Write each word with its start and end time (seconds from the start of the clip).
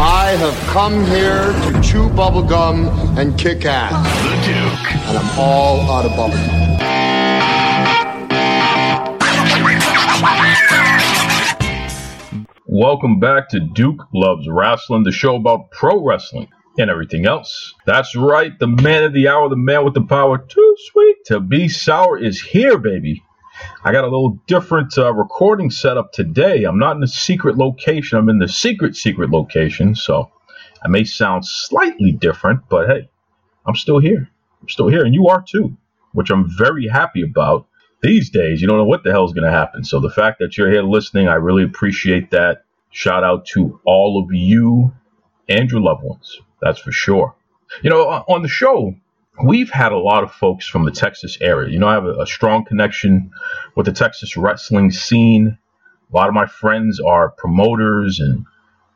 I 0.00 0.30
have 0.36 0.54
come 0.68 1.04
here 1.06 1.52
to 1.52 1.80
chew 1.82 2.08
bubblegum 2.10 3.18
and 3.18 3.36
kick 3.36 3.64
ass. 3.64 3.90
the 4.22 4.30
Duke. 4.46 4.94
And 5.08 5.18
I'm 5.18 5.36
all 5.36 5.80
out 5.90 6.06
of 6.06 6.12
bubblegum. 6.12 6.78
Welcome 12.64 13.18
back 13.18 13.48
to 13.48 13.58
Duke 13.58 14.06
Loves 14.14 14.46
Wrestling, 14.48 15.02
the 15.02 15.10
show 15.10 15.34
about 15.34 15.72
pro 15.72 16.00
wrestling 16.00 16.46
and 16.78 16.88
everything 16.88 17.26
else. 17.26 17.74
That's 17.84 18.14
right, 18.14 18.56
the 18.60 18.68
man 18.68 19.02
of 19.02 19.12
the 19.12 19.26
hour, 19.26 19.48
the 19.48 19.56
man 19.56 19.84
with 19.84 19.94
the 19.94 20.02
power, 20.02 20.38
too 20.38 20.76
sweet 20.92 21.16
to 21.26 21.40
be 21.40 21.68
sour, 21.68 22.16
is 22.16 22.40
here, 22.40 22.78
baby. 22.78 23.24
I 23.88 23.92
got 23.92 24.04
a 24.04 24.08
little 24.08 24.38
different 24.46 24.98
uh, 24.98 25.14
recording 25.14 25.70
setup 25.70 26.12
today. 26.12 26.64
I'm 26.64 26.78
not 26.78 26.96
in 26.96 27.02
a 27.02 27.08
secret 27.08 27.56
location, 27.56 28.18
I'm 28.18 28.28
in 28.28 28.38
the 28.38 28.46
secret, 28.46 28.96
secret 28.96 29.30
location, 29.30 29.94
so 29.94 30.30
I 30.84 30.88
may 30.88 31.04
sound 31.04 31.46
slightly 31.46 32.12
different, 32.12 32.68
but 32.68 32.86
hey, 32.86 33.08
I'm 33.64 33.76
still 33.76 33.98
here. 33.98 34.28
I'm 34.60 34.68
still 34.68 34.88
here, 34.88 35.06
and 35.06 35.14
you 35.14 35.28
are 35.28 35.40
too, 35.40 35.74
which 36.12 36.28
I'm 36.28 36.54
very 36.54 36.86
happy 36.86 37.22
about. 37.22 37.66
These 38.02 38.28
days, 38.28 38.60
you 38.60 38.68
don't 38.68 38.76
know 38.76 38.84
what 38.84 39.04
the 39.04 39.10
hell 39.10 39.24
is 39.24 39.32
going 39.32 39.50
to 39.50 39.56
happen. 39.56 39.84
So 39.84 40.00
the 40.00 40.10
fact 40.10 40.40
that 40.40 40.58
you're 40.58 40.70
here 40.70 40.82
listening, 40.82 41.26
I 41.26 41.36
really 41.36 41.64
appreciate 41.64 42.32
that. 42.32 42.64
Shout 42.90 43.24
out 43.24 43.46
to 43.54 43.80
all 43.86 44.22
of 44.22 44.34
you 44.34 44.92
and 45.48 45.70
your 45.70 45.80
loved 45.80 46.04
ones. 46.04 46.38
That's 46.60 46.78
for 46.78 46.92
sure. 46.92 47.36
You 47.80 47.88
know, 47.88 48.06
on 48.06 48.22
on 48.28 48.42
the 48.42 48.48
show, 48.48 48.96
we've 49.42 49.70
had 49.70 49.92
a 49.92 49.98
lot 49.98 50.24
of 50.24 50.32
folks 50.32 50.66
from 50.66 50.84
the 50.84 50.90
Texas 50.90 51.38
area. 51.40 51.70
You 51.70 51.78
know, 51.78 51.88
I 51.88 51.94
have 51.94 52.04
a, 52.04 52.22
a 52.22 52.26
strong 52.26 52.64
connection 52.64 53.30
with 53.76 53.86
the 53.86 53.92
Texas 53.92 54.36
wrestling 54.36 54.90
scene. 54.90 55.58
A 56.12 56.16
lot 56.16 56.28
of 56.28 56.34
my 56.34 56.46
friends 56.46 57.00
are 57.00 57.30
promoters 57.30 58.20
and 58.20 58.44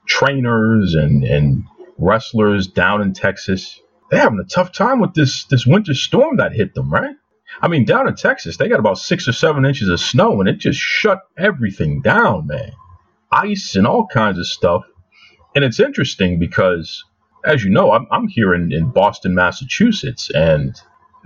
trainers 0.07 0.95
and, 0.95 1.25
and 1.25 1.65
wrestlers 1.99 2.67
down 2.67 3.03
in 3.03 3.13
Texas. 3.13 3.81
They're 4.11 4.21
having 4.21 4.41
a 4.41 4.49
tough 4.49 4.73
time 4.73 5.01
with 5.01 5.15
this 5.15 5.45
this 5.45 5.67
winter 5.67 5.95
storm 5.95 6.37
that 6.37 6.53
hit 6.53 6.75
them, 6.75 6.93
right? 6.93 7.17
I 7.61 7.69
mean, 7.69 7.85
down 7.85 8.09
in 8.09 8.15
Texas, 8.15 8.57
they 8.57 8.69
got 8.69 8.81
about 8.81 8.99
six 8.99 9.29
or 9.29 9.33
seven 9.33 9.65
inches 9.65 9.89
of 9.89 10.01
snow, 10.01 10.41
and 10.41 10.49
it 10.49 10.59
just 10.59 10.81
shut 10.81 11.21
everything 11.37 12.01
down, 12.01 12.47
man. 12.47 12.73
Ice 13.31 13.77
and 13.77 13.87
all 13.87 14.07
kinds 14.07 14.39
of 14.39 14.47
stuff. 14.47 14.85
And 15.55 15.65
it's 15.65 15.81
interesting 15.81 16.39
because, 16.39 17.05
as 17.45 17.65
you 17.65 17.71
know, 17.71 17.93
I'm, 17.93 18.07
I'm 18.11 18.29
here 18.29 18.55
in, 18.55 18.73
in 18.73 18.91
Boston, 18.91 19.35
Massachusetts, 19.35 20.31
and 20.35 20.81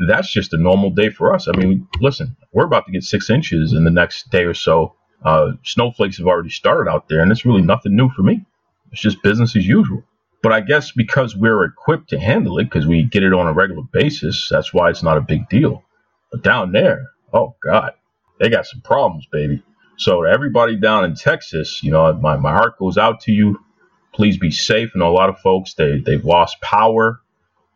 that's 0.08 0.32
just 0.32 0.52
a 0.52 0.58
normal 0.58 0.90
day 0.90 1.10
for 1.10 1.34
us. 1.34 1.48
I 1.48 1.56
mean, 1.56 1.88
listen, 2.00 2.36
we're 2.52 2.64
about 2.66 2.86
to 2.86 2.92
get 2.92 3.04
six 3.04 3.30
inches 3.30 3.72
in 3.72 3.84
the 3.84 3.90
next 3.90 4.30
day 4.30 4.44
or 4.44 4.54
so. 4.54 4.94
Uh, 5.24 5.52
snowflakes 5.64 6.18
have 6.18 6.26
already 6.26 6.50
started 6.50 6.90
out 6.90 7.08
there, 7.08 7.20
and 7.20 7.32
it's 7.32 7.44
really 7.46 7.62
nothing 7.62 7.96
new 7.96 8.08
for 8.10 8.22
me. 8.22 8.44
It's 8.92 9.00
just 9.00 9.22
business 9.22 9.56
as 9.56 9.66
usual. 9.66 10.02
But 10.42 10.52
I 10.52 10.60
guess 10.60 10.92
because 10.92 11.34
we're 11.34 11.64
equipped 11.64 12.10
to 12.10 12.20
handle 12.20 12.58
it, 12.58 12.64
because 12.64 12.86
we 12.86 13.02
get 13.04 13.22
it 13.24 13.32
on 13.32 13.46
a 13.46 13.52
regular 13.52 13.82
basis, 13.92 14.48
that's 14.50 14.72
why 14.72 14.90
it's 14.90 15.02
not 15.02 15.16
a 15.16 15.22
big 15.22 15.48
deal. 15.48 15.82
But 16.30 16.42
down 16.42 16.72
there, 16.72 17.06
oh 17.32 17.56
God, 17.64 17.92
they 18.38 18.48
got 18.48 18.66
some 18.66 18.82
problems, 18.82 19.26
baby. 19.32 19.62
So 19.98 20.24
everybody 20.24 20.76
down 20.76 21.04
in 21.04 21.14
Texas, 21.14 21.82
you 21.82 21.90
know, 21.90 22.12
my, 22.14 22.36
my 22.36 22.52
heart 22.52 22.78
goes 22.78 22.98
out 22.98 23.20
to 23.22 23.32
you. 23.32 23.58
Please 24.16 24.38
be 24.38 24.50
safe. 24.50 24.92
And 24.94 25.02
a 25.02 25.08
lot 25.08 25.28
of 25.28 25.38
folks, 25.40 25.74
they, 25.74 26.00
they've 26.00 26.24
lost 26.24 26.58
power. 26.62 27.20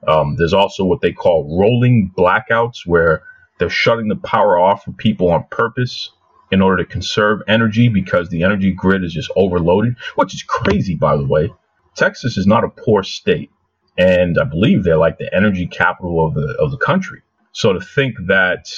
Um, 0.09 0.37
there's 0.37 0.55
also 0.55 0.85
what 0.85 1.03
they 1.03 1.13
call 1.13 1.59
rolling 1.59 2.11
blackouts, 2.17 2.87
where 2.87 3.23
they're 3.59 3.69
shutting 3.69 4.09
the 4.09 4.17
power 4.17 4.59
off 4.59 4.85
for 4.85 4.93
people 4.93 5.31
on 5.31 5.45
purpose 5.51 6.11
in 6.51 6.63
order 6.63 6.83
to 6.83 6.91
conserve 6.91 7.43
energy 7.47 7.91
because 7.91 8.31
the 8.31 8.43
energy 8.43 8.73
grid 8.73 9.05
is 9.05 9.13
just 9.13 9.31
overloaded, 9.37 9.97
which 10.15 10.33
is 10.33 10.43
crazy, 10.43 10.95
by 10.95 11.15
the 11.15 11.27
way. 11.27 11.53
Texas 11.95 12.39
is 12.39 12.47
not 12.47 12.65
a 12.65 12.71
poor 12.71 13.03
state, 13.03 13.51
and 13.99 14.39
I 14.39 14.45
believe 14.45 14.83
they're 14.83 14.97
like 14.97 15.19
the 15.19 15.33
energy 15.35 15.67
capital 15.67 16.27
of 16.27 16.33
the 16.33 16.57
of 16.59 16.71
the 16.71 16.79
country. 16.79 17.21
So 17.53 17.75
to 17.75 17.81
think 17.81 18.17
that 18.29 18.73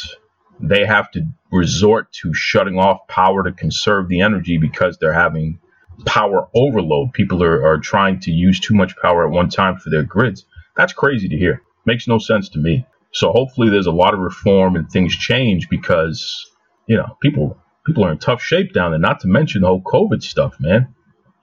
they 0.58 0.84
have 0.84 1.12
to 1.12 1.22
resort 1.52 2.10
to 2.22 2.34
shutting 2.34 2.76
off 2.76 3.06
power 3.06 3.44
to 3.44 3.52
conserve 3.52 4.08
the 4.08 4.20
energy 4.20 4.58
because 4.58 4.98
they're 4.98 5.12
having 5.12 5.60
power 6.06 6.48
overload, 6.54 7.12
people 7.12 7.42
are, 7.42 7.64
are 7.64 7.78
trying 7.78 8.20
to 8.20 8.30
use 8.30 8.60
too 8.60 8.74
much 8.74 8.96
power 8.96 9.26
at 9.26 9.32
one 9.32 9.48
time 9.48 9.78
for 9.78 9.90
their 9.90 10.02
grids. 10.02 10.44
That's 10.76 10.92
crazy 10.92 11.28
to 11.28 11.36
hear. 11.36 11.62
Makes 11.86 12.08
no 12.08 12.18
sense 12.18 12.48
to 12.50 12.58
me. 12.58 12.86
So 13.12 13.30
hopefully 13.30 13.68
there's 13.68 13.86
a 13.86 13.92
lot 13.92 14.14
of 14.14 14.20
reform 14.20 14.76
and 14.76 14.90
things 14.90 15.14
change 15.14 15.68
because 15.68 16.50
you 16.86 16.96
know 16.96 17.16
people 17.20 17.58
people 17.84 18.04
are 18.04 18.12
in 18.12 18.18
tough 18.18 18.42
shape 18.42 18.72
down 18.72 18.92
there. 18.92 19.00
Not 19.00 19.20
to 19.20 19.28
mention 19.28 19.62
the 19.62 19.68
whole 19.68 19.82
COVID 19.82 20.22
stuff, 20.22 20.54
man. 20.60 20.94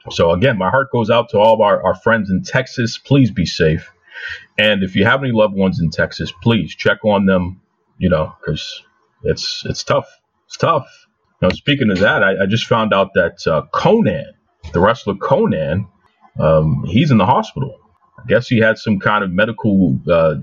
So 0.10 0.32
again, 0.32 0.58
my 0.58 0.70
heart 0.70 0.92
goes 0.92 1.10
out 1.10 1.30
to 1.30 1.40
all 1.40 1.54
of 1.54 1.62
our, 1.62 1.84
our 1.84 1.96
friends 1.96 2.30
in 2.30 2.44
Texas. 2.44 2.98
Please 2.98 3.32
be 3.32 3.46
safe. 3.46 3.92
And 4.58 4.84
if 4.84 4.96
you 4.96 5.06
have 5.06 5.24
any 5.24 5.32
loved 5.32 5.56
ones 5.56 5.80
in 5.80 5.92
Texas, 5.92 6.34
please 6.42 6.76
check 6.76 7.06
on 7.06 7.26
them, 7.26 7.62
you 7.98 8.10
know, 8.10 8.34
because 8.40 8.82
it's 9.24 9.64
it's 9.66 9.84
tough. 9.84 10.10
It's 10.48 10.58
tough. 10.58 10.88
Now, 11.42 11.50
speaking 11.50 11.92
of 11.92 12.00
that, 12.00 12.24
I, 12.24 12.44
I 12.44 12.46
just 12.48 12.66
found 12.66 12.94
out 12.94 13.14
that 13.14 13.48
uh, 13.48 13.64
Conan, 13.72 14.34
the 14.74 14.80
wrestler 14.80 15.16
Conan, 15.16 15.88
um, 16.40 16.84
he's 16.86 17.12
in 17.12 17.18
the 17.18 17.26
hospital. 17.26 17.80
I 18.18 18.28
guess 18.28 18.48
he 18.48 18.60
had 18.60 18.78
some 18.78 19.00
kind 19.00 19.24
of 19.24 19.32
medical 19.32 20.00
uh, 20.10 20.36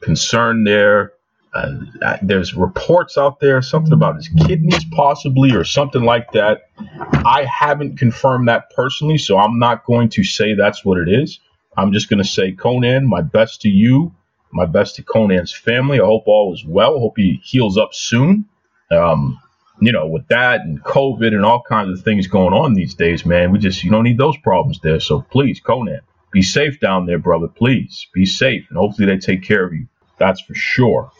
concern 0.00 0.64
there. 0.64 1.12
Uh, 1.54 2.16
there's 2.22 2.54
reports 2.54 3.18
out 3.18 3.38
there, 3.40 3.60
something 3.60 3.92
about 3.92 4.16
his 4.16 4.28
kidneys 4.46 4.84
possibly, 4.86 5.54
or 5.54 5.64
something 5.64 6.02
like 6.02 6.32
that. 6.32 6.62
I 6.78 7.44
haven't 7.44 7.98
confirmed 7.98 8.48
that 8.48 8.70
personally, 8.74 9.18
so 9.18 9.38
I'm 9.38 9.58
not 9.58 9.84
going 9.84 10.08
to 10.10 10.24
say 10.24 10.54
that's 10.54 10.84
what 10.84 10.98
it 10.98 11.08
is. 11.10 11.40
I'm 11.76 11.92
just 11.92 12.08
going 12.08 12.22
to 12.22 12.28
say, 12.28 12.52
Conan, 12.52 13.06
my 13.06 13.20
best 13.20 13.62
to 13.62 13.68
you, 13.68 14.14
my 14.50 14.66
best 14.66 14.96
to 14.96 15.02
Conan's 15.02 15.52
family. 15.52 16.00
I 16.00 16.04
hope 16.04 16.24
all 16.26 16.54
is 16.54 16.64
well. 16.64 16.96
I 16.96 17.00
hope 17.00 17.14
he 17.16 17.40
heals 17.42 17.76
up 17.76 17.92
soon. 17.92 18.46
Um, 18.90 19.38
you 19.80 19.92
know, 19.92 20.06
with 20.06 20.28
that 20.28 20.60
and 20.60 20.82
COVID 20.82 21.28
and 21.28 21.44
all 21.44 21.62
kinds 21.62 21.98
of 21.98 22.04
things 22.04 22.26
going 22.26 22.52
on 22.52 22.74
these 22.74 22.94
days, 22.94 23.26
man, 23.26 23.52
we 23.52 23.58
just, 23.58 23.82
you 23.82 23.90
don't 23.90 24.04
need 24.04 24.18
those 24.18 24.36
problems 24.38 24.80
there. 24.82 25.00
So 25.00 25.22
please, 25.30 25.60
Conan, 25.60 26.00
be 26.30 26.42
safe 26.42 26.80
down 26.80 27.06
there, 27.06 27.18
brother. 27.18 27.48
Please 27.48 28.06
be 28.12 28.26
safe. 28.26 28.66
And 28.68 28.78
hopefully 28.78 29.06
they 29.06 29.18
take 29.18 29.42
care 29.42 29.64
of 29.64 29.72
you. 29.72 29.86
That's 30.18 30.40
for 30.40 30.54
sure. 30.54 31.10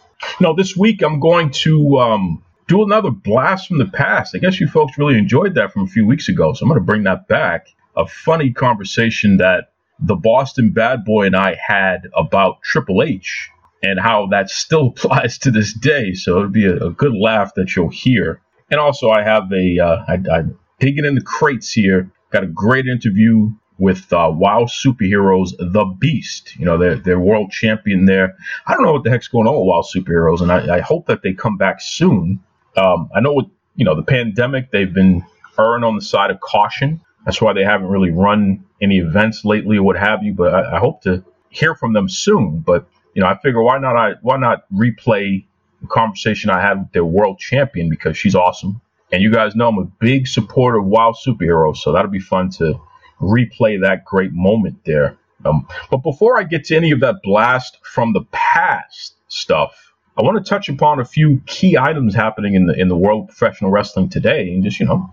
No, 0.40 0.54
this 0.54 0.76
week 0.76 1.02
I'm 1.02 1.20
going 1.20 1.50
to 1.50 1.98
um, 1.98 2.42
do 2.68 2.82
another 2.82 3.10
blast 3.10 3.68
from 3.68 3.78
the 3.78 3.86
past. 3.86 4.34
I 4.34 4.38
guess 4.38 4.60
you 4.60 4.68
folks 4.68 4.96
really 4.96 5.18
enjoyed 5.18 5.54
that 5.56 5.72
from 5.72 5.82
a 5.82 5.88
few 5.88 6.06
weeks 6.06 6.28
ago. 6.28 6.52
So 6.52 6.64
I'm 6.64 6.68
going 6.68 6.80
to 6.80 6.86
bring 6.86 7.02
that 7.04 7.28
back. 7.28 7.68
A 7.96 8.06
funny 8.06 8.52
conversation 8.52 9.38
that 9.38 9.72
the 9.98 10.14
Boston 10.14 10.70
Bad 10.70 11.04
Boy 11.04 11.26
and 11.26 11.36
I 11.36 11.54
had 11.54 12.08
about 12.16 12.62
Triple 12.62 13.02
H 13.02 13.50
and 13.82 13.98
how 13.98 14.26
that 14.26 14.50
still 14.50 14.86
applies 14.96 15.38
to 15.38 15.50
this 15.50 15.72
day. 15.72 16.14
So 16.14 16.38
it'll 16.38 16.50
be 16.50 16.66
a, 16.66 16.76
a 16.86 16.90
good 16.90 17.14
laugh 17.14 17.54
that 17.56 17.74
you'll 17.74 17.90
hear. 17.90 18.40
And 18.70 18.80
also, 18.80 19.10
I 19.10 19.22
have 19.22 19.52
a, 19.52 19.78
uh, 19.78 20.04
I, 20.08 20.18
I'm 20.32 20.58
digging 20.78 21.04
in 21.04 21.14
the 21.14 21.22
crates 21.22 21.72
here. 21.72 22.10
Got 22.30 22.44
a 22.44 22.48
great 22.48 22.86
interview 22.86 23.50
with 23.78 24.12
uh, 24.12 24.30
WoW 24.32 24.64
Superheroes, 24.64 25.50
The 25.58 25.84
Beast. 25.98 26.56
You 26.56 26.64
know, 26.64 26.78
they're, 26.78 26.96
they're 26.96 27.18
world 27.18 27.50
champion 27.50 28.06
there. 28.06 28.36
I 28.66 28.74
don't 28.74 28.84
know 28.84 28.92
what 28.92 29.04
the 29.04 29.10
heck's 29.10 29.28
going 29.28 29.46
on 29.46 29.54
with 29.54 29.66
WoW 29.66 29.82
Superheroes, 29.82 30.40
and 30.40 30.50
I, 30.50 30.76
I 30.76 30.80
hope 30.80 31.06
that 31.06 31.22
they 31.22 31.34
come 31.34 31.58
back 31.58 31.80
soon. 31.80 32.40
Um, 32.76 33.10
I 33.14 33.20
know 33.20 33.34
with, 33.34 33.46
you 33.74 33.84
know, 33.84 33.94
the 33.94 34.02
pandemic, 34.02 34.70
they've 34.70 34.92
been 34.92 35.24
erring 35.58 35.84
on 35.84 35.96
the 35.96 36.02
side 36.02 36.30
of 36.30 36.40
caution. 36.40 37.00
That's 37.24 37.40
why 37.40 37.52
they 37.52 37.64
haven't 37.64 37.88
really 37.88 38.10
run 38.10 38.64
any 38.80 38.98
events 38.98 39.44
lately 39.44 39.78
or 39.78 39.82
what 39.82 39.96
have 39.96 40.22
you. 40.22 40.32
But 40.32 40.54
I, 40.54 40.76
I 40.76 40.78
hope 40.78 41.02
to 41.02 41.24
hear 41.50 41.74
from 41.74 41.92
them 41.92 42.08
soon. 42.08 42.60
But 42.60 42.88
you 43.14 43.22
know, 43.22 43.28
I 43.28 43.38
figure 43.38 43.62
why 43.62 43.78
not? 43.78 43.96
I 43.96 44.12
why 44.22 44.36
not 44.36 44.64
replay 44.72 45.44
the 45.80 45.86
conversation 45.88 46.50
I 46.50 46.60
had 46.60 46.78
with 46.78 46.92
their 46.92 47.04
world 47.04 47.38
champion 47.38 47.90
because 47.90 48.16
she's 48.16 48.34
awesome. 48.34 48.80
And 49.10 49.22
you 49.22 49.30
guys 49.30 49.54
know 49.54 49.68
I'm 49.68 49.78
a 49.78 49.84
big 49.84 50.26
supporter 50.26 50.78
of 50.78 50.86
WoW 50.86 51.12
superheroes, 51.12 51.76
so 51.76 51.92
that'll 51.92 52.10
be 52.10 52.18
fun 52.20 52.50
to 52.52 52.80
replay 53.20 53.80
that 53.82 54.04
great 54.04 54.32
moment 54.32 54.78
there. 54.86 55.18
Um, 55.44 55.66
but 55.90 55.98
before 55.98 56.38
I 56.38 56.44
get 56.44 56.64
to 56.66 56.76
any 56.76 56.92
of 56.92 57.00
that 57.00 57.16
blast 57.22 57.78
from 57.82 58.12
the 58.12 58.22
past 58.30 59.16
stuff, 59.28 59.92
I 60.16 60.22
want 60.22 60.42
to 60.42 60.48
touch 60.48 60.68
upon 60.68 61.00
a 61.00 61.04
few 61.04 61.42
key 61.46 61.76
items 61.76 62.14
happening 62.14 62.54
in 62.54 62.66
the 62.66 62.74
in 62.74 62.88
the 62.88 62.96
world 62.96 63.24
of 63.24 63.36
professional 63.36 63.70
wrestling 63.70 64.08
today, 64.08 64.52
and 64.52 64.62
just 64.62 64.80
you 64.80 64.86
know 64.86 65.10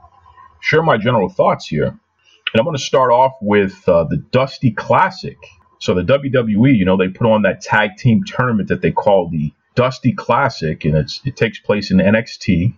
share 0.62 0.84
my 0.84 0.98
general 0.98 1.30
thoughts 1.30 1.68
here. 1.68 1.88
And 1.88 2.60
I'm 2.60 2.64
going 2.64 2.76
to 2.76 2.82
start 2.82 3.12
off 3.12 3.34
with 3.42 3.88
uh, 3.88 4.06
the 4.06 4.18
Dusty 4.18 4.72
Classic 4.72 5.38
So 5.80 5.94
the 5.94 6.04
WWE, 6.04 6.76
you 6.76 6.86
know, 6.86 6.98
they 6.98 7.08
put 7.08 7.28
on 7.28 7.44
that 7.44 7.62
tag 7.62 7.98
team 7.98 8.24
tournament 8.26 8.70
that 8.70 8.82
they 8.82 8.92
call 8.92 9.30
the 9.30 9.54
Dusty 9.76 10.12
Classic, 10.12 10.84
and 10.84 10.96
it's 10.96 11.22
it 11.26 11.38
takes 11.38 11.60
place 11.60 11.90
in 11.90 11.98
NXT. 11.98 12.76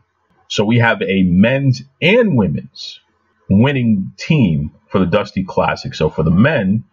So 0.48 0.66
we 0.66 0.80
have 0.80 1.02
a 1.02 1.24
men's 1.24 1.82
and 2.02 2.38
women's 2.38 3.00
winning 3.50 4.14
team 4.18 4.72
for 4.90 5.00
the 5.00 5.06
Dusty 5.06 5.44
Classic. 5.44 5.96
So 5.96 6.10
for 6.10 6.24
the 6.24 6.32
men, 6.32 6.84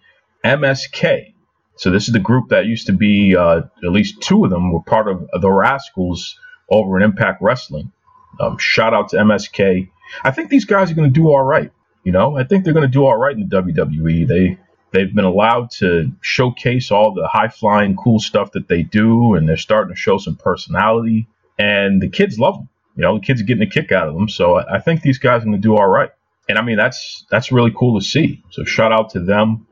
MSK. 0.45 1.35
So 1.77 1.91
this 1.91 2.09
is 2.09 2.13
the 2.13 2.21
group 2.21 2.49
that 2.49 2.67
used 2.67 2.87
to 2.87 2.93
be 2.93 3.37
uh, 3.37 3.63
at 3.85 3.91
least 3.91 4.21
two 4.21 4.45
of 4.45 4.51
them 4.51 4.73
were 4.73 4.83
part 4.83 5.09
of 5.09 5.29
the 5.41 5.49
Rascalz 5.49 6.35
over 6.71 6.97
in 6.97 7.03
Impact 7.03 7.43
Wrestling. 7.43 7.93
Um, 8.41 8.59
shout 8.59 8.95
out 8.95 9.11
to 9.11 9.17
MSK. 9.17 9.91
I 10.25 10.31
think 10.31 10.49
these 10.49 10.65
guys 10.65 10.91
are 10.91 10.95
going 10.95 11.13
to 11.13 11.21
do 11.21 11.29
all 11.29 11.43
right. 11.43 11.71
You 12.03 12.13
know, 12.13 12.37
I 12.37 12.45
think 12.45 12.65
they're 12.65 12.73
going 12.73 12.87
to 12.87 12.93
do 12.93 13.05
all 13.05 13.17
right 13.17 13.37
in 13.37 13.49
the 13.49 13.63
WWE. 13.63 14.27
They 14.27 14.59
they've 14.93 15.15
been 15.15 15.25
allowed 15.25 15.71
to 15.73 16.13
showcase 16.21 16.91
all 16.91 17.13
the 17.13 17.29
high 17.29 17.49
flying 17.49 17.97
cool 17.97 18.21
stuff 18.21 18.53
that 18.53 18.69
they 18.69 18.83
do, 18.83 19.35
and 19.35 19.49
they're 19.49 19.57
starting 19.57 19.95
to 19.95 20.01
show 20.01 20.19
some 20.19 20.37
personality. 20.37 21.29
And 21.59 22.01
the 22.01 22.09
kids 22.09 22.39
love 22.39 22.57
them. 22.57 22.69
You 22.97 23.03
know, 23.03 23.19
the 23.19 23.25
kids 23.25 23.41
are 23.41 23.45
getting 23.45 23.67
a 23.67 23.71
kick 23.71 23.93
out 23.93 24.09
of 24.09 24.15
them. 24.15 24.29
So 24.29 24.57
I 24.57 24.81
think 24.81 25.03
these 25.03 25.19
guys 25.19 25.43
are 25.43 25.45
going 25.45 25.53
to 25.53 25.59
do 25.59 25.77
all 25.77 25.89
right. 25.89 26.11
And 26.49 26.59
I 26.59 26.63
mean, 26.63 26.77
that's 26.77 27.25
that's 27.31 27.53
really 27.53 27.73
cool 27.77 28.01
to 28.01 28.05
see. 28.05 28.43
So 28.51 28.65
shout 28.65 28.93
out 28.93 29.11
to 29.11 29.21
them. 29.21 29.67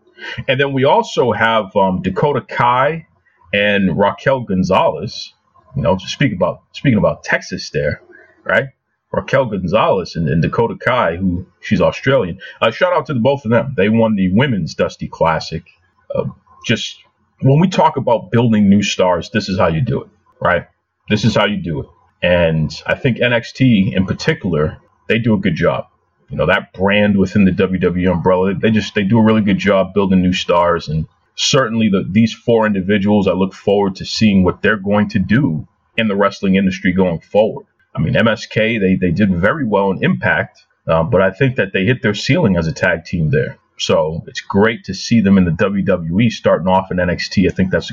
And 0.49 0.61
then 0.61 0.73
we 0.73 0.85
also 0.85 1.33
have 1.33 1.75
um, 1.75 2.03
Dakota 2.03 2.41
Kai 2.41 3.07
and 3.53 3.99
Raquel 3.99 4.41
Gonzalez. 4.41 5.33
You 5.75 5.83
know, 5.83 5.97
speak 5.99 6.33
about 6.33 6.63
speaking 6.73 6.99
about 6.99 7.25
Texas 7.25 7.71
there, 7.71 8.01
right? 8.45 8.67
Raquel 9.17 9.47
Gonzalez 9.47 10.15
and, 10.15 10.29
and 10.29 10.43
Dakota 10.43 10.77
Kai, 10.77 11.17
who 11.17 11.47
she's 11.61 11.81
Australian. 11.81 12.39
Uh, 12.61 12.71
shout 12.71 12.93
out 12.93 13.07
to 13.07 13.15
the, 13.15 13.21
both 13.21 13.47
of 13.47 13.51
them. 13.51 13.75
They 13.77 13.89
won 13.89 14.15
the 14.15 14.31
women's 14.33 14.75
Dusty 14.75 15.09
Classic. 15.09 15.65
Uh, 16.15 16.25
just 16.67 17.03
when 17.41 17.59
we 17.59 17.69
talk 17.69 17.97
about 17.97 18.31
building 18.31 18.69
new 18.69 18.83
stars, 18.83 19.31
this 19.31 19.49
is 19.49 19.59
how 19.59 19.69
you 19.69 19.81
do 19.81 20.03
it, 20.03 20.09
right? 20.39 20.67
This 21.09 21.25
is 21.25 21.35
how 21.35 21.47
you 21.47 21.57
do 21.57 21.81
it. 21.81 21.87
And 22.23 22.71
I 22.87 22.95
think 22.95 23.17
NXT 23.17 23.95
in 23.95 24.07
particular, 24.07 24.79
they 25.09 25.19
do 25.19 25.35
a 25.35 25.39
good 25.39 25.55
job. 25.55 25.87
You 26.29 26.37
know, 26.37 26.47
that 26.47 26.75
brand 26.75 27.17
within 27.17 27.45
the 27.45 27.53
WWE 27.53 28.11
umbrella, 28.11 28.55
they 28.55 28.71
just 28.71 28.95
they 28.95 29.05
do 29.05 29.19
a 29.19 29.25
really 29.25 29.43
good 29.43 29.59
job 29.59 29.95
building 29.95 30.21
new 30.21 30.33
stars. 30.33 30.89
And 30.89 31.07
certainly 31.37 31.89
the, 31.89 32.07
these 32.11 32.35
four 32.35 32.67
individuals, 32.67 33.29
I 33.29 33.33
look 33.33 33.55
forward 33.55 33.97
to 33.97 34.05
seeing 34.05 34.45
what 34.45 34.61
they're 34.61 34.77
going 34.77 35.09
to 35.11 35.19
do 35.19 35.67
in 35.97 36.09
the 36.09 36.17
wrestling 36.17 36.57
industry 36.57 36.93
going 36.93 37.21
forward. 37.21 37.67
I 37.97 38.01
mean, 38.01 38.15
MSK, 38.15 38.81
they, 38.81 38.95
they 38.97 39.11
did 39.11 39.35
very 39.35 39.65
well 39.65 39.91
in 39.91 40.05
Impact, 40.05 40.63
uh, 40.87 41.03
but 41.03 41.23
I 41.23 41.31
think 41.31 41.57
that 41.57 41.73
they 41.73 41.85
hit 41.85 42.03
their 42.03 42.15
ceiling 42.15 42.57
as 42.57 42.67
a 42.67 42.73
tag 42.73 43.05
team 43.05 43.31
there. 43.31 43.59
So 43.79 44.23
it's 44.27 44.41
great 44.41 44.85
to 44.85 44.95
see 44.95 45.21
them 45.21 45.39
in 45.39 45.45
the 45.45 45.51
WWE 45.51 46.31
starting 46.31 46.69
off 46.69 46.91
in 46.91 46.99
NXT. 46.99 47.51
I 47.51 47.55
think 47.55 47.71
that's 47.71 47.93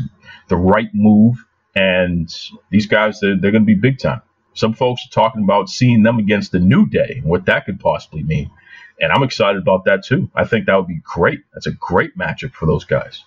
the 0.49 0.57
right 0.57 0.89
move. 0.93 1.45
And 1.75 2.33
these 2.69 2.85
guys, 2.85 3.19
they're, 3.19 3.37
they're 3.39 3.51
going 3.51 3.63
to 3.63 3.65
be 3.65 3.75
big 3.75 3.99
time. 3.99 4.21
Some 4.53 4.73
folks 4.73 5.05
are 5.05 5.11
talking 5.11 5.43
about 5.43 5.69
seeing 5.69 6.03
them 6.03 6.19
against 6.19 6.51
the 6.51 6.59
New 6.59 6.85
Day 6.85 7.15
and 7.17 7.25
what 7.25 7.45
that 7.45 7.65
could 7.65 7.79
possibly 7.79 8.23
mean. 8.23 8.51
And 8.99 9.11
I'm 9.11 9.23
excited 9.23 9.61
about 9.61 9.85
that 9.85 10.05
too. 10.05 10.29
I 10.35 10.45
think 10.45 10.67
that 10.67 10.75
would 10.75 10.87
be 10.87 11.01
great. 11.03 11.41
That's 11.53 11.65
a 11.65 11.71
great 11.71 12.17
matchup 12.17 12.53
for 12.53 12.65
those 12.65 12.85
guys. 12.85 13.23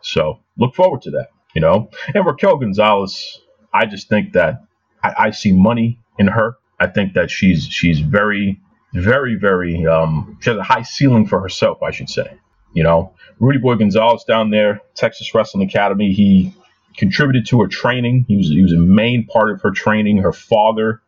So 0.00 0.40
look 0.56 0.74
forward 0.74 1.02
to 1.02 1.10
that, 1.12 1.30
you 1.54 1.60
know. 1.60 1.90
And 2.14 2.24
Raquel 2.24 2.56
Gonzalez, 2.56 3.40
I 3.72 3.86
just 3.86 4.08
think 4.08 4.32
that 4.32 4.64
I, 5.02 5.14
I 5.18 5.30
see 5.30 5.52
money 5.52 5.98
in 6.18 6.28
her. 6.28 6.56
I 6.80 6.86
think 6.88 7.14
that 7.14 7.30
she's 7.30 7.66
she's 7.66 8.00
very, 8.00 8.60
very, 8.92 9.36
very 9.36 9.86
um, 9.86 10.38
she 10.40 10.50
has 10.50 10.58
a 10.58 10.62
high 10.62 10.82
ceiling 10.82 11.26
for 11.26 11.40
herself, 11.40 11.82
I 11.82 11.90
should 11.90 12.08
say. 12.08 12.38
You 12.74 12.82
know, 12.82 13.14
Rudy 13.38 13.58
Boy 13.58 13.76
Gonzalez 13.76 14.24
down 14.24 14.50
there, 14.50 14.80
Texas 14.94 15.34
Wrestling 15.34 15.68
Academy, 15.68 16.12
he 16.12 16.54
contributed 16.96 17.46
to 17.48 17.60
her 17.60 17.68
training. 17.68 18.24
He 18.28 18.36
was 18.36 18.48
he 18.48 18.62
was 18.62 18.72
a 18.72 18.78
main 18.78 19.26
part 19.26 19.50
of 19.50 19.62
her 19.62 19.70
training. 19.70 20.18
Her 20.18 20.32
father 20.32 21.02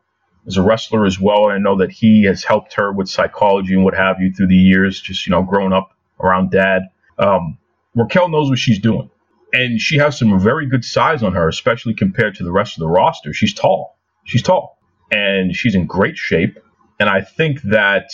is 0.46 0.56
a 0.56 0.62
wrestler 0.62 1.06
as 1.06 1.18
well. 1.18 1.48
And 1.48 1.54
I 1.54 1.58
know 1.58 1.78
that 1.78 1.90
he 1.90 2.24
has 2.24 2.44
helped 2.44 2.74
her 2.74 2.92
with 2.92 3.08
psychology 3.08 3.74
and 3.74 3.84
what 3.84 3.94
have 3.94 4.20
you 4.20 4.32
through 4.32 4.48
the 4.48 4.56
years, 4.56 5.00
just 5.00 5.26
you 5.26 5.30
know, 5.30 5.42
growing 5.42 5.72
up 5.72 5.92
around 6.20 6.50
dad. 6.50 6.82
Um, 7.18 7.58
Raquel 7.94 8.28
knows 8.28 8.50
what 8.50 8.58
she's 8.58 8.78
doing. 8.78 9.10
And 9.52 9.80
she 9.80 9.98
has 9.98 10.18
some 10.18 10.38
very 10.40 10.66
good 10.66 10.84
size 10.84 11.22
on 11.22 11.32
her, 11.34 11.48
especially 11.48 11.94
compared 11.94 12.34
to 12.36 12.44
the 12.44 12.50
rest 12.50 12.76
of 12.76 12.80
the 12.80 12.88
roster. 12.88 13.32
She's 13.32 13.54
tall. 13.54 13.96
She's 14.24 14.42
tall. 14.42 14.78
And 15.14 15.54
she's 15.54 15.74
in 15.74 15.86
great 15.86 16.16
shape. 16.16 16.58
And 16.98 17.08
I 17.08 17.20
think 17.20 17.62
that 17.62 18.10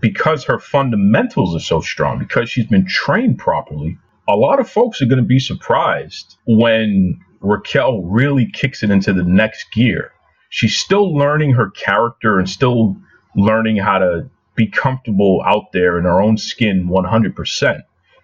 because 0.00 0.44
her 0.44 0.58
fundamentals 0.58 1.56
are 1.56 1.60
so 1.60 1.80
strong, 1.80 2.18
because 2.18 2.50
she's 2.50 2.66
been 2.66 2.86
trained 2.86 3.38
properly, 3.38 3.98
a 4.28 4.36
lot 4.36 4.60
of 4.60 4.68
folks 4.68 5.00
are 5.00 5.06
going 5.06 5.22
to 5.22 5.24
be 5.24 5.38
surprised 5.38 6.36
when 6.46 7.18
Raquel 7.40 8.02
really 8.02 8.50
kicks 8.52 8.82
it 8.82 8.90
into 8.90 9.12
the 9.12 9.22
next 9.22 9.72
gear. 9.72 10.12
She's 10.50 10.76
still 10.76 11.14
learning 11.16 11.52
her 11.52 11.70
character 11.70 12.38
and 12.38 12.48
still 12.48 12.96
learning 13.34 13.76
how 13.76 13.98
to 13.98 14.28
be 14.54 14.66
comfortable 14.66 15.42
out 15.44 15.72
there 15.72 15.98
in 15.98 16.04
her 16.04 16.20
own 16.20 16.36
skin 16.36 16.88
100%. 16.88 17.82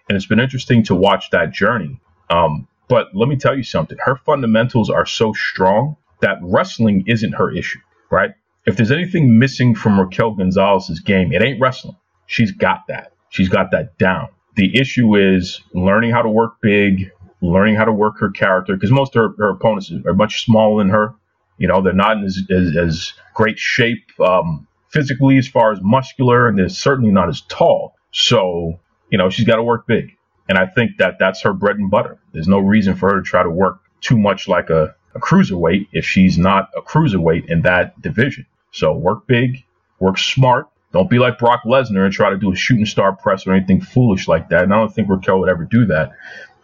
And 0.09 0.15
it's 0.15 0.25
been 0.25 0.39
interesting 0.39 0.83
to 0.85 0.95
watch 0.95 1.29
that 1.31 1.51
journey. 1.51 1.99
Um, 2.29 2.67
but 2.87 3.07
let 3.13 3.29
me 3.29 3.37
tell 3.37 3.55
you 3.55 3.63
something 3.63 3.97
her 4.01 4.15
fundamentals 4.15 4.89
are 4.89 5.05
so 5.05 5.33
strong 5.33 5.95
that 6.21 6.37
wrestling 6.41 7.03
isn't 7.07 7.33
her 7.33 7.51
issue, 7.51 7.79
right? 8.13 8.31
If 8.65 8.77
there's 8.77 8.91
anything 8.91 9.39
missing 9.39 9.75
from 9.75 9.99
Raquel 9.99 10.35
Gonzalez's 10.35 11.01
game, 11.01 11.33
it 11.33 11.41
ain't 11.41 11.59
wrestling. 11.59 11.97
She's 12.27 12.51
got 12.51 12.87
that. 12.87 13.11
She's 13.29 13.49
got 13.49 13.71
that 13.71 13.97
down. 13.97 14.29
The 14.55 14.79
issue 14.79 15.15
is 15.17 15.61
learning 15.73 16.11
how 16.11 16.21
to 16.21 16.29
work 16.29 16.61
big, 16.61 17.11
learning 17.41 17.75
how 17.75 17.85
to 17.85 17.91
work 17.91 18.19
her 18.19 18.29
character, 18.29 18.75
because 18.75 18.91
most 18.91 19.15
of 19.15 19.21
her, 19.21 19.35
her, 19.39 19.49
opponents 19.49 19.91
are 20.05 20.13
much 20.13 20.45
smaller 20.45 20.81
than 20.81 20.91
her. 20.91 21.15
You 21.57 21.67
know, 21.67 21.81
they're 21.81 21.93
not 21.93 22.17
in 22.17 22.23
as, 22.23 22.39
as, 22.49 22.77
as 22.77 23.13
great 23.33 23.59
shape 23.59 24.03
um, 24.19 24.67
physically 24.89 25.37
as 25.37 25.47
far 25.47 25.71
as 25.71 25.79
muscular, 25.81 26.47
and 26.47 26.57
they're 26.57 26.69
certainly 26.69 27.11
not 27.11 27.29
as 27.29 27.41
tall. 27.41 27.95
So, 28.11 28.79
you 29.09 29.17
know, 29.17 29.29
she's 29.29 29.45
got 29.45 29.55
to 29.55 29.63
work 29.63 29.87
big. 29.87 30.15
And 30.47 30.57
I 30.57 30.67
think 30.67 30.97
that 30.99 31.15
that's 31.19 31.41
her 31.41 31.53
bread 31.53 31.77
and 31.77 31.89
butter. 31.89 32.19
There's 32.31 32.47
no 32.47 32.59
reason 32.59 32.95
for 32.95 33.09
her 33.09 33.17
to 33.17 33.23
try 33.23 33.43
to 33.43 33.49
work 33.49 33.79
too 34.01 34.17
much 34.17 34.47
like 34.47 34.69
a, 34.69 34.95
a 35.15 35.19
cruiserweight 35.19 35.87
if 35.91 36.05
she's 36.05 36.37
not 36.37 36.69
a 36.75 36.81
cruiserweight 36.81 37.49
in 37.49 37.61
that 37.61 38.01
division. 38.01 38.45
So 38.71 38.93
work 38.93 39.27
big, 39.27 39.63
work 39.99 40.17
smart, 40.17 40.67
don't 40.93 41.09
be 41.09 41.17
like 41.17 41.39
Brock 41.39 41.63
Lesnar 41.65 42.05
and 42.05 42.13
try 42.13 42.29
to 42.29 42.37
do 42.37 42.51
a 42.51 42.55
shooting 42.55 42.85
star 42.85 43.15
press 43.15 43.47
or 43.47 43.53
anything 43.53 43.81
foolish 43.81 44.27
like 44.27 44.49
that. 44.49 44.63
And 44.63 44.73
I 44.73 44.77
don't 44.77 44.93
think 44.93 45.09
Raquel 45.09 45.39
would 45.39 45.49
ever 45.49 45.65
do 45.65 45.87
that. 45.87 46.11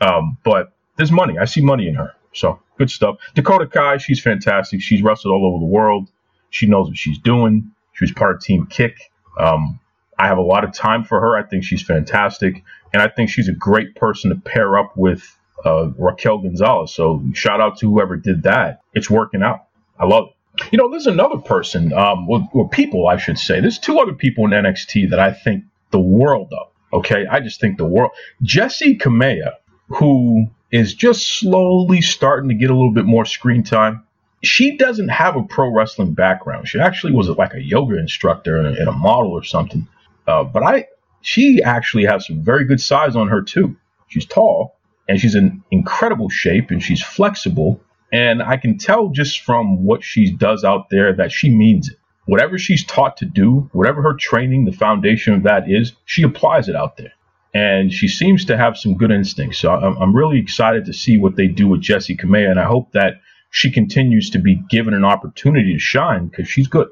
Um, 0.01 0.37
but 0.43 0.71
there's 0.95 1.11
money. 1.11 1.37
I 1.39 1.45
see 1.45 1.61
money 1.61 1.87
in 1.87 1.95
her. 1.95 2.13
So 2.33 2.59
good 2.77 2.91
stuff. 2.91 3.17
Dakota 3.33 3.65
Kai, 3.65 3.97
she's 3.97 4.21
fantastic. 4.21 4.81
She's 4.81 5.01
wrestled 5.01 5.33
all 5.33 5.47
over 5.47 5.59
the 5.59 5.65
world. 5.65 6.09
She 6.51 6.67
knows 6.67 6.87
what 6.87 6.97
she's 6.97 7.17
doing. 7.17 7.71
She 7.93 8.03
was 8.03 8.11
part 8.11 8.35
of 8.35 8.41
Team 8.41 8.67
Kick. 8.67 9.11
Um, 9.39 9.79
I 10.17 10.27
have 10.27 10.37
a 10.37 10.43
lot 10.43 10.63
of 10.63 10.73
time 10.73 11.03
for 11.03 11.19
her. 11.19 11.35
I 11.35 11.43
think 11.43 11.63
she's 11.63 11.81
fantastic. 11.81 12.63
And 12.93 13.01
I 13.01 13.07
think 13.07 13.31
she's 13.31 13.47
a 13.47 13.53
great 13.53 13.95
person 13.95 14.29
to 14.29 14.35
pair 14.35 14.77
up 14.77 14.95
with 14.95 15.37
uh, 15.65 15.89
Raquel 15.97 16.39
Gonzalez. 16.39 16.93
So 16.93 17.23
shout 17.33 17.61
out 17.61 17.77
to 17.79 17.89
whoever 17.89 18.15
did 18.15 18.43
that. 18.43 18.81
It's 18.93 19.09
working 19.09 19.43
out. 19.43 19.65
I 19.99 20.05
love 20.05 20.29
it. 20.29 20.35
You 20.71 20.77
know, 20.77 20.89
there's 20.89 21.07
another 21.07 21.37
person, 21.37 21.93
um, 21.93 22.29
or, 22.29 22.47
or 22.53 22.69
people, 22.69 23.07
I 23.07 23.17
should 23.17 23.39
say. 23.39 23.61
There's 23.61 23.79
two 23.79 23.99
other 23.99 24.13
people 24.13 24.45
in 24.45 24.51
NXT 24.51 25.11
that 25.11 25.19
I 25.19 25.31
think 25.31 25.63
the 25.91 25.99
world 25.99 26.51
of. 26.53 26.67
Okay, 26.91 27.25
I 27.27 27.39
just 27.39 27.61
think 27.61 27.77
the 27.77 27.85
world. 27.85 28.11
Jessi 28.43 28.99
Kamea, 28.99 29.53
who 29.87 30.47
is 30.71 30.93
just 30.93 31.39
slowly 31.39 32.01
starting 32.01 32.49
to 32.49 32.55
get 32.55 32.69
a 32.69 32.73
little 32.73 32.93
bit 32.93 33.05
more 33.05 33.25
screen 33.25 33.63
time. 33.63 34.03
She 34.43 34.77
doesn't 34.77 35.09
have 35.09 35.35
a 35.35 35.43
pro 35.43 35.69
wrestling 35.69 36.13
background. 36.13 36.67
She 36.67 36.79
actually 36.79 37.13
was 37.13 37.29
like 37.29 37.53
a 37.53 37.61
yoga 37.61 37.97
instructor 37.97 38.57
and 38.57 38.77
a, 38.77 38.91
model 38.91 39.31
or 39.31 39.43
something. 39.43 39.87
Uh, 40.27 40.43
but 40.43 40.63
I, 40.63 40.87
she 41.21 41.61
actually 41.61 42.05
has 42.05 42.25
some 42.25 42.41
very 42.41 42.65
good 42.65 42.79
size 42.79 43.15
on 43.15 43.27
her 43.27 43.41
too. 43.41 43.75
She's 44.07 44.25
tall 44.25 44.78
and 45.09 45.19
she's 45.19 45.35
in 45.35 45.61
incredible 45.71 46.29
shape 46.29 46.71
and 46.71 46.81
she's 46.81 47.03
flexible 47.03 47.81
and 48.11 48.41
I 48.41 48.57
can 48.57 48.77
tell 48.77 49.09
just 49.09 49.41
from 49.41 49.83
what 49.83 50.03
she 50.03 50.31
does 50.31 50.63
out 50.63 50.89
there 50.89 51.13
that 51.13 51.31
she 51.31 51.49
means 51.49 51.89
it. 51.89 51.97
Whatever 52.25 52.57
she's 52.57 52.85
taught 52.85 53.17
to 53.17 53.25
do, 53.25 53.69
whatever 53.71 54.01
her 54.03 54.13
training, 54.13 54.65
the 54.65 54.71
foundation 54.71 55.33
of 55.33 55.43
that 55.43 55.69
is, 55.69 55.93
she 56.05 56.23
applies 56.23 56.69
it 56.69 56.75
out 56.75 56.97
there. 56.97 57.13
And 57.53 57.91
she 57.91 58.07
seems 58.07 58.45
to 58.45 58.57
have 58.57 58.77
some 58.77 58.97
good 58.97 59.11
instincts. 59.11 59.57
So 59.57 59.71
I'm, 59.71 59.97
I'm 59.97 60.15
really 60.15 60.39
excited 60.39 60.85
to 60.85 60.93
see 60.93 61.17
what 61.17 61.35
they 61.35 61.47
do 61.47 61.67
with 61.67 61.81
Jessi 61.81 62.19
Kamea. 62.19 62.51
And 62.51 62.59
I 62.59 62.65
hope 62.65 62.91
that 62.91 63.21
she 63.49 63.71
continues 63.71 64.29
to 64.31 64.39
be 64.39 64.61
given 64.69 64.93
an 64.93 65.05
opportunity 65.05 65.73
to 65.73 65.79
shine 65.79 66.27
because 66.27 66.47
she's 66.47 66.67
good. 66.67 66.89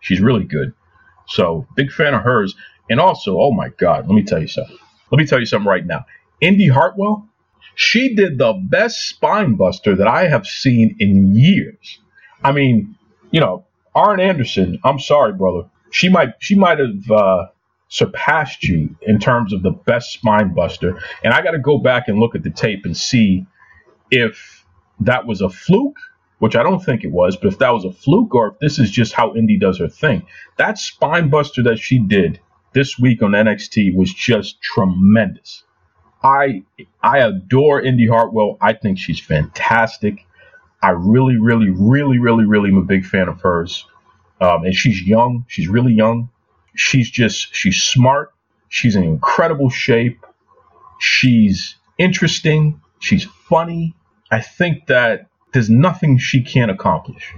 She's 0.00 0.20
really 0.20 0.44
good. 0.44 0.72
So 1.26 1.66
big 1.76 1.92
fan 1.92 2.14
of 2.14 2.22
hers. 2.22 2.54
And 2.88 2.98
also, 3.00 3.38
oh 3.38 3.52
my 3.52 3.68
God, 3.68 4.06
let 4.06 4.14
me 4.14 4.22
tell 4.22 4.40
you 4.40 4.48
something. 4.48 4.78
Let 5.10 5.18
me 5.18 5.26
tell 5.26 5.40
you 5.40 5.46
something 5.46 5.68
right 5.68 5.84
now. 5.84 6.06
Indi 6.40 6.68
Hartwell, 6.68 7.27
she 7.78 8.12
did 8.16 8.38
the 8.38 8.54
best 8.54 9.08
spine 9.08 9.54
buster 9.54 9.94
that 9.94 10.08
I 10.08 10.26
have 10.26 10.48
seen 10.48 10.96
in 10.98 11.36
years. 11.36 12.00
I 12.42 12.50
mean, 12.50 12.96
you 13.30 13.38
know, 13.38 13.66
Arn 13.94 14.18
Anderson, 14.18 14.80
I'm 14.82 14.98
sorry, 14.98 15.32
brother. 15.32 15.68
She 15.92 16.08
might 16.08 16.30
she 16.40 16.56
might 16.56 16.80
have 16.80 17.08
uh, 17.08 17.46
surpassed 17.86 18.64
you 18.64 18.96
in 19.02 19.20
terms 19.20 19.52
of 19.52 19.62
the 19.62 19.70
best 19.70 20.12
spine 20.12 20.54
buster. 20.54 21.00
And 21.22 21.32
I 21.32 21.40
got 21.40 21.52
to 21.52 21.60
go 21.60 21.78
back 21.78 22.08
and 22.08 22.18
look 22.18 22.34
at 22.34 22.42
the 22.42 22.50
tape 22.50 22.84
and 22.84 22.96
see 22.96 23.46
if 24.10 24.66
that 24.98 25.28
was 25.28 25.40
a 25.40 25.48
fluke, 25.48 25.98
which 26.40 26.56
I 26.56 26.64
don't 26.64 26.84
think 26.84 27.04
it 27.04 27.12
was, 27.12 27.36
but 27.36 27.46
if 27.46 27.60
that 27.60 27.70
was 27.70 27.84
a 27.84 27.92
fluke 27.92 28.34
or 28.34 28.48
if 28.48 28.58
this 28.58 28.80
is 28.80 28.90
just 28.90 29.12
how 29.12 29.36
Indi 29.36 29.56
does 29.56 29.78
her 29.78 29.88
thing. 29.88 30.26
That 30.56 30.78
spine 30.78 31.30
buster 31.30 31.62
that 31.62 31.78
she 31.78 32.00
did 32.00 32.40
this 32.72 32.98
week 32.98 33.22
on 33.22 33.30
NXT 33.30 33.94
was 33.94 34.12
just 34.12 34.60
tremendous. 34.60 35.62
I 36.22 36.62
I 37.02 37.18
adore 37.18 37.80
Indi 37.80 38.06
Hartwell. 38.06 38.58
I 38.60 38.72
think 38.72 38.98
she's 38.98 39.20
fantastic. 39.20 40.24
I 40.82 40.90
really, 40.90 41.36
really, 41.36 41.70
really, 41.70 42.18
really, 42.18 42.44
really 42.44 42.70
am 42.70 42.76
a 42.76 42.82
big 42.82 43.04
fan 43.04 43.28
of 43.28 43.40
hers. 43.40 43.84
Um, 44.40 44.64
and 44.64 44.74
she's 44.74 45.02
young. 45.02 45.44
She's 45.48 45.68
really 45.68 45.92
young. 45.92 46.30
She's 46.74 47.10
just 47.10 47.54
she's 47.54 47.82
smart. 47.82 48.32
She's 48.68 48.94
in 48.96 49.02
incredible 49.02 49.70
shape. 49.70 50.24
She's 51.00 51.76
interesting. 51.98 52.80
She's 53.00 53.24
funny. 53.24 53.94
I 54.30 54.40
think 54.40 54.86
that 54.86 55.28
there's 55.52 55.70
nothing 55.70 56.18
she 56.18 56.42
can't 56.42 56.70
accomplish. 56.70 57.34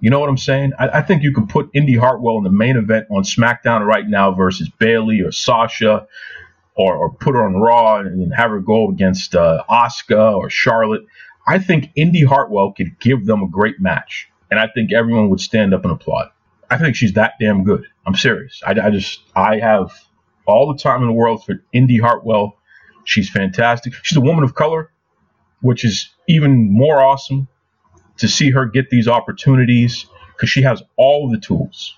You 0.00 0.10
know 0.10 0.20
what 0.20 0.28
I'm 0.28 0.36
saying? 0.36 0.72
I, 0.78 0.98
I, 0.98 1.02
think 1.02 1.22
you 1.22 1.32
could 1.32 1.48
put 1.48 1.70
Indi 1.72 1.96
Hartwell 1.96 2.36
in 2.36 2.44
the 2.44 2.50
main 2.50 2.76
event 2.76 3.06
on 3.10 3.22
SmackDown 3.22 3.86
right 3.86 4.06
now 4.06 4.32
versus 4.32 4.68
Bayley 4.68 5.22
or 5.22 5.32
Sasha, 5.32 6.06
or, 6.76 6.96
or 6.96 7.12
put 7.12 7.34
her 7.34 7.44
on 7.44 7.56
Raw 7.56 7.98
and 7.98 8.34
have 8.34 8.50
her 8.50 8.60
go 8.60 8.88
against 8.88 9.34
uh, 9.34 9.64
or 9.68 10.50
Charlotte. 10.50 11.02
I 11.46 11.58
think 11.58 11.90
Indi 11.94 12.24
Hartwell 12.24 12.72
could 12.72 12.98
give 13.00 13.26
them 13.26 13.42
a 13.42 13.48
great 13.48 13.80
match, 13.80 14.28
and 14.50 14.58
I 14.58 14.68
think 14.68 14.92
everyone 14.92 15.28
would 15.30 15.40
stand 15.40 15.74
up 15.74 15.84
and 15.84 15.92
applaud. 15.92 16.30
I 16.70 16.78
think 16.78 16.96
she's 16.96 17.12
that 17.14 17.34
damn 17.38 17.64
good. 17.64 17.86
I'm 18.06 18.14
serious. 18.14 18.62
I, 18.66 18.72
I 18.72 18.90
just 18.90 19.20
I 19.36 19.58
have 19.58 19.92
all 20.46 20.72
the 20.72 20.78
time 20.78 21.02
in 21.02 21.08
the 21.08 21.14
world 21.14 21.44
for 21.44 21.62
Indi 21.72 21.98
Hartwell. 21.98 22.56
She's 23.04 23.28
fantastic. 23.28 23.92
She's 24.02 24.16
a 24.16 24.22
woman 24.22 24.44
of 24.44 24.54
color, 24.54 24.90
which 25.60 25.84
is 25.84 26.10
even 26.26 26.72
more 26.72 27.00
awesome 27.00 27.48
to 28.16 28.28
see 28.28 28.50
her 28.50 28.66
get 28.66 28.90
these 28.90 29.08
opportunities 29.08 30.06
because 30.34 30.48
she 30.48 30.62
has 30.62 30.82
all 30.96 31.28
the 31.30 31.38
tools. 31.38 31.94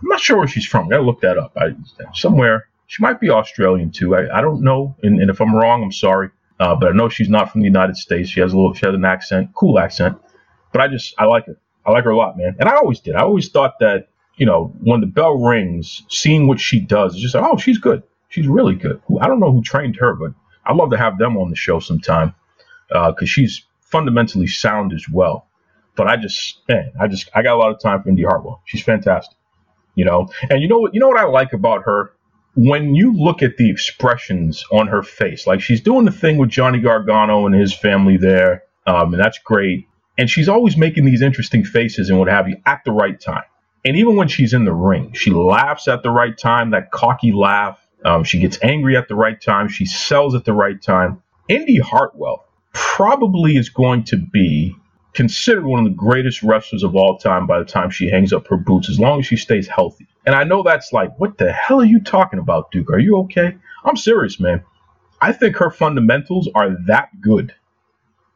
I'm 0.00 0.08
not 0.08 0.20
sure 0.20 0.36
where 0.38 0.46
she's 0.46 0.66
from. 0.66 0.86
I 0.86 0.90
gotta 0.90 1.02
look 1.02 1.22
that 1.22 1.38
up. 1.38 1.56
I, 1.56 1.74
somewhere 2.12 2.68
she 2.86 3.02
might 3.02 3.20
be 3.20 3.30
Australian 3.30 3.90
too. 3.90 4.14
I, 4.14 4.38
I 4.38 4.40
don't 4.40 4.62
know, 4.62 4.96
and, 5.02 5.20
and 5.20 5.30
if 5.30 5.40
I'm 5.40 5.54
wrong, 5.54 5.82
I'm 5.82 5.92
sorry. 5.92 6.30
Uh, 6.60 6.74
but 6.76 6.88
I 6.88 6.92
know 6.92 7.08
she's 7.08 7.28
not 7.28 7.50
from 7.50 7.62
the 7.62 7.66
United 7.66 7.96
States. 7.96 8.30
She 8.30 8.40
has 8.40 8.52
a 8.52 8.56
little, 8.56 8.74
she 8.74 8.86
has 8.86 8.94
an 8.94 9.04
accent, 9.04 9.50
cool 9.54 9.78
accent. 9.78 10.16
But 10.72 10.82
I 10.82 10.88
just, 10.88 11.14
I 11.18 11.24
like 11.24 11.46
her. 11.46 11.56
I 11.84 11.90
like 11.90 12.04
her 12.04 12.10
a 12.10 12.16
lot, 12.16 12.36
man. 12.38 12.56
And 12.58 12.68
I 12.68 12.76
always 12.76 13.00
did. 13.00 13.14
I 13.14 13.22
always 13.22 13.48
thought 13.48 13.74
that, 13.80 14.08
you 14.36 14.46
know, 14.46 14.72
when 14.80 15.00
the 15.00 15.06
bell 15.06 15.34
rings, 15.34 16.02
seeing 16.08 16.46
what 16.46 16.60
she 16.60 16.80
does, 16.80 17.14
is 17.14 17.22
just 17.22 17.34
like, 17.34 17.44
oh, 17.44 17.56
she's 17.56 17.78
good. 17.78 18.02
She's 18.28 18.46
really 18.46 18.74
good. 18.74 19.00
I 19.20 19.26
don't 19.26 19.40
know 19.40 19.52
who 19.52 19.62
trained 19.62 19.96
her, 19.96 20.14
but 20.14 20.32
I'd 20.64 20.76
love 20.76 20.90
to 20.90 20.96
have 20.96 21.18
them 21.18 21.36
on 21.36 21.50
the 21.50 21.56
show 21.56 21.78
sometime 21.78 22.34
because 22.88 23.14
uh, 23.22 23.26
she's 23.26 23.64
fundamentally 23.80 24.46
sound 24.46 24.92
as 24.92 25.08
well. 25.08 25.46
But 25.96 26.08
I 26.08 26.16
just, 26.16 26.62
man, 26.68 26.92
I 27.00 27.06
just, 27.06 27.28
I 27.34 27.42
got 27.42 27.54
a 27.54 27.58
lot 27.58 27.70
of 27.70 27.80
time 27.80 28.02
for 28.02 28.08
Indi 28.08 28.24
Hartwell. 28.24 28.62
She's 28.64 28.82
fantastic, 28.82 29.36
you 29.94 30.04
know. 30.04 30.28
And 30.50 30.62
you 30.62 30.68
know 30.68 30.78
what, 30.78 30.94
you 30.94 31.00
know 31.00 31.08
what 31.08 31.20
I 31.20 31.24
like 31.24 31.52
about 31.52 31.82
her 31.84 32.12
when 32.54 32.94
you 32.94 33.12
look 33.12 33.42
at 33.42 33.56
the 33.56 33.70
expressions 33.70 34.64
on 34.70 34.86
her 34.86 35.02
face, 35.02 35.46
like 35.46 35.60
she's 35.60 35.80
doing 35.80 36.04
the 36.04 36.12
thing 36.12 36.38
with 36.38 36.50
Johnny 36.50 36.80
Gargano 36.80 37.46
and 37.46 37.54
his 37.54 37.74
family 37.74 38.16
there, 38.16 38.62
um, 38.86 39.12
and 39.14 39.22
that's 39.22 39.38
great. 39.38 39.88
And 40.16 40.30
she's 40.30 40.48
always 40.48 40.76
making 40.76 41.04
these 41.04 41.22
interesting 41.22 41.64
faces 41.64 42.10
and 42.10 42.18
what 42.18 42.28
have 42.28 42.48
you 42.48 42.56
at 42.64 42.82
the 42.84 42.92
right 42.92 43.20
time. 43.20 43.42
And 43.84 43.96
even 43.96 44.16
when 44.16 44.28
she's 44.28 44.52
in 44.54 44.64
the 44.64 44.72
ring, 44.72 45.12
she 45.14 45.30
laughs 45.30 45.88
at 45.88 46.02
the 46.02 46.10
right 46.10 46.36
time, 46.36 46.70
that 46.70 46.90
cocky 46.90 47.32
laugh. 47.32 47.80
Um, 48.04 48.22
she 48.22 48.38
gets 48.38 48.58
angry 48.62 48.96
at 48.96 49.08
the 49.08 49.14
right 49.14 49.40
time. 49.40 49.68
She 49.68 49.86
sells 49.86 50.34
at 50.34 50.44
the 50.44 50.52
right 50.52 50.80
time. 50.80 51.22
Indi 51.48 51.78
Hartwell 51.78 52.46
probably 52.72 53.56
is 53.56 53.68
going 53.68 54.04
to 54.04 54.16
be 54.16 54.76
considered 55.12 55.64
one 55.64 55.80
of 55.80 55.84
the 55.84 55.96
greatest 55.96 56.42
wrestlers 56.42 56.82
of 56.82 56.94
all 56.94 57.18
time 57.18 57.46
by 57.46 57.58
the 57.58 57.64
time 57.64 57.90
she 57.90 58.08
hangs 58.08 58.32
up 58.32 58.46
her 58.48 58.56
boots, 58.56 58.88
as 58.88 58.98
long 58.98 59.20
as 59.20 59.26
she 59.26 59.36
stays 59.36 59.66
healthy. 59.66 60.06
And 60.26 60.34
I 60.34 60.44
know 60.44 60.62
that's 60.62 60.92
like, 60.92 61.18
what 61.18 61.38
the 61.38 61.52
hell 61.52 61.80
are 61.80 61.84
you 61.84 62.00
talking 62.00 62.38
about, 62.38 62.70
Duke? 62.70 62.90
Are 62.90 62.98
you 62.98 63.18
okay? 63.18 63.56
I'm 63.84 63.96
serious, 63.96 64.40
man. 64.40 64.62
I 65.20 65.32
think 65.32 65.56
her 65.56 65.70
fundamentals 65.70 66.48
are 66.54 66.76
that 66.86 67.20
good. 67.20 67.54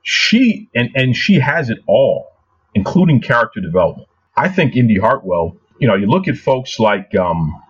She 0.03 0.69
and 0.75 0.91
and 0.95 1.15
she 1.17 1.35
has 1.35 1.71
it 1.71 1.79
all, 1.87 2.29
including 2.75 3.21
character 3.21 3.61
development. 3.61 4.09
I 4.37 4.49
think 4.49 4.77
Indi 4.77 4.99
Hartwell, 4.99 5.57
you 5.79 5.89
know, 5.89 5.95
you 5.95 6.07
look 6.07 6.29
at 6.29 6.37
folks 6.37 6.79
like 6.79 7.15
um, 7.15 7.61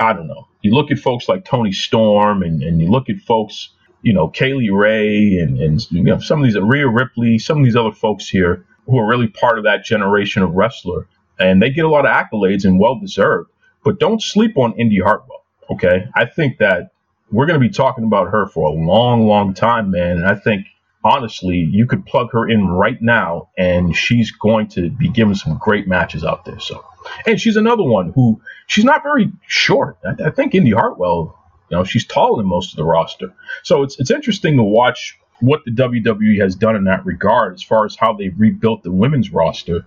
I 0.00 0.12
don't 0.12 0.26
know, 0.26 0.48
you 0.62 0.72
look 0.74 0.90
at 0.90 0.98
folks 0.98 1.28
like 1.28 1.44
Toni 1.44 1.72
Storm 1.72 2.42
and, 2.42 2.62
and 2.62 2.80
you 2.80 2.88
look 2.88 3.08
at 3.08 3.18
folks 3.18 3.70
you 4.06 4.12
know, 4.12 4.28
Kay 4.28 4.54
Lee 4.54 4.70
Ray 4.70 5.38
and, 5.38 5.58
and 5.58 5.90
you 5.90 6.04
know, 6.04 6.20
some 6.20 6.38
of 6.38 6.44
these, 6.44 6.56
Rhea 6.56 6.86
Ripley, 6.86 7.40
some 7.40 7.58
of 7.58 7.64
these 7.64 7.74
other 7.74 7.90
folks 7.90 8.28
here 8.28 8.64
who 8.86 8.98
are 9.00 9.08
really 9.08 9.26
part 9.26 9.58
of 9.58 9.64
that 9.64 9.84
generation 9.84 10.44
of 10.44 10.52
wrestler. 10.52 11.08
And 11.40 11.60
they 11.60 11.70
get 11.70 11.84
a 11.84 11.88
lot 11.88 12.06
of 12.06 12.12
accolades 12.12 12.64
and 12.64 12.78
well 12.78 13.00
deserved. 13.00 13.50
But 13.86 14.00
don't 14.00 14.20
sleep 14.20 14.58
on 14.58 14.72
Indi 14.80 14.98
Hartwell, 14.98 15.44
okay? 15.70 16.08
I 16.12 16.26
think 16.26 16.58
that 16.58 16.90
we're 17.30 17.46
going 17.46 17.60
to 17.60 17.64
be 17.64 17.72
talking 17.72 18.02
about 18.02 18.32
her 18.32 18.48
for 18.48 18.68
a 18.68 18.72
long, 18.72 19.28
long 19.28 19.54
time, 19.54 19.92
man. 19.92 20.16
And 20.16 20.26
I 20.26 20.34
think, 20.34 20.66
honestly, 21.04 21.58
you 21.58 21.86
could 21.86 22.04
plug 22.04 22.32
her 22.32 22.48
in 22.48 22.66
right 22.66 23.00
now 23.00 23.50
and 23.56 23.96
she's 23.96 24.32
going 24.32 24.66
to 24.70 24.90
be 24.90 25.08
giving 25.08 25.36
some 25.36 25.56
great 25.58 25.86
matches 25.86 26.24
out 26.24 26.44
there. 26.44 26.58
So, 26.58 26.84
and 27.28 27.40
she's 27.40 27.54
another 27.54 27.84
one 27.84 28.10
who 28.12 28.40
she's 28.66 28.84
not 28.84 29.04
very 29.04 29.30
short. 29.46 29.98
I, 30.04 30.24
I 30.24 30.30
think 30.30 30.56
Indi 30.56 30.72
Hartwell 30.72 31.38
you 31.70 31.76
know, 31.76 31.84
she's 31.84 32.04
taller 32.04 32.42
than 32.42 32.48
most 32.48 32.72
of 32.72 32.78
the 32.78 32.84
roster. 32.84 33.32
So 33.62 33.84
it's 33.84 34.00
it's 34.00 34.10
interesting 34.10 34.56
to 34.56 34.64
watch 34.64 35.16
what 35.38 35.64
the 35.64 35.70
WWE 35.70 36.40
has 36.40 36.56
done 36.56 36.74
in 36.74 36.84
that 36.84 37.06
regard 37.06 37.54
as 37.54 37.62
far 37.62 37.86
as 37.86 37.94
how 37.94 38.14
they've 38.14 38.34
rebuilt 38.36 38.82
the 38.82 38.90
women's 38.90 39.30
roster. 39.30 39.86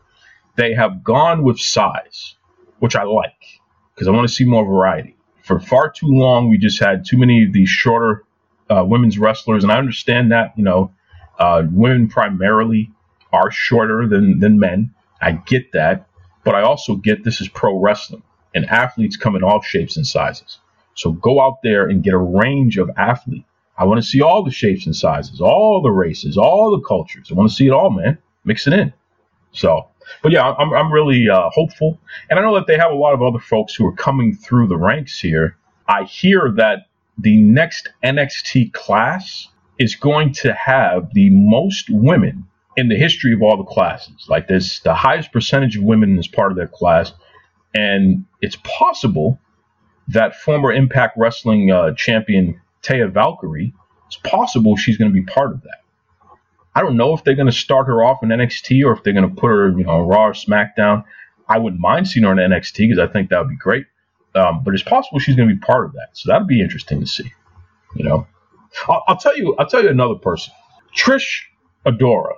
They 0.55 0.73
have 0.73 1.03
gone 1.03 1.43
with 1.43 1.59
size, 1.59 2.35
which 2.79 2.95
I 2.95 3.03
like 3.03 3.58
because 3.99 4.07
I 4.07 4.11
want 4.11 4.29
to 4.29 4.33
see 4.33 4.45
more 4.45 4.63
variety. 4.63 5.13
For 5.43 5.59
far 5.59 5.91
too 5.91 6.07
long, 6.07 6.49
we 6.49 6.57
just 6.57 6.79
had 6.79 7.03
too 7.03 7.17
many 7.17 7.43
of 7.43 7.51
these 7.51 7.67
shorter 7.67 8.23
uh, 8.69 8.85
women's 8.87 9.19
wrestlers, 9.19 9.63
and 9.63 9.73
I 9.73 9.77
understand 9.77 10.31
that 10.31 10.53
you 10.55 10.63
know 10.63 10.93
uh, 11.37 11.63
women 11.69 12.07
primarily 12.07 12.91
are 13.33 13.51
shorter 13.51 14.07
than 14.07 14.39
than 14.39 14.57
men. 14.57 14.93
I 15.21 15.33
get 15.33 15.73
that, 15.73 16.07
but 16.45 16.55
I 16.55 16.61
also 16.61 16.95
get 16.95 17.25
this 17.25 17.41
is 17.41 17.49
pro 17.49 17.77
wrestling, 17.77 18.23
and 18.55 18.65
athletes 18.67 19.17
come 19.17 19.35
in 19.35 19.43
all 19.43 19.61
shapes 19.61 19.97
and 19.97 20.07
sizes. 20.07 20.59
So 20.93 21.11
go 21.11 21.41
out 21.41 21.61
there 21.61 21.85
and 21.85 22.01
get 22.01 22.13
a 22.13 22.17
range 22.17 22.77
of 22.77 22.89
athlete. 22.95 23.43
I 23.77 23.83
want 23.83 24.01
to 24.01 24.07
see 24.07 24.21
all 24.21 24.43
the 24.43 24.51
shapes 24.51 24.85
and 24.85 24.95
sizes, 24.95 25.41
all 25.41 25.81
the 25.81 25.91
races, 25.91 26.37
all 26.37 26.71
the 26.71 26.85
cultures. 26.87 27.31
I 27.31 27.33
want 27.33 27.49
to 27.49 27.55
see 27.55 27.67
it 27.67 27.73
all, 27.73 27.89
man. 27.89 28.17
Mix 28.45 28.65
it 28.65 28.73
in. 28.73 28.93
So, 29.51 29.87
but 30.21 30.31
yeah, 30.31 30.51
I'm, 30.51 30.73
I'm 30.73 30.91
really 30.91 31.29
uh, 31.29 31.49
hopeful. 31.51 31.99
And 32.29 32.39
I 32.39 32.41
know 32.41 32.55
that 32.55 32.67
they 32.67 32.77
have 32.77 32.91
a 32.91 32.95
lot 32.95 33.13
of 33.13 33.21
other 33.21 33.39
folks 33.39 33.73
who 33.75 33.85
are 33.85 33.93
coming 33.93 34.35
through 34.35 34.67
the 34.67 34.77
ranks 34.77 35.19
here. 35.19 35.57
I 35.87 36.03
hear 36.03 36.51
that 36.55 36.87
the 37.17 37.41
next 37.41 37.89
NXT 38.03 38.73
class 38.73 39.47
is 39.77 39.95
going 39.95 40.33
to 40.33 40.53
have 40.53 41.13
the 41.13 41.29
most 41.29 41.89
women 41.89 42.45
in 42.77 42.89
the 42.89 42.95
history 42.95 43.33
of 43.33 43.41
all 43.41 43.57
the 43.57 43.63
classes. 43.63 44.25
Like 44.27 44.47
this, 44.47 44.79
the 44.79 44.93
highest 44.93 45.31
percentage 45.31 45.77
of 45.77 45.83
women 45.83 46.17
is 46.17 46.27
part 46.27 46.51
of 46.51 46.57
their 46.57 46.67
class. 46.67 47.11
And 47.73 48.25
it's 48.41 48.57
possible 48.63 49.39
that 50.09 50.35
former 50.35 50.71
Impact 50.71 51.17
Wrestling 51.17 51.71
uh, 51.71 51.93
champion 51.93 52.61
Taya 52.81 53.11
Valkyrie, 53.11 53.73
it's 54.07 54.17
possible 54.17 54.75
she's 54.75 54.97
going 54.97 55.11
to 55.11 55.13
be 55.13 55.25
part 55.25 55.51
of 55.51 55.61
that. 55.63 55.83
I 56.75 56.81
don't 56.81 56.97
know 56.97 57.13
if 57.13 57.23
they're 57.23 57.35
going 57.35 57.47
to 57.47 57.51
start 57.51 57.87
her 57.87 58.03
off 58.03 58.23
in 58.23 58.29
NXT 58.29 58.85
or 58.85 58.93
if 58.93 59.03
they're 59.03 59.13
going 59.13 59.27
to 59.27 59.35
put 59.35 59.47
her, 59.47 59.69
you 59.69 59.83
know, 59.83 60.01
Raw 60.01 60.27
or 60.27 60.33
SmackDown. 60.33 61.03
I 61.47 61.57
wouldn't 61.57 61.81
mind 61.81 62.07
seeing 62.07 62.25
her 62.25 62.31
in 62.31 62.37
NXT 62.37 62.77
because 62.89 62.99
I 62.99 63.07
think 63.11 63.29
that 63.29 63.39
would 63.39 63.49
be 63.49 63.57
great. 63.57 63.85
Um, 64.35 64.63
but 64.63 64.73
it's 64.73 64.83
possible 64.83 65.19
she's 65.19 65.35
going 65.35 65.49
to 65.49 65.55
be 65.55 65.59
part 65.59 65.85
of 65.85 65.93
that, 65.93 66.09
so 66.13 66.31
that'd 66.31 66.47
be 66.47 66.61
interesting 66.61 66.99
to 66.99 67.07
see. 67.07 67.33
You 67.95 68.05
know, 68.05 68.27
I'll, 68.87 69.03
I'll 69.07 69.17
tell 69.17 69.35
you. 69.35 69.55
I'll 69.57 69.65
tell 69.65 69.83
you 69.83 69.89
another 69.89 70.15
person, 70.15 70.53
Trish 70.95 71.41
Adora. 71.85 72.35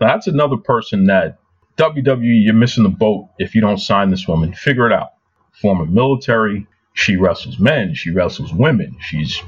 Now, 0.00 0.08
that's 0.08 0.26
another 0.26 0.56
person 0.56 1.04
that 1.06 1.38
WWE 1.76 2.44
you're 2.44 2.54
missing 2.54 2.82
the 2.82 2.90
boat 2.90 3.28
if 3.38 3.54
you 3.54 3.60
don't 3.60 3.78
sign 3.78 4.10
this 4.10 4.26
woman. 4.26 4.52
Figure 4.52 4.86
it 4.86 4.92
out. 4.92 5.10
Former 5.52 5.86
military, 5.86 6.66
she 6.94 7.16
wrestles 7.16 7.58
men, 7.58 7.94
she 7.94 8.10
wrestles 8.10 8.52
women. 8.52 8.96
She's 9.00 9.40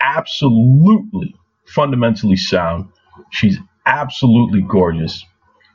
absolutely 0.00 1.36
fundamentally 1.66 2.36
sound. 2.36 2.88
She's 3.30 3.58
absolutely 3.86 4.62
gorgeous. 4.62 5.24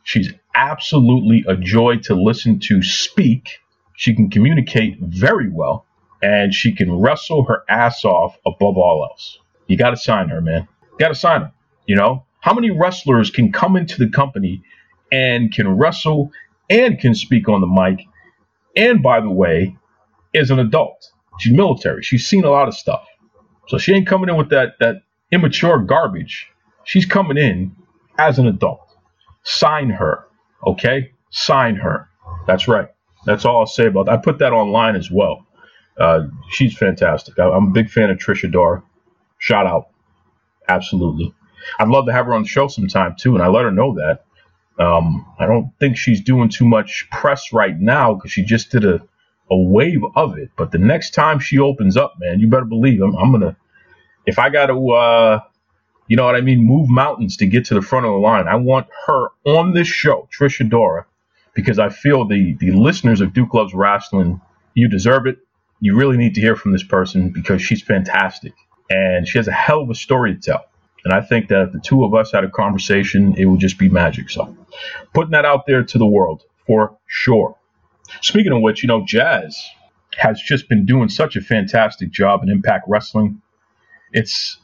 She's 0.03 0.31
absolutely 0.55 1.43
a 1.47 1.55
joy 1.55 1.97
to 2.03 2.15
listen 2.15 2.59
to 2.67 2.83
speak. 2.83 3.59
She 3.95 4.15
can 4.15 4.29
communicate 4.29 4.97
very 4.99 5.49
well 5.49 5.85
and 6.21 6.53
she 6.53 6.73
can 6.73 6.91
wrestle 6.99 7.43
her 7.45 7.63
ass 7.69 8.05
off 8.05 8.37
above 8.45 8.77
all 8.77 9.07
else. 9.09 9.39
You 9.67 9.77
got 9.77 9.91
to 9.91 9.97
sign 9.97 10.29
her, 10.29 10.41
man. 10.41 10.67
Got 10.99 11.09
to 11.09 11.15
sign 11.15 11.41
her. 11.41 11.51
You 11.85 11.95
know, 11.95 12.25
how 12.39 12.53
many 12.53 12.71
wrestlers 12.71 13.29
can 13.29 13.51
come 13.51 13.75
into 13.75 13.97
the 13.99 14.09
company 14.09 14.63
and 15.11 15.53
can 15.53 15.77
wrestle 15.77 16.31
and 16.69 16.99
can 16.99 17.13
speak 17.15 17.49
on 17.49 17.61
the 17.61 17.67
mic 17.67 18.05
and, 18.75 19.03
by 19.03 19.19
the 19.19 19.29
way, 19.29 19.75
is 20.33 20.49
an 20.51 20.59
adult? 20.59 21.11
She's 21.39 21.53
military. 21.53 22.03
She's 22.03 22.27
seen 22.27 22.43
a 22.43 22.49
lot 22.49 22.67
of 22.67 22.73
stuff. 22.73 23.05
So 23.67 23.77
she 23.77 23.93
ain't 23.93 24.07
coming 24.07 24.29
in 24.29 24.35
with 24.35 24.49
that 24.49 24.73
that 24.79 25.03
immature 25.31 25.79
garbage. 25.79 26.47
She's 26.83 27.05
coming 27.05 27.37
in 27.37 27.75
as 28.17 28.39
an 28.39 28.47
adult. 28.47 28.95
Sign 29.43 29.89
her, 29.89 30.25
okay? 30.65 31.11
Sign 31.29 31.75
her. 31.75 32.09
That's 32.47 32.67
right. 32.67 32.89
That's 33.25 33.45
all 33.45 33.59
I'll 33.59 33.65
say 33.65 33.87
about 33.87 34.05
that. 34.07 34.13
I 34.13 34.17
put 34.17 34.39
that 34.39 34.53
online 34.53 34.95
as 34.95 35.09
well. 35.09 35.45
Uh, 35.97 36.27
she's 36.51 36.75
fantastic. 36.75 37.39
I, 37.39 37.47
am 37.55 37.67
a 37.67 37.71
big 37.71 37.89
fan 37.89 38.09
of 38.09 38.17
Trish 38.17 38.49
Adora. 38.49 38.83
Shout 39.37 39.67
out. 39.67 39.89
Absolutely. 40.67 41.33
I'd 41.79 41.87
love 41.87 42.05
to 42.07 42.13
have 42.13 42.25
her 42.25 42.33
on 42.33 42.43
the 42.43 42.47
show 42.47 42.67
sometime 42.67 43.15
too, 43.17 43.35
and 43.35 43.43
I 43.43 43.47
let 43.47 43.63
her 43.63 43.71
know 43.71 43.95
that. 43.95 44.25
Um, 44.83 45.25
I 45.39 45.45
don't 45.45 45.71
think 45.79 45.97
she's 45.97 46.21
doing 46.21 46.49
too 46.49 46.65
much 46.65 47.07
press 47.11 47.53
right 47.53 47.79
now 47.79 48.15
because 48.15 48.31
she 48.31 48.43
just 48.43 48.71
did 48.71 48.85
a, 48.85 49.01
a 49.51 49.57
wave 49.57 50.01
of 50.15 50.37
it. 50.37 50.49
But 50.57 50.71
the 50.71 50.79
next 50.79 51.11
time 51.11 51.39
she 51.39 51.59
opens 51.59 51.95
up, 51.95 52.15
man, 52.19 52.39
you 52.39 52.49
better 52.49 52.65
believe 52.65 53.01
I'm, 53.01 53.15
I'm 53.15 53.31
gonna. 53.31 53.55
If 54.25 54.39
I 54.39 54.49
got 54.49 54.67
to, 54.67 54.91
uh, 54.91 55.39
you 56.07 56.17
know 56.17 56.25
what 56.25 56.35
I 56.35 56.41
mean, 56.41 56.65
move 56.65 56.89
mountains 56.89 57.37
to 57.37 57.45
get 57.45 57.65
to 57.65 57.73
the 57.73 57.81
front 57.81 58.05
of 58.05 58.11
the 58.11 58.17
line, 58.17 58.47
I 58.47 58.55
want 58.55 58.87
her 59.07 59.29
on 59.45 59.73
this 59.73 59.87
show, 59.87 60.27
Trish 60.37 60.59
Adora, 60.59 61.05
because 61.53 61.79
I 61.79 61.89
feel 61.89 62.27
the 62.27 62.55
the 62.59 62.71
listeners 62.71 63.21
of 63.21 63.33
Duke 63.33 63.53
Loves 63.53 63.73
Wrestling, 63.73 64.41
you 64.73 64.89
deserve 64.89 65.27
it. 65.27 65.37
You 65.79 65.95
really 65.95 66.17
need 66.17 66.35
to 66.35 66.41
hear 66.41 66.55
from 66.55 66.71
this 66.71 66.83
person 66.83 67.29
because 67.29 67.61
she's 67.61 67.81
fantastic 67.81 68.53
and 68.89 69.27
she 69.27 69.37
has 69.37 69.47
a 69.47 69.51
hell 69.51 69.81
of 69.81 69.89
a 69.89 69.95
story 69.95 70.35
to 70.35 70.39
tell. 70.39 70.65
And 71.05 71.13
I 71.13 71.21
think 71.21 71.49
that 71.49 71.63
if 71.63 71.71
the 71.73 71.79
two 71.79 72.05
of 72.05 72.13
us 72.13 72.31
had 72.31 72.43
a 72.43 72.49
conversation, 72.49 73.35
it 73.37 73.45
would 73.45 73.59
just 73.59 73.77
be 73.77 73.89
magic. 73.89 74.29
So 74.29 74.55
putting 75.13 75.31
that 75.31 75.45
out 75.45 75.65
there 75.65 75.83
to 75.83 75.97
the 75.97 76.05
world 76.05 76.43
for 76.65 76.97
sure. 77.07 77.57
Speaking 78.21 78.53
of 78.53 78.61
which, 78.61 78.83
you 78.83 78.87
know, 78.87 79.03
Jazz 79.05 79.61
has 80.17 80.39
just 80.39 80.69
been 80.69 80.85
doing 80.85 81.09
such 81.09 81.35
a 81.35 81.41
fantastic 81.41 82.11
job 82.11 82.43
in 82.43 82.49
Impact 82.49 82.85
Wrestling. 82.87 83.41
It's 84.13 84.59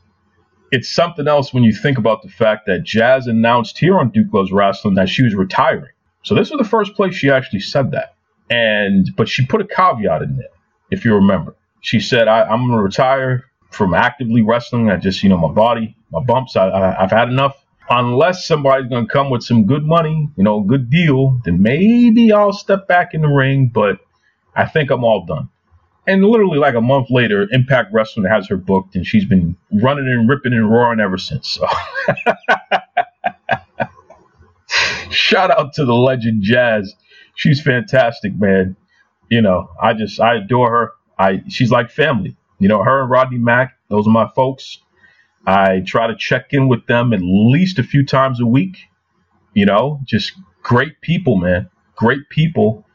it's 0.71 0.89
something 0.89 1.27
else 1.27 1.53
when 1.53 1.63
you 1.63 1.73
think 1.73 1.97
about 1.97 2.21
the 2.21 2.29
fact 2.29 2.65
that 2.67 2.83
Jazz 2.83 3.27
announced 3.27 3.77
here 3.77 3.99
on 3.99 4.09
Duke 4.09 4.33
Loves 4.33 4.51
Wrestling 4.51 4.95
that 4.95 5.09
she 5.09 5.23
was 5.23 5.35
retiring. 5.35 5.91
So 6.23 6.35
this 6.35 6.49
was 6.49 6.57
the 6.57 6.67
first 6.67 6.95
place 6.95 7.15
she 7.15 7.29
actually 7.29 7.61
said 7.61 7.91
that. 7.91 8.15
And 8.49 9.09
but 9.15 9.29
she 9.29 9.45
put 9.45 9.61
a 9.61 9.67
caveat 9.67 10.21
in 10.21 10.37
there, 10.37 10.47
if 10.91 11.05
you 11.05 11.13
remember. 11.15 11.55
She 11.81 11.99
said, 11.99 12.27
I, 12.27 12.51
am 12.51 12.67
gonna 12.67 12.81
retire 12.81 13.45
from 13.71 13.93
actively 13.93 14.41
wrestling. 14.41 14.89
I 14.89 14.97
just, 14.97 15.23
you 15.23 15.29
know, 15.29 15.37
my 15.37 15.51
body, 15.51 15.95
my 16.11 16.21
bumps, 16.23 16.55
I, 16.55 16.67
I, 16.67 17.03
I've 17.03 17.11
had 17.11 17.29
enough. 17.29 17.55
Unless 17.91 18.45
somebody's 18.45 18.89
to 18.89 19.05
come 19.07 19.31
with 19.31 19.43
some 19.43 19.65
good 19.65 19.83
money, 19.83 20.29
you 20.35 20.43
know, 20.43 20.61
good 20.61 20.91
deal, 20.91 21.39
then 21.43 21.61
maybe 21.61 22.31
I'll 22.31 22.53
step 22.53 22.87
back 22.87 23.15
in 23.15 23.21
the 23.21 23.27
ring. 23.27 23.71
But 23.73 23.99
I 24.55 24.65
think 24.65 24.91
I'm 24.91 25.03
all 25.03 25.25
done. 25.25 25.49
And 26.09 26.25
literally, 26.25 26.57
like 26.57 26.73
a 26.73 26.81
month 26.81 27.11
later, 27.11 27.47
Impact 27.51 27.93
Wrestling 27.93 28.25
has 28.25 28.47
her 28.47 28.57
booked, 28.57 28.95
and 28.95 29.05
she's 29.05 29.25
been 29.25 29.55
running 29.71 30.07
and 30.07 30.27
ripping 30.27 30.53
and 30.53 30.67
roaring 30.67 30.99
ever 30.99 31.19
since. 31.19 31.49
So. 31.49 31.67
Shout 35.11 35.51
out 35.51 35.73
to 35.73 35.85
the 35.85 35.93
legend 35.93 36.41
Jazz. 36.41 36.95
She's 37.35 37.61
fantastic, 37.61 38.33
man. 38.33 38.75
You 39.29 39.43
know, 39.43 39.69
I 39.79 39.93
just 39.93 40.19
I 40.19 40.37
adore 40.37 40.71
her. 40.71 40.93
I 41.19 41.43
she's 41.47 41.69
like 41.69 41.91
family. 41.91 42.35
You 42.57 42.69
know, 42.69 42.83
her 42.83 43.01
and 43.01 43.11
Rodney 43.11 43.37
Mack, 43.37 43.77
those 43.89 44.07
are 44.07 44.11
my 44.11 44.31
folks. 44.35 44.79
I 45.45 45.81
try 45.85 46.07
to 46.07 46.15
check 46.15 46.53
in 46.53 46.69
with 46.69 46.87
them 46.87 47.13
at 47.13 47.21
least 47.21 47.77
a 47.77 47.83
few 47.83 48.03
times 48.03 48.41
a 48.41 48.47
week. 48.47 48.77
You 49.53 49.67
know, 49.67 49.99
just 50.05 50.31
great 50.63 51.01
people, 51.01 51.35
man. 51.35 51.69
Great 51.95 52.29
people. 52.29 52.87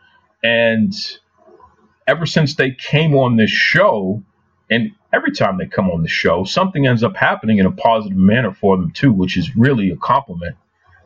And 0.43 0.93
ever 2.07 2.27
since 2.27 2.55
they 2.55 2.73
came 2.73 3.15
on 3.15 3.37
this 3.37 3.51
show, 3.51 4.23
and 4.71 4.91
every 5.13 5.33
time 5.33 5.59
they 5.59 5.67
come 5.67 5.91
on 5.91 6.03
the 6.03 6.09
show, 6.09 6.45
something 6.45 6.87
ends 6.87 7.03
up 7.03 7.17
happening 7.17 7.59
in 7.59 7.67
a 7.67 7.73
positive 7.73 8.19
manner 8.19 8.53
for 8.53 8.77
them 8.77 8.91
too, 8.91 9.13
which 9.13 9.37
is 9.37 9.57
really 9.57 9.91
a 9.91 9.97
compliment. 9.97 10.57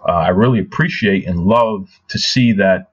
Uh, 0.07 0.13
I 0.13 0.29
really 0.29 0.61
appreciate 0.61 1.27
and 1.27 1.41
love 1.41 1.89
to 2.09 2.19
see 2.19 2.53
that 2.53 2.91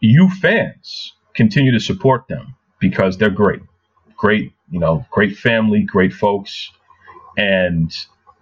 you 0.00 0.28
fans 0.28 1.14
continue 1.34 1.72
to 1.72 1.80
support 1.80 2.28
them 2.28 2.56
because 2.80 3.16
they're 3.16 3.30
great. 3.30 3.62
Great 4.16 4.52
you 4.70 4.80
know, 4.80 5.06
great 5.10 5.36
family, 5.36 5.82
great 5.82 6.12
folks, 6.12 6.70
and 7.36 7.92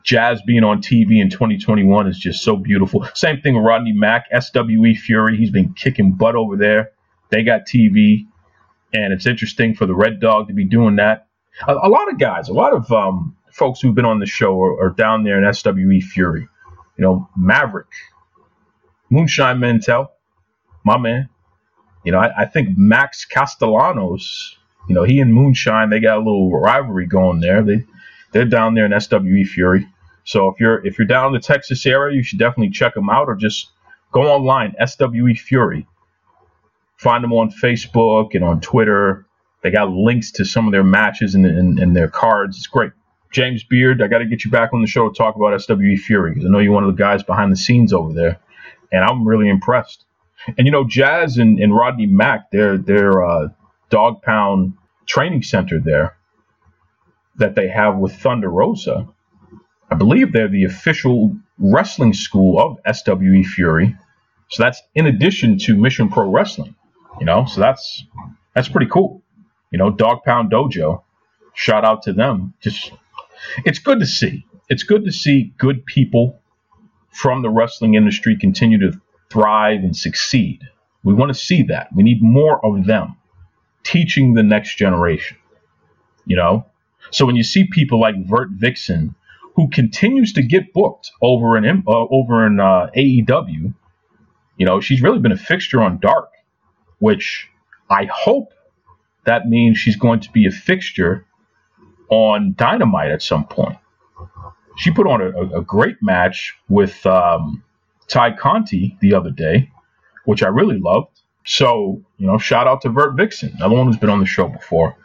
Jazz 0.02 0.40
being 0.46 0.64
on 0.64 0.82
TV 0.82 1.20
in 1.20 1.30
2021 1.30 2.06
is 2.08 2.18
just 2.18 2.42
so 2.42 2.56
beautiful. 2.56 3.06
Same 3.14 3.40
thing 3.40 3.54
with 3.54 3.64
Rodney 3.64 3.92
Mack, 3.92 4.26
SWE 4.32 4.94
Fury. 4.94 5.36
He's 5.36 5.50
been 5.50 5.72
kicking 5.74 6.12
butt 6.12 6.34
over 6.34 6.56
there. 6.56 6.92
They 7.30 7.42
got 7.42 7.62
TV, 7.66 8.26
and 8.94 9.12
it's 9.12 9.26
interesting 9.26 9.74
for 9.74 9.84
the 9.86 9.94
Red 9.94 10.20
Dog 10.20 10.48
to 10.48 10.54
be 10.54 10.64
doing 10.64 10.96
that. 10.96 11.26
A, 11.68 11.74
a 11.74 11.88
lot 11.88 12.10
of 12.10 12.18
guys, 12.18 12.48
a 12.48 12.54
lot 12.54 12.72
of 12.72 12.90
um, 12.90 13.36
folks 13.52 13.80
who've 13.80 13.94
been 13.94 14.06
on 14.06 14.20
the 14.20 14.26
show 14.26 14.58
are, 14.60 14.86
are, 14.86 14.90
down 14.90 15.24
there 15.24 15.42
in 15.42 15.52
SWE 15.52 16.00
Fury. 16.00 16.48
You 16.96 17.02
know, 17.02 17.28
Maverick, 17.36 17.92
Moonshine 19.10 19.60
Mantell, 19.60 20.12
my 20.84 20.96
man. 20.96 21.28
You 22.04 22.12
know, 22.12 22.18
I, 22.18 22.42
I 22.42 22.44
think 22.46 22.78
Max 22.78 23.26
Castellanos 23.26 24.56
you 24.88 24.94
know, 24.94 25.02
he 25.02 25.20
and 25.20 25.32
Moonshine, 25.32 25.90
they 25.90 26.00
got 26.00 26.16
a 26.16 26.18
little 26.18 26.50
rivalry 26.50 27.06
going 27.06 27.40
there. 27.40 27.62
They 27.62 27.84
they're 28.32 28.44
down 28.44 28.74
there 28.74 28.84
in 28.84 29.00
SWE 29.00 29.44
Fury. 29.44 29.86
So 30.24 30.48
if 30.48 30.60
you're 30.60 30.84
if 30.86 30.98
you're 30.98 31.06
down 31.06 31.28
in 31.28 31.32
the 31.32 31.40
Texas 31.40 31.86
area, 31.86 32.16
you 32.16 32.22
should 32.22 32.38
definitely 32.38 32.70
check 32.70 32.94
them 32.94 33.08
out 33.08 33.28
or 33.28 33.34
just 33.34 33.70
go 34.12 34.22
online, 34.22 34.74
SWE 34.84 35.34
Fury. 35.34 35.86
Find 37.04 37.22
them 37.22 37.34
on 37.34 37.50
Facebook 37.50 38.34
and 38.34 38.42
on 38.42 38.62
Twitter. 38.62 39.26
They 39.62 39.70
got 39.70 39.90
links 39.90 40.32
to 40.32 40.46
some 40.46 40.66
of 40.66 40.72
their 40.72 40.82
matches 40.82 41.34
and, 41.34 41.44
and, 41.44 41.78
and 41.78 41.94
their 41.94 42.08
cards. 42.08 42.56
It's 42.56 42.66
great. 42.66 42.92
James 43.30 43.62
Beard, 43.62 44.00
I 44.00 44.06
got 44.06 44.18
to 44.18 44.24
get 44.24 44.46
you 44.46 44.50
back 44.50 44.72
on 44.72 44.80
the 44.80 44.86
show 44.86 45.10
to 45.10 45.14
talk 45.14 45.36
about 45.36 45.60
SWE 45.60 45.98
Fury 45.98 46.30
because 46.30 46.46
I 46.46 46.48
know 46.48 46.60
you're 46.60 46.72
one 46.72 46.82
of 46.82 46.96
the 46.96 46.98
guys 46.98 47.22
behind 47.22 47.52
the 47.52 47.56
scenes 47.56 47.92
over 47.92 48.14
there, 48.14 48.40
and 48.90 49.04
I'm 49.04 49.28
really 49.28 49.50
impressed. 49.50 50.06
And 50.56 50.66
you 50.66 50.70
know, 50.70 50.84
Jazz 50.84 51.36
and, 51.36 51.58
and 51.58 51.76
Rodney 51.76 52.06
Mack, 52.06 52.50
they're 52.50 52.78
they're 52.78 53.22
uh, 53.22 53.48
dog 53.90 54.22
pound 54.22 54.72
training 55.04 55.42
center 55.42 55.80
there 55.80 56.16
that 57.36 57.54
they 57.54 57.68
have 57.68 57.98
with 57.98 58.14
Thunder 58.14 58.48
Rosa. 58.48 59.06
I 59.90 59.94
believe 59.96 60.32
they're 60.32 60.48
the 60.48 60.64
official 60.64 61.36
wrestling 61.58 62.14
school 62.14 62.58
of 62.58 62.96
SWE 62.96 63.42
Fury. 63.42 63.94
So 64.48 64.62
that's 64.62 64.80
in 64.94 65.06
addition 65.06 65.58
to 65.58 65.76
Mission 65.76 66.08
Pro 66.08 66.30
Wrestling, 66.30 66.74
you 67.18 67.26
know. 67.26 67.44
So 67.46 67.60
that's 67.60 68.04
that's 68.54 68.68
pretty 68.68 68.90
cool. 68.90 69.22
You 69.70 69.78
know, 69.78 69.90
Dog 69.90 70.22
Pound 70.24 70.50
Dojo. 70.50 71.02
Shout 71.54 71.84
out 71.84 72.02
to 72.02 72.12
them. 72.12 72.54
Just 72.60 72.92
it's 73.64 73.78
good 73.78 74.00
to 74.00 74.06
see. 74.06 74.44
It's 74.68 74.82
good 74.82 75.04
to 75.04 75.12
see 75.12 75.52
good 75.58 75.84
people 75.86 76.40
from 77.10 77.42
the 77.42 77.50
wrestling 77.50 77.94
industry 77.94 78.36
continue 78.36 78.78
to 78.78 79.00
thrive 79.30 79.80
and 79.80 79.96
succeed. 79.96 80.62
We 81.04 81.14
want 81.14 81.32
to 81.32 81.38
see 81.38 81.62
that. 81.64 81.88
We 81.94 82.02
need 82.02 82.22
more 82.22 82.64
of 82.64 82.86
them 82.86 83.16
teaching 83.84 84.34
the 84.34 84.42
next 84.42 84.76
generation. 84.76 85.36
You 86.26 86.36
know? 86.36 86.66
So 87.10 87.26
when 87.26 87.36
you 87.36 87.44
see 87.44 87.68
people 87.70 88.00
like 88.00 88.14
Vert 88.26 88.48
Vixen, 88.52 89.14
who 89.54 89.68
continues 89.68 90.32
to 90.32 90.42
get 90.42 90.72
booked 90.72 91.12
over 91.22 91.56
in 91.56 91.84
uh, 91.86 91.90
over 92.10 92.46
in 92.46 92.58
uh, 92.58 92.90
AEW, 92.96 93.74
you 94.56 94.66
know, 94.66 94.80
she's 94.80 95.02
really 95.02 95.18
been 95.18 95.32
a 95.32 95.36
fixture 95.36 95.82
on 95.82 95.98
Dark, 95.98 96.30
which 97.04 97.50
I 97.90 98.08
hope 98.10 98.54
that 99.26 99.46
means 99.46 99.76
she's 99.76 99.96
going 99.96 100.20
to 100.20 100.30
be 100.32 100.46
a 100.46 100.50
fixture 100.50 101.26
on 102.08 102.54
Dynamite 102.56 103.10
at 103.10 103.20
some 103.20 103.44
point. 103.44 103.76
She 104.78 104.90
put 104.90 105.06
on 105.06 105.20
a, 105.20 105.58
a 105.58 105.60
great 105.60 105.96
match 106.00 106.54
with 106.70 107.04
um, 107.04 107.62
Tay 108.08 108.32
Conti 108.32 108.96
the 109.02 109.12
other 109.12 109.30
day, 109.30 109.70
which 110.24 110.42
I 110.42 110.48
really 110.48 110.78
loved. 110.78 111.20
So, 111.44 112.00
you 112.16 112.26
know, 112.26 112.38
shout 112.38 112.66
out 112.66 112.80
to 112.82 112.88
Vert 112.88 113.16
Vixen, 113.16 113.52
another 113.56 113.74
one 113.74 113.86
who's 113.86 113.98
been 113.98 114.08
on 114.08 114.20
the 114.20 114.26
show 114.26 114.48
before. 114.48 114.96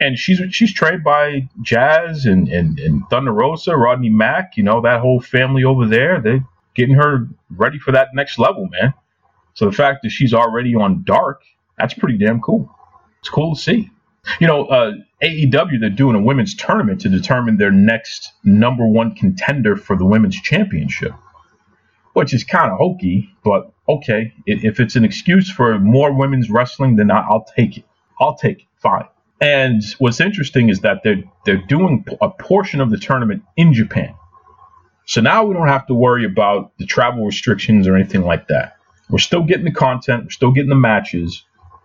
And 0.00 0.18
she's 0.18 0.40
she's 0.50 0.74
trained 0.74 1.04
by 1.04 1.48
Jazz 1.62 2.26
and, 2.26 2.48
and, 2.48 2.80
and 2.80 3.08
Thunder 3.10 3.32
Rosa, 3.32 3.76
Rodney 3.76 4.10
Mack, 4.10 4.56
you 4.56 4.64
know, 4.64 4.80
that 4.80 5.00
whole 5.00 5.20
family 5.20 5.62
over 5.62 5.86
there. 5.86 6.20
They're 6.20 6.44
getting 6.74 6.96
her 6.96 7.28
ready 7.48 7.78
for 7.78 7.92
that 7.92 8.08
next 8.12 8.40
level, 8.40 8.68
man. 8.72 8.92
So 9.54 9.66
the 9.66 9.72
fact 9.72 10.02
that 10.02 10.10
she's 10.10 10.34
already 10.34 10.74
on 10.74 11.04
Dark, 11.04 11.42
that's 11.78 11.94
pretty 11.94 12.18
damn 12.18 12.40
cool. 12.40 12.68
It's 13.20 13.28
cool 13.30 13.54
to 13.54 13.60
see. 13.60 13.90
You 14.40 14.46
know, 14.46 14.66
uh, 14.66 14.92
AEW, 15.22 15.80
they're 15.80 15.90
doing 15.90 16.16
a 16.16 16.20
women's 16.20 16.54
tournament 16.54 17.00
to 17.02 17.08
determine 17.08 17.56
their 17.56 17.70
next 17.70 18.32
number 18.42 18.86
one 18.86 19.14
contender 19.14 19.76
for 19.76 19.96
the 19.96 20.04
women's 20.04 20.40
championship, 20.40 21.12
which 22.14 22.32
is 22.32 22.42
kind 22.42 22.70
of 22.70 22.78
hokey, 22.78 23.30
but 23.44 23.72
okay, 23.88 24.32
if 24.46 24.80
it's 24.80 24.96
an 24.96 25.04
excuse 25.04 25.50
for 25.50 25.78
more 25.78 26.12
women's 26.12 26.50
wrestling, 26.50 26.96
then 26.96 27.10
I'll 27.10 27.46
take 27.56 27.76
it. 27.76 27.84
I'll 28.18 28.36
take 28.36 28.60
it. 28.60 28.66
Fine. 28.76 29.06
And 29.40 29.82
what's 29.98 30.20
interesting 30.20 30.68
is 30.68 30.80
that 30.80 31.02
they're 31.02 31.22
they're 31.44 31.56
doing 31.66 32.04
a 32.20 32.30
portion 32.30 32.80
of 32.80 32.90
the 32.90 32.96
tournament 32.96 33.42
in 33.56 33.74
Japan. 33.74 34.14
So 35.06 35.20
now 35.20 35.44
we 35.44 35.54
don't 35.54 35.68
have 35.68 35.86
to 35.88 35.94
worry 35.94 36.24
about 36.24 36.72
the 36.78 36.86
travel 36.86 37.26
restrictions 37.26 37.86
or 37.86 37.94
anything 37.94 38.22
like 38.22 38.48
that. 38.48 38.76
We're 39.10 39.18
still 39.18 39.42
getting 39.44 39.64
the 39.64 39.72
content, 39.72 40.24
we're 40.24 40.30
still 40.30 40.52
getting 40.52 40.70
the 40.70 40.76
matches. 40.76 41.44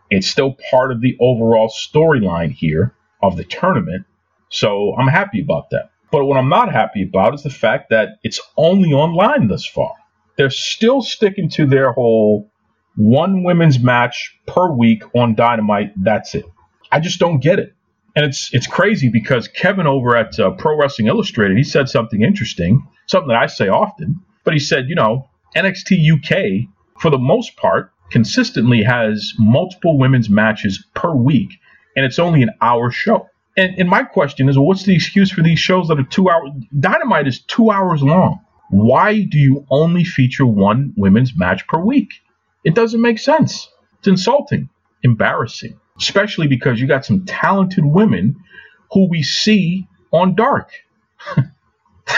It's 0.10 0.28
still 0.28 0.56
part 0.72 0.92
of 0.92 1.02
the 1.02 1.18
overall 1.20 1.70
storyline 1.70 2.52
here. 2.52 2.96
of 3.22 3.38
the 3.38 3.44
tournament. 3.44 4.06
So 4.50 4.96
I'm 4.98 5.08
happy 5.08 5.42
about 5.42 5.70
that. 5.72 5.92
But 6.12 6.26
what 6.26 6.38
I'm 6.38 6.50
not 6.50 6.72
happy 6.72 7.04
about 7.04 7.36
is 7.36 7.44
the 7.44 7.50
fact 7.50 7.90
that 7.90 8.18
it's 8.24 8.40
only 8.58 8.94
online 8.94 9.48
thus 9.48 9.66
far. 9.66 9.94
They're 10.38 10.50
still 10.50 11.02
sticking 11.02 11.50
to 11.52 11.66
their 11.68 11.92
whole 11.92 12.50
one 12.96 13.44
women's 13.44 13.80
match 13.80 14.38
per 14.48 14.72
week 14.72 15.04
on 15.16 15.36
Dynamite. 15.36 15.92
That's 16.02 16.34
it. 16.36 16.46
I 16.92 17.00
just 17.00 17.20
don't 17.20 17.40
get 17.42 17.60
it. 17.60 17.74
And 18.16 18.26
it's 18.26 18.50
it's 18.54 18.68
crazy 18.68 19.10
because 19.10 19.48
Kevin 19.48 19.88
over 19.88 20.16
at 20.18 20.40
uh, 20.40 20.52
Pro 20.52 20.78
Wrestling 20.78 21.08
Illustrated, 21.08 21.58
he 21.58 21.64
said 21.64 21.90
something 21.90 22.22
interesting, 22.24 22.88
something 23.08 23.30
that 23.30 23.38
I 23.38 23.48
say 23.48 23.68
often. 23.68 24.22
But 24.44 24.54
he 24.54 24.60
said, 24.60 24.90
you 24.90 24.96
know, 24.96 25.30
NXT 25.56 26.14
UK 26.14 26.70
for 27.00 27.10
the 27.10 27.18
most 27.18 27.56
part 27.58 27.92
consistently 28.12 28.84
has 28.84 29.34
multiple 29.38 29.98
women's 29.98 30.30
matches 30.30 30.84
per 30.96 31.14
week, 31.14 31.60
and 31.96 32.06
it's 32.06 32.20
only 32.20 32.42
an 32.42 32.52
hour 32.62 32.92
show. 32.92 33.30
And, 33.58 33.78
and 33.78 33.90
my 33.90 34.04
question 34.04 34.50
is, 34.50 34.58
well, 34.58 34.68
what's 34.68 34.84
the 34.84 34.96
excuse 34.96 35.32
for 35.32 35.42
these 35.42 35.60
shows 35.60 35.88
that 35.88 36.00
are 36.00 36.04
two 36.04 36.30
hours? 36.30 36.52
Dynamite 36.80 37.28
is 37.28 37.42
two 37.42 37.72
hours 37.72 38.02
long. 38.02 38.40
Why 38.70 39.24
do 39.24 39.38
you 39.38 39.66
only 39.70 40.04
feature 40.04 40.46
one 40.46 40.94
women's 40.96 41.36
match 41.36 41.68
per 41.68 41.80
week? 41.80 42.10
It 42.64 42.76
doesn't 42.76 43.02
make 43.02 43.20
sense. 43.20 43.68
It's 44.00 44.08
insulting, 44.08 44.70
embarrassing, 45.04 45.80
especially 45.98 46.48
because 46.48 46.80
you 46.80 46.88
got 46.88 47.06
some 47.06 47.26
talented 47.26 47.86
women 47.86 48.36
who 48.92 49.10
we 49.10 49.24
see 49.24 49.88
on 50.12 50.36
Dark. 50.36 50.72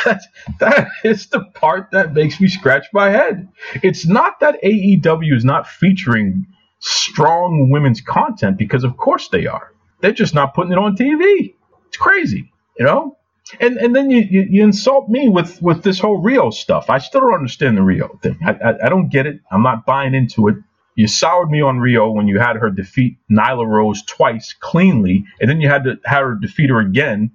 that, 0.05 0.23
that 0.59 0.89
is 1.03 1.27
the 1.27 1.41
part 1.55 1.91
that 1.91 2.13
makes 2.13 2.39
me 2.41 2.47
scratch 2.47 2.87
my 2.93 3.09
head. 3.09 3.49
It's 3.83 4.05
not 4.05 4.39
that 4.41 4.61
AEW 4.63 5.35
is 5.35 5.45
not 5.45 5.67
featuring 5.67 6.47
strong 6.79 7.69
women's 7.71 8.01
content 8.01 8.57
because, 8.57 8.83
of 8.83 8.97
course, 8.97 9.29
they 9.29 9.47
are. 9.47 9.73
They're 10.01 10.13
just 10.13 10.35
not 10.35 10.53
putting 10.55 10.71
it 10.73 10.79
on 10.79 10.95
TV. 10.97 11.55
It's 11.87 11.97
crazy, 11.97 12.51
you 12.79 12.85
know. 12.85 13.17
And 13.59 13.77
and 13.77 13.95
then 13.95 14.11
you, 14.11 14.21
you, 14.21 14.47
you 14.49 14.63
insult 14.63 15.09
me 15.09 15.27
with 15.29 15.61
with 15.61 15.83
this 15.83 15.99
whole 15.99 16.23
Riho 16.23 16.53
stuff. 16.53 16.89
I 16.89 16.99
still 16.99 17.21
don't 17.21 17.33
understand 17.33 17.77
the 17.77 17.81
Riho 17.81 18.21
thing. 18.21 18.37
I, 18.45 18.51
I 18.53 18.85
I 18.85 18.89
don't 18.89 19.09
get 19.09 19.25
it. 19.27 19.41
I'm 19.51 19.63
not 19.63 19.85
buying 19.85 20.13
into 20.15 20.47
it. 20.47 20.55
You 20.95 21.07
soured 21.07 21.49
me 21.49 21.61
on 21.61 21.79
Riho 21.79 22.13
when 22.13 22.27
you 22.27 22.39
had 22.39 22.57
her 22.57 22.69
defeat 22.69 23.17
Nyla 23.31 23.67
Rose 23.67 24.03
twice 24.03 24.53
cleanly, 24.59 25.25
and 25.41 25.49
then 25.49 25.61
you 25.61 25.69
had 25.69 25.83
to 25.85 25.99
have 26.05 26.23
her 26.23 26.35
defeat 26.35 26.69
her 26.69 26.79
again 26.79 27.31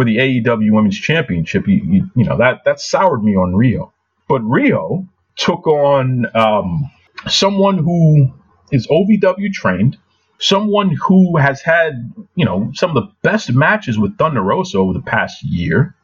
for 0.00 0.04
the 0.06 0.16
AEW 0.16 0.72
Women's 0.72 0.98
Championship. 0.98 1.68
You, 1.68 1.82
you, 1.84 2.10
you 2.16 2.24
know 2.24 2.38
that 2.38 2.64
that 2.64 2.80
soured 2.80 3.22
me 3.22 3.36
on 3.36 3.52
Riho. 3.52 3.92
But 4.30 4.40
Riho 4.40 5.06
took 5.36 5.66
on 5.66 6.24
um, 6.34 6.90
someone 7.28 7.76
who 7.76 8.32
is 8.72 8.86
OVW 8.86 9.52
trained, 9.52 9.98
someone 10.38 10.96
who 11.06 11.36
has 11.36 11.60
had 11.60 12.14
you 12.34 12.46
know 12.46 12.70
some 12.72 12.96
of 12.96 13.04
the 13.04 13.12
best 13.20 13.52
matches 13.52 13.98
with 13.98 14.16
Thunder 14.16 14.40
Rosa 14.40 14.78
over 14.78 14.94
the 14.94 15.02
past 15.02 15.42
year, 15.42 15.94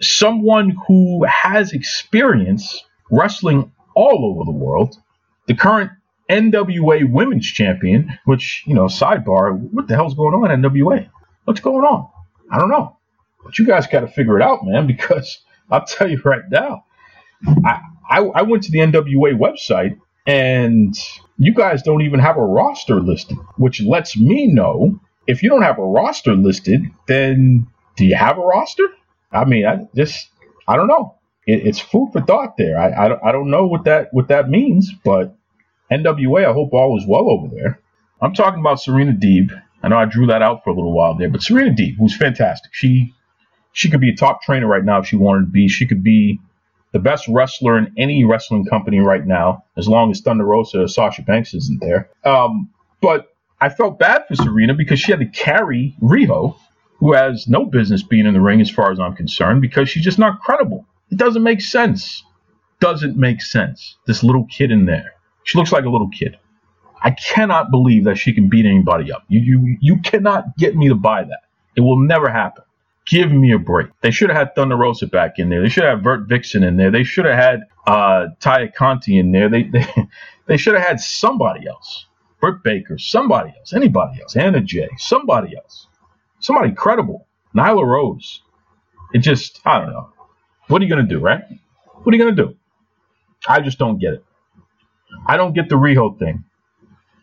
someone 0.00 0.76
who 0.88 1.22
has 1.26 1.72
experience 1.72 2.82
wrestling 3.12 3.70
all 3.94 4.24
over 4.34 4.44
the 4.44 4.58
world, 4.58 4.96
the 5.46 5.54
current 5.54 5.92
NWA 6.28 7.08
Women's 7.08 7.46
Champion, 7.46 8.18
which 8.24 8.64
you 8.66 8.74
know 8.74 8.86
sidebar, 8.86 9.56
what 9.56 9.86
the 9.86 9.94
hell's 9.94 10.14
going 10.14 10.34
on 10.34 10.62
NWA? 10.62 11.08
What's 11.44 11.60
going 11.60 11.84
on? 11.84 12.08
I 12.50 12.58
don't 12.58 12.70
know. 12.70 12.96
But 13.44 13.58
you 13.58 13.66
guys 13.66 13.86
got 13.86 14.00
to 14.00 14.08
figure 14.08 14.38
it 14.38 14.42
out, 14.42 14.60
man, 14.64 14.86
because 14.88 15.38
I'll 15.70 15.84
tell 15.84 16.10
you 16.10 16.20
right 16.24 16.42
now, 16.50 16.84
I, 17.64 17.80
I, 18.08 18.18
I 18.20 18.42
went 18.42 18.64
to 18.64 18.72
the 18.72 18.78
NWA 18.78 19.34
website 19.38 19.98
and 20.26 20.94
you 21.38 21.54
guys 21.54 21.82
don't 21.82 22.02
even 22.02 22.20
have 22.20 22.36
a 22.36 22.44
roster 22.44 23.00
listed, 23.00 23.38
which 23.56 23.80
lets 23.80 24.16
me 24.16 24.46
know 24.46 25.00
if 25.26 25.42
you 25.42 25.48
don't 25.48 25.62
have 25.62 25.78
a 25.78 25.84
roster 25.84 26.34
listed, 26.34 26.86
then 27.06 27.66
do 27.96 28.04
you 28.04 28.16
have 28.16 28.38
a 28.38 28.42
roster? 28.42 28.88
I 29.32 29.44
mean, 29.44 29.66
I 29.66 29.86
just, 29.94 30.28
I 30.66 30.76
don't 30.76 30.88
know. 30.88 31.14
It, 31.46 31.66
it's 31.66 31.78
food 31.78 32.10
for 32.12 32.20
thought 32.20 32.56
there. 32.56 32.78
I, 32.78 32.88
I, 32.90 33.28
I 33.28 33.32
don't 33.32 33.50
know 33.50 33.66
what 33.66 33.84
that, 33.84 34.08
what 34.12 34.28
that 34.28 34.48
means, 34.50 34.92
but 35.04 35.36
NWA, 35.90 36.48
I 36.48 36.52
hope 36.52 36.72
all 36.72 36.98
is 36.98 37.06
well 37.06 37.30
over 37.30 37.48
there. 37.54 37.80
I'm 38.20 38.34
talking 38.34 38.60
about 38.60 38.80
Serena 38.80 39.12
Deeb 39.12 39.50
I 39.82 39.88
know 39.88 39.96
I 39.96 40.04
drew 40.04 40.26
that 40.26 40.42
out 40.42 40.62
for 40.62 40.70
a 40.70 40.74
little 40.74 40.92
while 40.92 41.16
there, 41.16 41.30
but 41.30 41.42
Serena 41.42 41.70
Deeb, 41.70 41.96
who's 41.96 42.16
fantastic, 42.16 42.72
she 42.74 43.14
she 43.72 43.88
could 43.90 44.00
be 44.00 44.10
a 44.10 44.16
top 44.16 44.42
trainer 44.42 44.66
right 44.66 44.84
now 44.84 44.98
if 44.98 45.06
she 45.06 45.16
wanted 45.16 45.46
to 45.46 45.50
be. 45.50 45.68
She 45.68 45.86
could 45.86 46.02
be 46.02 46.40
the 46.92 46.98
best 46.98 47.28
wrestler 47.28 47.78
in 47.78 47.92
any 47.96 48.24
wrestling 48.24 48.64
company 48.66 48.98
right 48.98 49.24
now, 49.24 49.64
as 49.76 49.88
long 49.88 50.10
as 50.10 50.20
Thunder 50.20 50.44
Rosa 50.44 50.82
or 50.82 50.88
Sasha 50.88 51.22
Banks 51.22 51.54
isn't 51.54 51.80
there. 51.80 52.10
Um, 52.24 52.70
but 53.00 53.32
I 53.60 53.68
felt 53.68 53.98
bad 53.98 54.26
for 54.26 54.34
Serena 54.34 54.74
because 54.74 54.98
she 54.98 55.12
had 55.12 55.20
to 55.20 55.26
carry 55.26 55.96
Riho, 56.02 56.56
who 56.98 57.12
has 57.12 57.46
no 57.46 57.64
business 57.64 58.02
being 58.02 58.26
in 58.26 58.34
the 58.34 58.40
ring 58.40 58.60
as 58.60 58.70
far 58.70 58.90
as 58.90 58.98
I'm 58.98 59.14
concerned, 59.14 59.60
because 59.62 59.88
she's 59.88 60.04
just 60.04 60.18
not 60.18 60.40
credible. 60.40 60.84
It 61.10 61.18
doesn't 61.18 61.42
make 61.42 61.60
sense. 61.60 62.24
Doesn't 62.80 63.16
make 63.16 63.42
sense. 63.42 63.96
This 64.06 64.22
little 64.24 64.46
kid 64.46 64.70
in 64.70 64.86
there. 64.86 65.12
She 65.44 65.58
looks 65.58 65.72
like 65.72 65.84
a 65.84 65.90
little 65.90 66.08
kid. 66.08 66.38
I 67.02 67.12
cannot 67.12 67.70
believe 67.70 68.04
that 68.04 68.16
she 68.16 68.32
can 68.32 68.48
beat 68.48 68.66
anybody 68.66 69.12
up. 69.12 69.24
You 69.28 69.40
you 69.40 69.76
you 69.80 69.98
cannot 70.00 70.56
get 70.58 70.76
me 70.76 70.88
to 70.88 70.94
buy 70.94 71.24
that. 71.24 71.42
It 71.76 71.82
will 71.82 71.98
never 72.00 72.28
happen. 72.30 72.64
Give 73.06 73.32
me 73.32 73.52
a 73.52 73.58
break. 73.58 73.88
They 74.02 74.10
should 74.10 74.30
have 74.30 74.38
had 74.38 74.54
Thunder 74.54 74.76
Rosa 74.76 75.06
back 75.06 75.38
in 75.38 75.48
there. 75.48 75.62
They 75.62 75.68
should 75.68 75.84
have 75.84 76.02
Vert 76.02 76.28
Vixen 76.28 76.62
in 76.62 76.76
there. 76.76 76.90
They 76.90 77.04
should 77.04 77.24
have 77.24 77.36
had 77.36 77.60
uh, 77.86 78.28
Tay 78.40 78.70
Conti 78.76 79.18
in 79.18 79.32
there. 79.32 79.48
They 79.48 79.64
they, 79.64 79.86
they 80.46 80.56
should 80.56 80.74
have 80.74 80.86
had 80.86 81.00
somebody 81.00 81.66
else. 81.66 82.06
Britt 82.40 82.62
Baker, 82.62 82.98
somebody 82.98 83.52
else, 83.58 83.74
anybody 83.74 84.20
else, 84.22 84.34
Anna 84.36 84.60
Jay, 84.62 84.88
somebody 84.98 85.56
else, 85.56 85.88
somebody 86.40 86.72
credible. 86.72 87.26
Nyla 87.54 87.84
Rose. 87.86 88.42
It 89.12 89.18
just, 89.18 89.60
I 89.66 89.78
don't 89.80 89.90
know. 89.90 90.10
What 90.68 90.80
are 90.80 90.84
you 90.84 90.90
gonna 90.90 91.08
do, 91.08 91.18
right? 91.20 91.42
What 92.02 92.14
are 92.14 92.16
you 92.16 92.22
gonna 92.24 92.36
do? 92.36 92.56
I 93.48 93.60
just 93.60 93.78
don't 93.78 93.98
get 93.98 94.14
it. 94.14 94.24
I 95.26 95.36
don't 95.36 95.54
get 95.54 95.68
the 95.68 95.76
Riho 95.76 96.18
thing. 96.18 96.44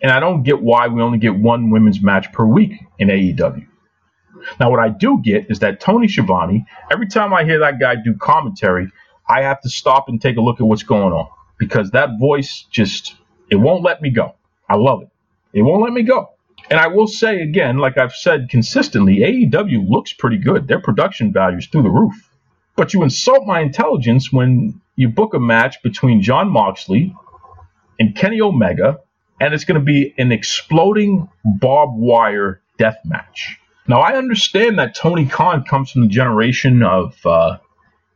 And 0.02 0.12
I 0.12 0.20
don't 0.20 0.44
get 0.44 0.62
why 0.62 0.88
we 0.88 1.02
only 1.02 1.18
get 1.18 1.36
one 1.36 1.72
women's 1.72 2.02
match 2.02 2.32
per 2.32 2.46
week 2.46 2.74
in 3.00 3.08
AEW. 3.08 3.66
Now, 4.60 4.70
what 4.70 4.80
I 4.80 4.90
do 4.90 5.20
get 5.24 5.50
is 5.50 5.60
that 5.60 5.80
Tony 5.80 6.08
Schiavone, 6.08 6.66
every 6.92 7.08
time 7.08 7.34
I 7.34 7.44
hear 7.44 7.60
that 7.60 7.80
guy 7.80 7.96
do 7.96 8.14
commentary, 8.16 8.92
I 9.28 9.42
have 9.42 9.62
to 9.62 9.70
stop 9.70 10.08
and 10.08 10.22
take 10.22 10.38
a 10.38 10.42
look 10.42 10.60
at 10.60 10.66
what's 10.66 10.84
going 10.84 11.14
on 11.14 11.28
because 11.58 11.92
that 11.92 12.20
voice 12.20 12.66
just, 12.72 13.16
it 13.50 13.56
won't 13.56 13.84
let 13.84 14.02
me 14.02 14.10
go. 14.10 14.36
I 14.70 14.76
love 14.76 15.02
it. 15.02 15.10
It 15.54 15.64
won't 15.64 15.84
let 15.84 15.94
me 15.94 16.04
go. 16.04 16.30
And 16.70 16.80
I 16.80 16.88
will 16.88 17.08
say 17.08 17.42
again, 17.42 17.78
like 17.78 17.98
I've 17.98 18.14
said 18.14 18.50
consistently, 18.50 19.18
AEW 19.20 19.90
looks 19.90 20.14
pretty 20.14 20.38
good. 20.38 20.68
Their 20.68 20.82
production 20.82 21.32
value 21.32 21.58
is 21.58 21.68
through 21.68 21.84
the 21.84 21.90
roof. 21.90 22.30
But 22.76 22.94
you 22.94 23.04
insult 23.04 23.46
my 23.46 23.62
intelligence 23.62 24.32
when 24.32 24.82
you 24.96 25.10
book 25.10 25.34
a 25.34 25.40
match 25.40 25.82
between 25.82 26.22
Jon 26.22 26.50
Moxley 26.50 27.16
and 28.00 28.16
Kenny 28.16 28.42
Omega 28.42 29.00
and 29.40 29.54
it's 29.54 29.66
going 29.66 29.80
to 29.80 29.86
be 29.86 30.14
an 30.18 30.32
exploding 30.32 31.30
barbed 31.46 31.98
wire 31.98 32.62
death 32.78 32.98
match. 33.06 33.60
Now, 33.88 34.02
I 34.02 34.18
understand 34.18 34.80
that 34.80 34.96
Tony 34.96 35.26
Khan 35.26 35.64
comes 35.64 35.92
from 35.92 36.02
the 36.02 36.08
generation 36.08 36.84
of 36.84 37.16
uh, 37.26 37.58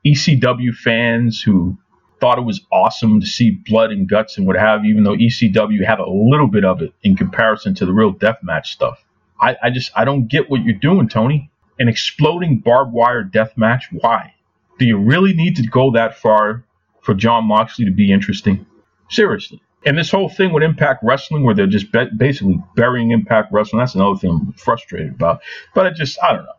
ECW 0.05 0.73
fans 0.73 1.41
who 1.41 1.77
thought 2.19 2.37
it 2.37 2.45
was 2.45 2.61
awesome 2.71 3.19
to 3.19 3.25
see 3.25 3.51
blood 3.51 3.91
and 3.91 4.07
guts 4.07 4.37
and 4.37 4.45
what 4.45 4.55
have 4.55 4.83
you, 4.83 4.91
even 4.91 5.03
though 5.03 5.15
ECW 5.15 5.83
had 5.85 5.99
a 5.99 6.09
little 6.09 6.47
bit 6.47 6.65
of 6.65 6.81
it 6.81 6.93
in 7.03 7.15
comparison 7.15 7.73
to 7.75 7.85
the 7.85 7.93
real 7.93 8.11
death 8.11 8.37
match 8.43 8.73
stuff. 8.73 9.03
I, 9.41 9.57
I 9.63 9.69
just 9.71 9.91
I 9.95 10.05
don't 10.05 10.27
get 10.27 10.49
what 10.49 10.63
you're 10.63 10.77
doing, 10.77 11.09
Tony. 11.09 11.49
An 11.79 11.87
exploding 11.87 12.59
barbed 12.59 12.93
wire 12.93 13.23
death 13.23 13.57
match? 13.57 13.87
Why? 13.91 14.35
Do 14.77 14.85
you 14.85 14.97
really 14.97 15.33
need 15.33 15.55
to 15.55 15.63
go 15.63 15.91
that 15.93 16.17
far 16.17 16.63
for 17.01 17.15
Jon 17.15 17.45
Moxley 17.45 17.85
to 17.85 17.91
be 17.91 18.11
interesting? 18.11 18.65
Seriously. 19.09 19.61
And 19.85 19.97
this 19.97 20.11
whole 20.11 20.29
thing 20.29 20.53
with 20.53 20.63
Impact 20.63 21.03
Wrestling, 21.03 21.43
where 21.43 21.55
they're 21.55 21.67
just 21.67 21.91
be- 21.91 22.09
basically 22.15 22.59
burying 22.75 23.11
Impact 23.11 23.51
Wrestling, 23.51 23.79
that's 23.79 23.95
another 23.95 24.17
thing 24.17 24.29
I'm 24.31 24.53
frustrated 24.53 25.11
about. 25.15 25.41
But 25.73 25.87
I 25.87 25.89
just, 25.91 26.19
I 26.23 26.33
don't 26.33 26.45
know. 26.45 26.53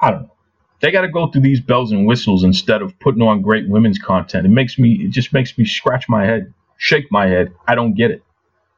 I 0.00 0.10
don't 0.10 0.22
know. 0.22 0.32
They 0.80 0.90
got 0.90 1.02
to 1.02 1.08
go 1.08 1.28
through 1.30 1.42
these 1.42 1.60
bells 1.60 1.92
and 1.92 2.06
whistles 2.06 2.44
instead 2.44 2.82
of 2.82 2.98
putting 3.00 3.22
on 3.22 3.42
great 3.42 3.68
women's 3.68 3.98
content. 3.98 4.46
It 4.46 4.50
makes 4.50 4.78
me, 4.78 5.04
it 5.04 5.10
just 5.10 5.32
makes 5.32 5.56
me 5.58 5.64
scratch 5.64 6.08
my 6.08 6.24
head, 6.24 6.52
shake 6.76 7.10
my 7.10 7.26
head. 7.26 7.52
I 7.66 7.74
don't 7.74 7.94
get 7.94 8.10
it. 8.10 8.22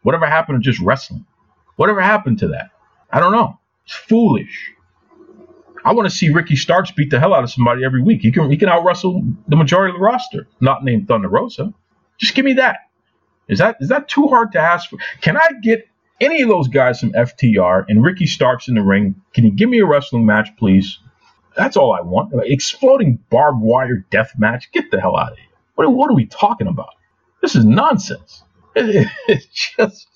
Whatever 0.03 0.27
happened 0.27 0.62
to 0.62 0.71
just 0.71 0.83
wrestling? 0.85 1.27
Whatever 1.77 2.01
happened 2.01 2.38
to 2.41 2.49
that? 2.49 2.71
I 3.11 3.21
don't 3.21 3.33
know. 3.33 3.59
It's 3.85 3.95
foolish. 3.95 4.73
I 5.85 5.93
want 5.93 6.09
to 6.09 6.14
see 6.14 6.29
Ricky 6.31 6.57
Starks 6.57 6.91
beat 6.91 7.11
the 7.11 7.21
hell 7.21 7.35
out 7.35 7.45
of 7.45 7.51
somebody 7.51 7.85
every 7.85 8.03
week. 8.03 8.21
He 8.23 8.33
can 8.33 8.51
he 8.51 8.57
can 8.57 8.69
out 8.69 8.85
wrestle 8.85 9.23
the 9.47 9.57
majority 9.57 9.93
of 9.93 9.99
the 10.01 10.05
roster, 10.05 10.49
not 10.61 10.85
named 10.85 11.09
Thunder 11.09 11.29
Rosa. 11.29 11.73
Just 12.19 12.35
give 12.35 12.45
me 12.45 12.55
that. 12.55 12.79
Is 13.49 13.59
that 13.59 13.77
is 13.81 13.89
that 13.89 14.09
too 14.09 14.29
hard 14.29 14.53
to 14.53 14.61
ask 14.61 14.91
for? 14.91 14.99
Can 15.21 15.37
I 15.37 15.49
get 15.63 15.89
any 16.21 16.43
of 16.43 16.49
those 16.49 16.69
guys 16.69 17.01
from 17.01 17.13
FTR 17.13 17.87
and 17.89 18.03
Ricky 18.03 18.27
Starks 18.27 18.69
in 18.69 18.75
the 18.75 18.83
ring? 18.83 19.15
Can 19.35 19.45
you 19.45 19.51
give 19.53 19.69
me 19.69 19.79
a 19.81 19.87
wrestling 19.87 20.27
match, 20.27 20.51
please? 20.59 20.99
That's 21.57 21.77
all 21.77 21.93
I 21.93 22.01
want. 22.03 22.33
Exploding 22.45 23.19
barbed 23.31 23.61
wire 23.61 24.07
death 24.11 24.33
match. 24.39 24.71
Get 24.73 24.91
the 24.91 25.01
hell 25.01 25.17
out 25.17 25.33
of 25.33 25.39
here. 25.39 25.47
What, 25.75 25.93
what 25.93 26.11
are 26.11 26.15
we 26.15 26.27
talking 26.27 26.69
about? 26.69 26.95
This 27.43 27.57
is 27.57 27.65
nonsense. 27.65 28.43
It, 28.77 29.09
it's 29.27 29.47
just, 29.77 30.07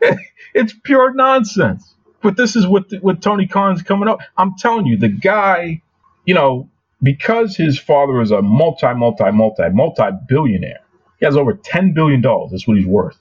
it's 0.54 0.72
pure 0.84 1.12
nonsense. 1.14 1.94
But 2.22 2.36
this 2.36 2.54
is 2.54 2.64
what 2.64 2.84
what 3.00 3.22
Tony 3.22 3.48
Khan's 3.48 3.82
coming 3.82 4.08
up. 4.08 4.20
I'm 4.36 4.54
telling 4.56 4.86
you, 4.86 4.96
the 4.96 5.08
guy, 5.08 5.82
you 6.26 6.34
know, 6.34 6.68
because 7.02 7.56
his 7.56 7.76
father 7.76 8.20
is 8.20 8.30
a 8.30 8.40
multi, 8.40 8.94
multi, 8.94 9.32
multi, 9.32 9.68
multi 9.70 10.04
billionaire. 10.28 10.83
He 11.24 11.26
has 11.26 11.38
over 11.38 11.54
ten 11.54 11.94
billion 11.94 12.20
dollars. 12.20 12.50
That's 12.50 12.68
what 12.68 12.76
he's 12.76 12.86
worth. 12.86 13.16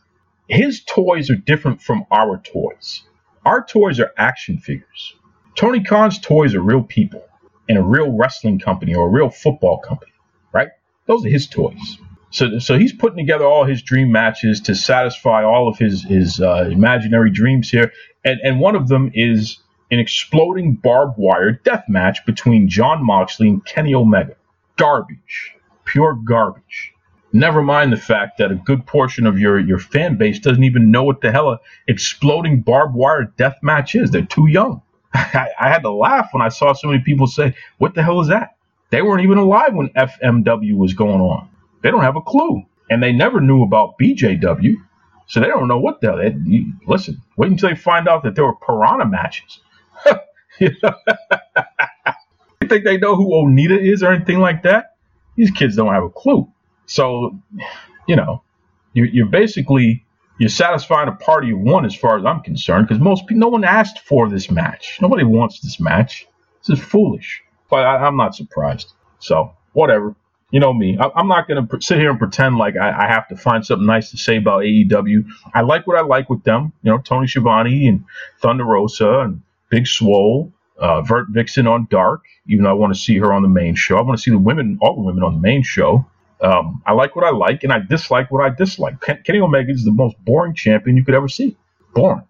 His 0.50 0.84
toys 0.84 1.30
are 1.30 1.38
different 1.38 1.82
from 1.82 2.06
our 2.12 2.38
toys. 2.38 3.04
Our 3.46 3.64
toys 3.66 3.98
are 4.02 4.12
action 4.18 4.58
figures. 4.58 5.16
Tony 5.56 5.82
Khan's 5.82 6.20
toys 6.20 6.54
are 6.54 6.60
real 6.60 6.84
people 6.84 7.24
in 7.70 7.78
a 7.78 7.82
real 7.82 8.12
wrestling 8.12 8.60
company 8.60 8.94
or 8.94 9.08
a 9.08 9.10
real 9.10 9.30
football 9.30 9.78
company, 9.78 10.12
right? 10.52 10.68
Those 11.06 11.26
are 11.26 11.30
his 11.30 11.48
toys. 11.48 11.98
So, 12.30 12.60
so 12.60 12.78
he's 12.78 12.92
putting 12.92 13.16
together 13.16 13.46
all 13.46 13.64
his 13.64 13.82
dream 13.82 14.12
matches 14.12 14.60
to 14.64 14.76
satisfy 14.76 15.46
all 15.46 15.70
of 15.70 15.78
his 15.78 16.04
his 16.04 16.42
uh, 16.42 16.68
imaginary 16.70 17.32
dreams 17.32 17.70
here, 17.70 17.94
and 18.26 18.38
and 18.44 18.60
one 18.60 18.76
of 18.76 18.90
them 18.90 19.12
is 19.14 19.60
an 19.92 20.00
exploding 20.00 20.74
barbed 20.76 21.18
wire 21.18 21.54
death 21.54 21.86
match 21.88 22.26
between 22.26 22.68
Jon 22.68 23.02
Moxley 23.02 23.48
and 23.48 23.66
Kenny 23.66 23.96
Omega. 23.96 24.36
Garbage, 24.76 25.56
pure 25.86 26.16
garbage. 26.16 26.93
Never 27.34 27.64
mind 27.64 27.92
the 27.92 27.98
fact 27.98 28.38
that 28.38 28.52
a 28.52 28.56
good 28.56 28.86
portion 28.86 29.26
of 29.26 29.40
your 29.40 29.60
your 29.60 29.80
fan 29.80 30.18
base 30.18 30.40
doesn't 30.40 30.64
even 30.64 30.92
know 30.92 31.04
what 31.04 31.22
the 31.22 31.32
hell 31.32 31.50
a 31.50 31.60
exploding 31.88 32.62
barbed 32.62 32.94
wire 32.96 33.24
death 33.38 33.58
match 33.64 33.96
is. 33.96 34.12
They're 34.12 34.26
too 34.26 34.48
young. 34.48 34.84
I, 35.14 35.50
I 35.60 35.70
had 35.70 35.82
to 35.82 35.92
laugh 35.92 36.30
when 36.32 36.44
I 36.44 36.50
saw 36.50 36.74
so 36.74 36.88
many 36.88 37.02
people 37.04 37.28
say, 37.28 37.56
"What 37.80 37.96
the 37.96 38.04
hell 38.04 38.22
is 38.22 38.28
that?" 38.28 38.56
They 38.92 39.02
weren't 39.02 39.24
even 39.24 39.40
alive 39.40 39.74
when 39.74 39.90
FMW 39.90 40.78
was 40.78 40.94
going 40.94 41.20
on. 41.20 41.50
They 41.82 41.90
don't 41.90 42.04
have 42.04 42.16
a 42.16 42.22
clue. 42.22 42.64
And 42.90 43.02
they 43.02 43.12
never 43.12 43.42
knew 43.42 43.64
about 43.64 43.98
BJW. 44.00 44.76
So 45.26 45.40
they 45.40 45.48
don't 45.48 45.68
know 45.68 45.80
what 45.80 46.00
the 46.02 46.08
hell. 46.08 46.18
They, 46.18 46.36
you, 46.44 46.74
listen, 46.86 47.20
wait 47.36 47.50
until 47.50 47.70
they 47.70 47.76
find 47.76 48.08
out 48.08 48.24
that 48.24 48.36
there 48.36 48.46
were 48.46 48.56
piranha 48.56 49.06
matches. 49.08 49.60
you, 50.60 50.70
think 52.70 52.84
they 52.84 52.98
know 52.98 53.16
who 53.16 53.32
Onita 53.32 53.80
is 53.80 54.04
or 54.04 54.12
anything 54.14 54.40
like 54.40 54.64
that? 54.64 54.96
These 55.36 55.52
kids 55.52 55.76
don't 55.76 55.94
have 55.94 56.04
a 56.04 56.10
clue. 56.10 56.48
So, 56.86 57.40
you 58.08 58.16
know, 58.16 58.44
you're, 58.94 59.08
you're 59.08 59.26
basically 59.26 60.06
you're 60.40 60.50
satisfying 60.50 61.10
a 61.10 61.14
party 61.14 61.52
of 61.52 61.60
one 61.60 61.86
as 61.86 61.96
far 61.96 62.18
as 62.18 62.26
I'm 62.26 62.42
concerned 62.42 62.88
because 62.88 63.02
most 63.02 63.24
no 63.30 63.48
one 63.48 63.64
asked 63.64 64.00
for 64.00 64.30
this 64.30 64.50
match. 64.50 65.00
Nobody 65.02 65.24
wants 65.24 65.60
this 65.60 65.80
match. 65.80 66.28
This 66.66 66.80
is 66.80 66.84
foolish. 66.84 67.42
But 67.70 67.86
I, 67.86 67.98
I'm 67.98 68.18
not 68.18 68.36
surprised. 68.36 68.94
So 69.20 69.54
whatever 69.74 70.16
you 70.54 70.60
know 70.60 70.72
me. 70.72 71.00
I, 71.00 71.20
am 71.20 71.28
not 71.28 71.48
going 71.48 71.68
to 71.68 71.82
sit 71.82 71.98
here 71.98 72.12
and 72.12 72.20
pretend 72.20 72.58
like 72.58 72.78
I, 72.78 73.06
I, 73.06 73.08
have 73.08 73.28
to 73.30 73.36
find 73.36 73.66
something 73.66 73.88
nice 73.88 74.12
to 74.12 74.18
say 74.18 74.38
about 74.38 74.62
AEW. 74.62 75.26
I 75.56 75.62
like 75.62 75.88
what 75.88 75.98
I 75.98 76.02
like 76.02 76.30
with 76.30 76.44
them. 76.44 76.72
You 76.84 76.92
know, 76.92 77.00
Tony 77.00 77.26
Schiavone 77.26 77.88
and 77.88 78.06
Thunder 78.40 78.64
Rosa 78.64 79.22
and 79.22 79.42
Big 79.70 79.88
Swole, 79.88 80.54
uh, 80.78 81.02
Vert 81.02 81.26
Vixen 81.32 81.66
on 81.66 81.88
Dark. 81.90 82.26
Even 82.48 82.66
though 82.66 82.70
I 82.70 82.74
want 82.74 82.94
to 82.94 83.00
see 83.00 83.18
her 83.18 83.34
on 83.34 83.42
the 83.42 83.48
main 83.48 83.74
show, 83.74 83.98
I 83.98 84.04
want 84.04 84.16
to 84.16 84.22
see 84.22 84.30
the 84.30 84.38
women, 84.38 84.78
all 84.80 84.94
the 84.96 85.02
women 85.02 85.24
on 85.24 85.34
the 85.34 85.40
main 85.40 85.64
show. 85.64 86.06
Um, 86.44 86.84
I 86.86 86.94
like 86.94 87.16
what 87.16 87.26
I 87.26 87.32
like, 87.32 87.64
and 87.64 87.74
I 87.74 87.80
dislike 87.80 88.30
what 88.32 88.44
I 88.44 88.54
dislike. 88.54 89.02
Kenny 89.02 89.40
Omega 89.40 89.72
is 89.72 89.86
the 89.86 89.92
most 89.92 90.16
boring 90.26 90.54
champion 90.54 90.98
you 90.98 91.06
could 91.06 91.16
ever 91.16 91.30
see. 91.30 91.58
Boring, 91.94 92.24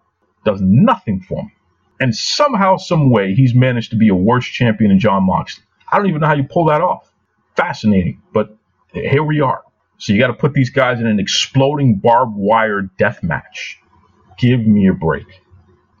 does 0.44 0.60
nothing 0.62 1.20
for 1.20 1.42
me, 1.42 1.52
and 2.00 2.14
somehow, 2.14 2.76
some 2.76 3.10
way, 3.10 3.34
he's 3.34 3.54
managed 3.54 3.90
to 3.90 3.96
be 3.96 4.08
a 4.08 4.14
worse 4.14 4.46
champion 4.46 4.90
than 4.90 5.00
Jon 5.00 5.24
Moxley. 5.24 5.64
I 5.90 5.98
don't 5.98 6.08
even 6.08 6.20
know 6.20 6.28
how 6.28 6.34
you 6.34 6.44
pull 6.44 6.66
that 6.66 6.80
off 6.80 7.10
fascinating. 7.56 8.20
But 8.32 8.56
here 8.92 9.22
we 9.22 9.40
are. 9.40 9.62
So 9.98 10.12
you 10.12 10.18
got 10.18 10.28
to 10.28 10.34
put 10.34 10.54
these 10.54 10.70
guys 10.70 11.00
in 11.00 11.06
an 11.06 11.20
exploding 11.20 11.96
barbed 11.98 12.36
wire 12.36 12.82
death 12.82 13.22
match. 13.22 13.78
Give 14.38 14.66
me 14.66 14.88
a 14.88 14.92
break. 14.92 15.26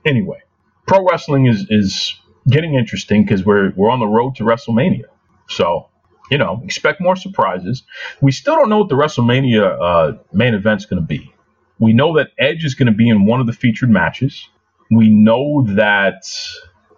Anyway, 0.04 0.42
pro 0.86 1.06
wrestling 1.08 1.46
is 1.46 1.66
is 1.70 2.14
getting 2.48 2.74
interesting 2.74 3.24
because 3.24 3.44
we're 3.44 3.72
we're 3.76 3.90
on 3.90 4.00
the 4.00 4.06
road 4.06 4.36
to 4.36 4.44
WrestleMania. 4.44 5.04
So 5.48 5.88
you 6.30 6.38
know, 6.38 6.60
expect 6.64 7.00
more 7.00 7.16
surprises. 7.16 7.82
We 8.20 8.32
still 8.32 8.56
don't 8.56 8.68
know 8.68 8.78
what 8.78 8.88
the 8.88 8.94
WrestleMania 8.94 9.78
uh, 9.80 10.18
main 10.32 10.54
event's 10.54 10.86
going 10.86 11.02
to 11.02 11.06
be. 11.06 11.32
We 11.78 11.92
know 11.92 12.16
that 12.16 12.28
Edge 12.38 12.64
is 12.64 12.74
going 12.74 12.86
to 12.86 12.92
be 12.92 13.08
in 13.08 13.26
one 13.26 13.40
of 13.40 13.46
the 13.46 13.52
featured 13.52 13.90
matches. 13.90 14.48
We 14.90 15.08
know 15.08 15.64
that 15.74 16.24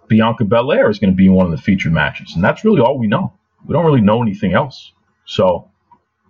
Bianca 0.07 0.45
Belair 0.45 0.89
is 0.89 0.99
going 0.99 1.11
to 1.11 1.15
be 1.15 1.25
in 1.25 1.33
one 1.33 1.45
of 1.45 1.51
the 1.51 1.57
featured 1.57 1.93
matches, 1.93 2.33
and 2.35 2.43
that's 2.43 2.63
really 2.63 2.81
all 2.81 2.97
we 2.97 3.07
know 3.07 3.33
we 3.67 3.73
don't 3.73 3.85
really 3.85 4.01
know 4.01 4.21
anything 4.21 4.53
else. 4.53 4.93
So 5.25 5.69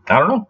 I 0.07 0.19
don't 0.19 0.27
know. 0.27 0.47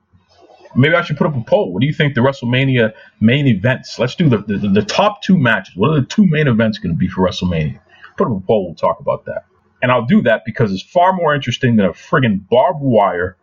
Maybe 0.76 0.96
I 0.96 1.02
should 1.02 1.18
put 1.18 1.28
up 1.28 1.36
a 1.36 1.42
poll. 1.42 1.74
What 1.74 1.82
do 1.82 1.88
you 1.88 1.94
think 1.94 2.14
the 2.14 2.22
WrestleMania 2.22 2.94
main 3.20 3.48
events? 3.48 3.98
Let's 3.98 4.16
do 4.16 4.30
the, 4.30 4.38
the, 4.38 4.58
the 4.58 4.84
top 4.84 5.22
two 5.22 5.38
matches. 5.38 5.76
What 5.76 5.92
are 5.92 6.02
the 6.02 6.06
two 6.06 6.26
main 6.28 6.48
events 6.48 6.78
going 6.78 6.94
to 6.94 6.98
be 6.98 7.08
for 7.08 7.28
WrestleMania? 7.28 7.80
Put 8.18 8.28
up 8.28 8.38
a 8.38 8.40
poll. 8.42 8.66
We'll 8.66 8.76
talk 8.76 9.00
about 9.00 9.26
that. 9.26 9.46
And 9.82 9.92
I'll 9.92 10.06
do 10.06 10.22
that 10.24 10.44
because 10.46 10.72
it's 10.74 10.84
far 10.84 11.14
more 11.14 11.36
interesting 11.36 11.76
than 11.76 11.86
a 11.86 11.94
friggin' 11.94 12.48
barbed 12.50 12.82
wire, 12.82 13.38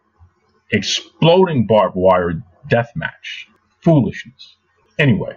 exploding 0.70 1.66
barbed 1.66 1.96
wire 1.96 2.42
death 2.68 2.92
match. 2.96 3.48
Foolishness. 3.82 4.56
Anyway, 4.98 5.36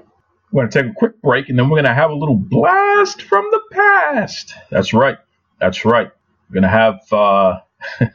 we're 0.51 0.61
going 0.61 0.71
to 0.71 0.83
take 0.83 0.91
a 0.91 0.95
quick 0.95 1.21
break 1.21 1.49
and 1.49 1.59
then 1.59 1.69
we're 1.69 1.81
going 1.81 1.85
to 1.85 1.93
have 1.93 2.11
a 2.11 2.15
little 2.15 2.35
blast 2.37 3.21
from 3.21 3.45
the 3.51 3.61
past. 3.71 4.53
That's 4.71 4.93
right. 4.93 5.17
That's 5.59 5.85
right. 5.85 6.09
We're 6.49 6.61
going 6.61 6.63
to 6.63 6.69
have 6.69 7.13
uh, 7.13 7.59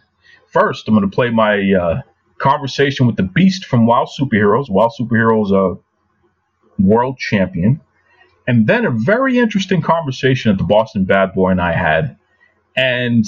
First, 0.53 0.87
I'm 0.87 0.95
going 0.95 1.09
to 1.09 1.14
play 1.14 1.31
my 1.31 1.73
uh, 1.73 2.03
conversation 2.37 3.07
with 3.07 3.16
the 3.16 3.23
Beast 3.23 3.64
from 3.64 3.87
WoW 3.87 4.05
Superheroes. 4.05 4.68
WoW 4.68 4.90
Superheroes 4.99 5.51
a 5.51 5.79
world 6.83 7.18
champion. 7.18 7.81
And 8.47 8.66
then 8.66 8.85
a 8.85 8.90
very 8.90 9.38
interesting 9.38 9.81
conversation 9.81 10.51
that 10.51 10.59
the 10.59 10.64
Boston 10.64 11.05
Bad 11.05 11.33
Boy 11.33 11.51
and 11.51 11.61
I 11.61 11.73
had. 11.73 12.18
And 12.76 13.24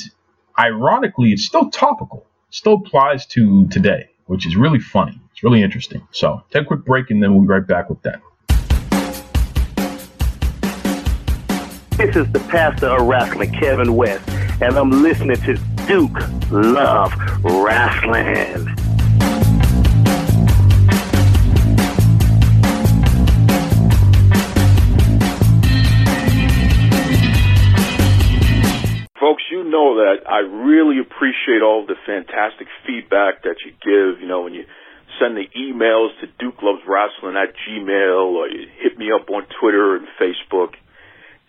ironically, 0.59 1.33
it's 1.33 1.44
still 1.44 1.70
topical. 1.70 2.26
Still 2.50 2.74
applies 2.74 3.26
to 3.26 3.66
today, 3.68 4.09
which 4.26 4.46
is 4.46 4.57
really 4.57 4.78
funny. 4.78 5.20
It's 5.33 5.42
really 5.42 5.62
interesting. 5.62 6.07
So 6.12 6.42
take 6.50 6.62
a 6.62 6.66
quick 6.66 6.85
break 6.85 7.11
and 7.11 7.22
then 7.22 7.33
we'll 7.35 7.42
be 7.42 7.48
right 7.48 7.66
back 7.66 7.90
with 7.90 8.00
that. 8.02 8.20
This 11.96 12.16
is 12.16 12.30
the 12.33 12.40
pastor 12.48 12.88
of 12.88 13.07
wrestling, 13.07 13.52
Kevin 13.52 13.94
West, 13.94 14.28
and 14.61 14.76
I'm 14.76 14.90
listening 14.90 15.37
to 15.42 15.54
Duke 15.87 16.18
Love 16.50 17.12
Wrestling. 17.44 18.73
Know 29.74 29.98
that 29.98 30.22
I 30.30 30.46
really 30.46 31.02
appreciate 31.02 31.66
all 31.66 31.82
the 31.82 31.98
fantastic 32.06 32.70
feedback 32.87 33.42
that 33.42 33.58
you 33.66 33.74
give. 33.82 34.22
You 34.22 34.28
know, 34.30 34.46
when 34.46 34.54
you 34.54 34.64
send 35.18 35.37
the 35.37 35.50
emails 35.58 36.14
to 36.22 36.30
Duke 36.38 36.62
Loves 36.62 36.87
Wrestling 36.87 37.34
at 37.34 37.54
Gmail 37.66 38.38
or 38.38 38.46
you 38.46 38.70
hit 38.78 38.96
me 38.98 39.10
up 39.10 39.28
on 39.30 39.46
Twitter 39.60 39.96
and 39.96 40.06
Facebook. 40.14 40.74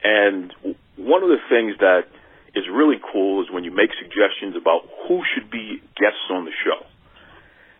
And 0.03 0.53
one 0.97 1.21
of 1.21 1.29
the 1.29 1.41
things 1.49 1.77
that 1.79 2.09
is 2.53 2.65
really 2.71 2.97
cool 3.11 3.43
is 3.43 3.47
when 3.51 3.63
you 3.63 3.71
make 3.71 3.89
suggestions 4.01 4.55
about 4.57 4.89
who 5.07 5.21
should 5.33 5.49
be 5.49 5.81
guests 5.97 6.25
on 6.31 6.45
the 6.45 6.55
show. 6.65 6.85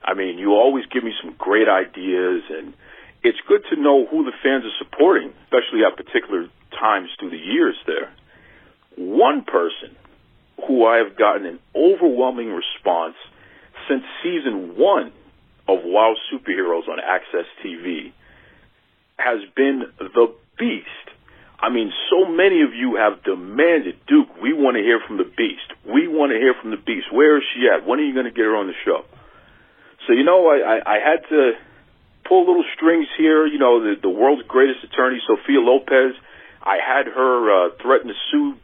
I 0.04 0.14
mean, 0.14 0.38
you 0.38 0.54
always 0.54 0.86
give 0.94 1.04
me 1.04 1.14
some 1.22 1.34
great 1.38 1.68
ideas, 1.68 2.44
and 2.50 2.74
it's 3.24 3.40
good 3.48 3.62
to 3.74 3.82
know 3.82 4.06
who 4.06 4.24
the 4.24 4.36
fans 4.44 4.64
are 4.66 4.78
supporting, 4.78 5.34
especially 5.50 5.82
at 5.82 5.98
particular 5.98 6.46
times 6.78 7.10
through 7.18 7.32
the 7.32 7.42
years 7.42 7.76
there. 7.88 8.14
One 8.98 9.44
person 9.44 9.98
who 10.68 10.86
I 10.86 10.98
have 10.98 11.18
gotten 11.18 11.46
an 11.46 11.60
overwhelming 11.76 12.50
response 12.50 13.16
since 13.90 14.04
season 14.24 14.76
one 14.78 15.12
of 15.68 15.80
WoW 15.84 16.16
Superheroes 16.32 16.88
on 16.88 16.98
AXS 17.00 17.46
TV 17.64 18.14
has 19.18 19.40
been 19.56 19.84
The 20.00 20.34
Beast. 20.58 20.88
I 21.60 21.70
mean, 21.70 21.92
so 22.10 22.30
many 22.30 22.62
of 22.62 22.74
you 22.74 22.96
have 22.96 23.24
demanded, 23.24 23.96
Duke, 24.08 24.30
we 24.42 24.54
want 24.54 24.76
to 24.78 24.84
hear 24.84 25.00
from 25.08 25.18
the 25.18 25.24
Beast. 25.24 25.66
We 25.86 26.08
want 26.08 26.32
to 26.32 26.38
hear 26.38 26.54
from 26.62 26.72
the 26.72 26.78
Beast. 26.78 27.12
Where 27.12 27.38
is 27.38 27.44
she 27.54 27.68
at? 27.68 27.88
When 27.88 28.00
are 28.00 28.04
you 28.04 28.14
going 28.14 28.26
to 28.28 28.36
get 28.36 28.46
her 28.46 28.56
on 28.56 28.68
the 28.68 28.78
show? 28.86 29.04
So, 30.06 30.14
you 30.14 30.24
know, 30.24 30.48
I, 30.48 30.78
I, 30.78 30.96
I 30.96 30.98
had 31.00 31.28
to 31.30 31.54
pull 32.28 32.46
little 32.46 32.66
strings 32.76 33.08
here. 33.18 33.48
You 33.48 33.58
know, 33.58 33.82
the, 33.82 33.96
the 34.02 34.10
world's 34.10 34.44
greatest 34.48 34.84
attorney, 34.84 35.20
Sophia 35.26 35.60
Lopez, 35.60 36.14
I 36.62 36.78
had 36.78 37.08
her 37.08 37.38
uh, 37.50 37.70
threaten 37.82 38.10
to 38.10 38.14
sue 38.32 38.56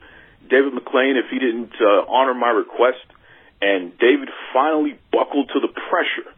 David 0.52 0.74
McLane 0.76 1.16
if 1.16 1.32
he 1.32 1.40
didn't 1.40 1.72
uh, 1.80 2.12
honor 2.12 2.36
my 2.36 2.52
request. 2.52 3.08
And 3.62 3.98
David 3.98 4.30
finally 4.54 5.00
buckled 5.12 5.50
to 5.54 5.60
the 5.62 5.72
pressure. 5.72 6.30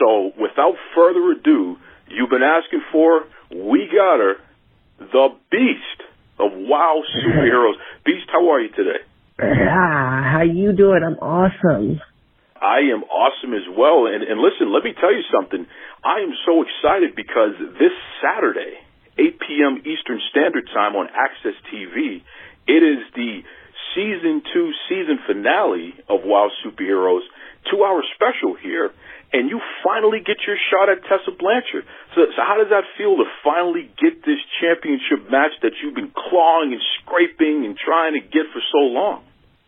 So, 0.00 0.32
without 0.40 0.74
further 0.96 1.32
ado, 1.32 1.76
you've 2.08 2.30
been 2.30 2.42
asking 2.42 2.82
for, 2.90 3.22
we 3.54 3.86
got 3.86 4.18
her 4.18 4.34
the 4.98 5.28
Beast 5.50 6.00
of 6.38 6.50
WoW 6.52 7.02
superheroes. 7.14 7.74
Beast, 8.04 8.26
how 8.32 8.50
are 8.50 8.60
you 8.60 8.70
today? 8.70 9.00
Ah, 9.40 10.30
how 10.32 10.42
you 10.42 10.72
doing? 10.72 11.02
I'm 11.04 11.18
awesome. 11.18 12.00
I 12.60 12.88
am 12.94 13.04
awesome 13.04 13.52
as 13.52 13.68
well. 13.76 14.06
And, 14.06 14.24
and 14.24 14.40
listen, 14.40 14.72
let 14.72 14.82
me 14.82 14.94
tell 14.98 15.12
you 15.12 15.22
something. 15.30 15.66
I 16.02 16.20
am 16.24 16.32
so 16.46 16.64
excited 16.64 17.14
because 17.14 17.52
this 17.78 17.92
Saturday 18.24 18.80
8 19.18 19.38
p.m. 19.38 19.78
Eastern 19.86 20.18
Standard 20.30 20.66
Time 20.72 20.96
on 20.96 21.06
AXS 21.06 21.54
TV. 21.70 22.22
It 22.66 22.82
is 22.82 23.04
the 23.14 23.42
season 23.94 24.42
two 24.52 24.70
season 24.88 25.18
finale 25.26 25.94
of 26.08 26.24
WoW 26.24 26.48
Superheroes, 26.64 27.22
two 27.70 27.84
hour 27.84 28.02
special 28.14 28.56
here, 28.56 28.90
and 29.32 29.50
you 29.50 29.60
finally 29.82 30.18
get 30.18 30.36
your 30.46 30.56
shot 30.70 30.88
at 30.88 31.02
Tessa 31.04 31.34
Blanchard. 31.36 31.84
So, 32.14 32.22
so 32.34 32.40
how 32.40 32.56
does 32.56 32.70
that 32.70 32.84
feel 32.96 33.16
to 33.16 33.26
finally 33.42 33.90
get 33.98 34.24
this 34.24 34.38
championship 34.60 35.30
match 35.30 35.52
that 35.62 35.72
you've 35.82 35.94
been 35.94 36.12
clawing 36.14 36.72
and 36.72 36.82
scraping 37.02 37.64
and 37.66 37.76
trying 37.76 38.14
to 38.14 38.22
get 38.22 38.46
for 38.52 38.62
so 38.72 38.94
long? 38.94 39.24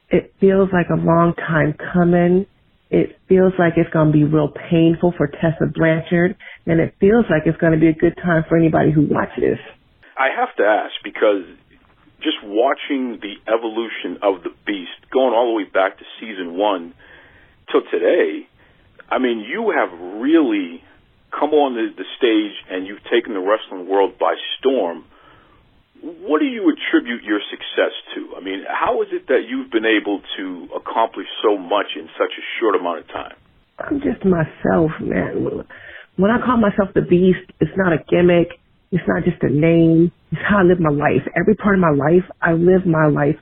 It 0.09 0.35
feels 0.41 0.71
like 0.73 0.87
a 0.89 1.01
long 1.01 1.35
time 1.35 1.75
coming. 1.75 2.47
It 2.91 3.19
feels 3.29 3.53
like 3.59 3.75
it's 3.77 3.91
going 3.91 4.07
to 4.07 4.13
be 4.13 4.23
real 4.23 4.49
painful 4.49 5.13
for 5.17 5.27
Tessa 5.27 5.67
Blanchard, 5.75 6.37
and 6.67 6.79
it 6.79 6.95
feels 7.01 7.27
like 7.29 7.43
it's 7.45 7.59
going 7.59 7.73
to 7.73 7.81
be 7.81 7.89
a 7.89 7.99
good 7.99 8.15
time 8.23 8.45
for 8.49 8.57
anybody 8.57 8.93
who 8.93 9.03
watches. 9.11 9.59
I 10.17 10.31
have 10.31 10.55
to 10.57 10.63
ask 10.63 10.95
because 11.03 11.43
just 12.27 12.43
watching 12.43 13.23
the 13.23 13.39
evolution 13.47 14.19
of 14.27 14.43
the 14.43 14.51
beast, 14.67 14.99
going 15.15 15.31
all 15.31 15.55
the 15.55 15.63
way 15.63 15.71
back 15.71 15.99
to 15.99 16.05
season 16.19 16.59
one 16.59 16.93
till 17.71 17.87
today, 17.87 18.51
I 19.07 19.23
mean, 19.23 19.47
you 19.47 19.71
have 19.71 19.95
really 20.19 20.83
come 21.31 21.55
on 21.55 21.79
the, 21.79 21.95
the 21.95 22.09
stage 22.19 22.57
and 22.67 22.87
you've 22.87 23.05
taken 23.07 23.35
the 23.35 23.41
wrestling 23.41 23.87
world 23.87 24.19
by 24.19 24.35
storm. 24.59 25.05
What 26.03 26.41
do 26.41 26.47
you 26.47 26.67
attribute 26.75 27.23
your 27.23 27.41
success 27.47 27.95
to? 28.15 28.35
I 28.37 28.41
mean, 28.43 28.67
how 28.67 29.03
is 29.03 29.09
it 29.13 29.29
that 29.29 29.47
you've 29.49 29.71
been 29.71 29.87
able 29.87 30.21
to 30.37 30.69
accomplish 30.75 31.27
so 31.43 31.57
much 31.57 31.95
in 31.95 32.11
such 32.19 32.35
a 32.35 32.45
short 32.59 32.75
amount 32.75 33.01
of 33.01 33.09
time? 33.09 33.37
I'm 33.79 34.01
just 34.01 34.25
myself, 34.25 34.91
man. 35.01 35.65
When 36.17 36.31
I 36.31 36.39
call 36.45 36.57
myself 36.57 36.91
the 36.95 37.03
beast, 37.03 37.47
it's 37.61 37.77
not 37.77 37.93
a 37.93 38.03
gimmick. 38.09 38.59
It's 38.91 39.05
not 39.07 39.25
just 39.25 39.43
a 39.43 39.51
name. 39.51 40.13
It's 40.33 40.43
how 40.49 40.59
I 40.59 40.63
live 40.63 40.81
my 40.81 40.91
life. 40.91 41.23
Every 41.39 41.55
part 41.55 41.77
of 41.77 41.81
my 41.81 41.93
life, 41.93 42.25
I 42.43 42.53
live 42.53 42.87
my 42.87 43.07
life 43.09 43.37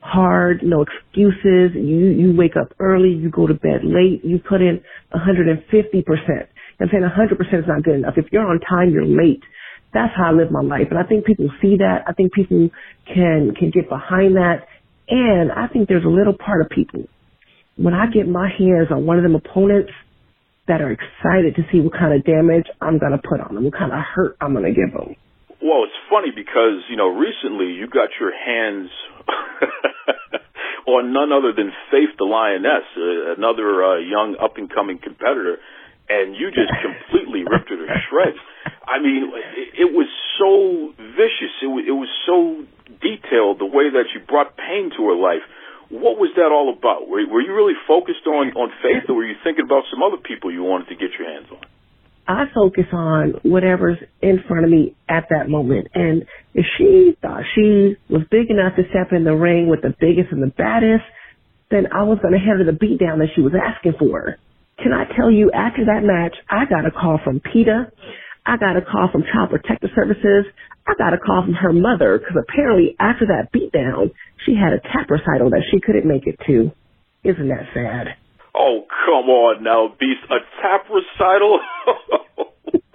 hard, 0.00 0.60
no 0.62 0.82
excuses. 0.84 1.72
You 1.74 2.12
you 2.12 2.34
wake 2.36 2.56
up 2.60 2.72
early, 2.78 3.10
you 3.10 3.30
go 3.30 3.46
to 3.46 3.54
bed 3.54 3.82
late, 3.84 4.24
you 4.24 4.38
put 4.38 4.60
in 4.60 4.82
150%. 5.14 6.48
I'm 6.80 6.88
saying 6.90 7.02
100% 7.02 7.58
is 7.58 7.64
not 7.66 7.84
good 7.84 7.96
enough. 7.96 8.14
If 8.16 8.26
you're 8.32 8.46
on 8.46 8.60
time, 8.60 8.90
you're 8.90 9.06
late. 9.06 9.42
That's 9.94 10.12
how 10.16 10.30
I 10.30 10.32
live 10.32 10.50
my 10.50 10.62
life. 10.62 10.88
And 10.90 10.98
I 10.98 11.04
think 11.04 11.24
people 11.24 11.48
see 11.62 11.76
that. 11.78 12.04
I 12.06 12.12
think 12.12 12.32
people 12.32 12.68
can 13.06 13.54
can 13.58 13.70
get 13.70 13.88
behind 13.88 14.36
that. 14.36 14.66
And 15.08 15.52
I 15.52 15.68
think 15.68 15.88
there's 15.88 16.04
a 16.04 16.08
little 16.08 16.34
part 16.34 16.60
of 16.62 16.70
people 16.70 17.04
when 17.76 17.94
I 17.94 18.06
get 18.06 18.28
my 18.28 18.48
hands 18.48 18.88
on 18.90 19.06
one 19.06 19.18
of 19.18 19.24
them 19.24 19.34
opponents 19.34 19.92
that 20.68 20.80
are 20.80 20.92
excited 20.92 21.56
to 21.56 21.62
see 21.72 21.80
what 21.80 21.92
kind 21.92 22.14
of 22.14 22.24
damage 22.24 22.66
I'm 22.80 22.98
going 22.98 23.12
to 23.12 23.18
put 23.18 23.40
on 23.40 23.54
them, 23.54 23.64
what 23.64 23.74
kind 23.74 23.92
of 23.92 24.00
hurt 24.00 24.36
I'm 24.40 24.54
going 24.54 24.64
to 24.64 24.72
give 24.72 24.92
them. 24.92 25.16
Well, 25.64 25.88
it's 25.88 25.96
funny 26.12 26.28
because, 26.28 26.84
you 26.92 26.96
know, 27.00 27.08
recently 27.08 27.72
you 27.72 27.88
got 27.88 28.12
your 28.20 28.36
hands 28.36 28.92
on 30.86 31.16
none 31.16 31.32
other 31.32 31.56
than 31.56 31.72
Faith 31.88 32.12
the 32.20 32.28
Lioness, 32.28 32.84
uh, 32.92 33.32
another 33.40 33.80
uh, 33.80 33.96
young 33.96 34.36
up 34.36 34.60
and 34.60 34.68
coming 34.68 35.00
competitor, 35.00 35.56
and 36.12 36.36
you 36.36 36.52
just 36.52 36.68
completely 36.84 37.48
ripped 37.48 37.72
her 37.72 37.80
to 37.80 37.88
shreds. 38.12 38.36
I 38.84 39.00
mean, 39.00 39.32
it, 39.56 39.88
it 39.88 39.90
was 39.96 40.12
so 40.36 40.92
vicious. 41.00 41.56
It 41.64 41.72
was, 41.72 41.84
it 41.88 41.96
was 41.96 42.12
so 42.28 42.60
detailed 43.00 43.56
the 43.56 43.72
way 43.72 43.88
that 43.88 44.12
you 44.12 44.20
brought 44.20 44.60
pain 44.60 44.92
to 45.00 45.00
her 45.08 45.16
life. 45.16 45.48
What 45.88 46.20
was 46.20 46.28
that 46.36 46.52
all 46.52 46.76
about? 46.76 47.08
Were, 47.08 47.24
were 47.24 47.40
you 47.40 47.56
really 47.56 47.80
focused 47.88 48.28
on 48.28 48.52
on 48.52 48.68
Faith, 48.84 49.08
or 49.08 49.16
were 49.16 49.24
you 49.24 49.40
thinking 49.40 49.64
about 49.64 49.88
some 49.88 50.04
other 50.04 50.20
people 50.20 50.52
you 50.52 50.60
wanted 50.60 50.92
to 50.92 50.96
get 51.00 51.16
your 51.16 51.24
hands 51.24 51.48
on? 51.48 51.64
I 52.26 52.44
focus 52.54 52.86
on 52.92 53.34
whatever's 53.42 53.98
in 54.22 54.42
front 54.48 54.64
of 54.64 54.70
me 54.70 54.96
at 55.08 55.26
that 55.30 55.48
moment. 55.48 55.88
And 55.94 56.24
if 56.54 56.64
she 56.78 57.16
thought 57.20 57.42
she 57.54 57.96
was 58.08 58.22
big 58.30 58.50
enough 58.50 58.76
to 58.76 58.82
step 58.90 59.12
in 59.12 59.24
the 59.24 59.34
ring 59.36 59.68
with 59.68 59.82
the 59.82 59.94
biggest 60.00 60.32
and 60.32 60.42
the 60.42 60.52
baddest, 60.56 61.04
then 61.70 61.88
I 61.92 62.04
was 62.04 62.18
going 62.22 62.32
to 62.32 62.40
hand 62.40 62.60
the 62.60 62.72
beatdown 62.72 63.18
that 63.18 63.28
she 63.34 63.42
was 63.42 63.52
asking 63.52 63.94
for. 63.98 64.36
Can 64.82 64.92
I 64.92 65.04
tell 65.16 65.30
you, 65.30 65.50
after 65.52 65.84
that 65.86 66.02
match, 66.02 66.36
I 66.50 66.64
got 66.66 66.86
a 66.86 66.90
call 66.90 67.20
from 67.22 67.40
PETA. 67.40 67.92
I 68.46 68.56
got 68.56 68.76
a 68.76 68.82
call 68.82 69.08
from 69.12 69.24
Child 69.32 69.50
Protective 69.50 69.90
Services. 69.94 70.46
I 70.86 70.94
got 70.98 71.14
a 71.14 71.18
call 71.18 71.44
from 71.44 71.54
her 71.54 71.72
mother 71.72 72.18
because 72.18 72.36
apparently 72.36 72.96
after 73.00 73.26
that 73.26 73.52
beatdown, 73.52 74.12
she 74.44 74.54
had 74.54 74.72
a 74.72 74.80
tap 74.80 75.10
recital 75.10 75.50
that 75.50 75.64
she 75.70 75.80
couldn't 75.80 76.06
make 76.06 76.26
it 76.26 76.38
to. 76.46 76.72
Isn't 77.24 77.48
that 77.48 77.68
sad? 77.72 78.16
Oh, 78.54 78.86
come 78.86 79.28
on 79.28 79.64
now, 79.64 79.88
Beast. 79.98 80.22
A 80.30 80.38
tap 80.62 80.86
recital? 80.88 81.58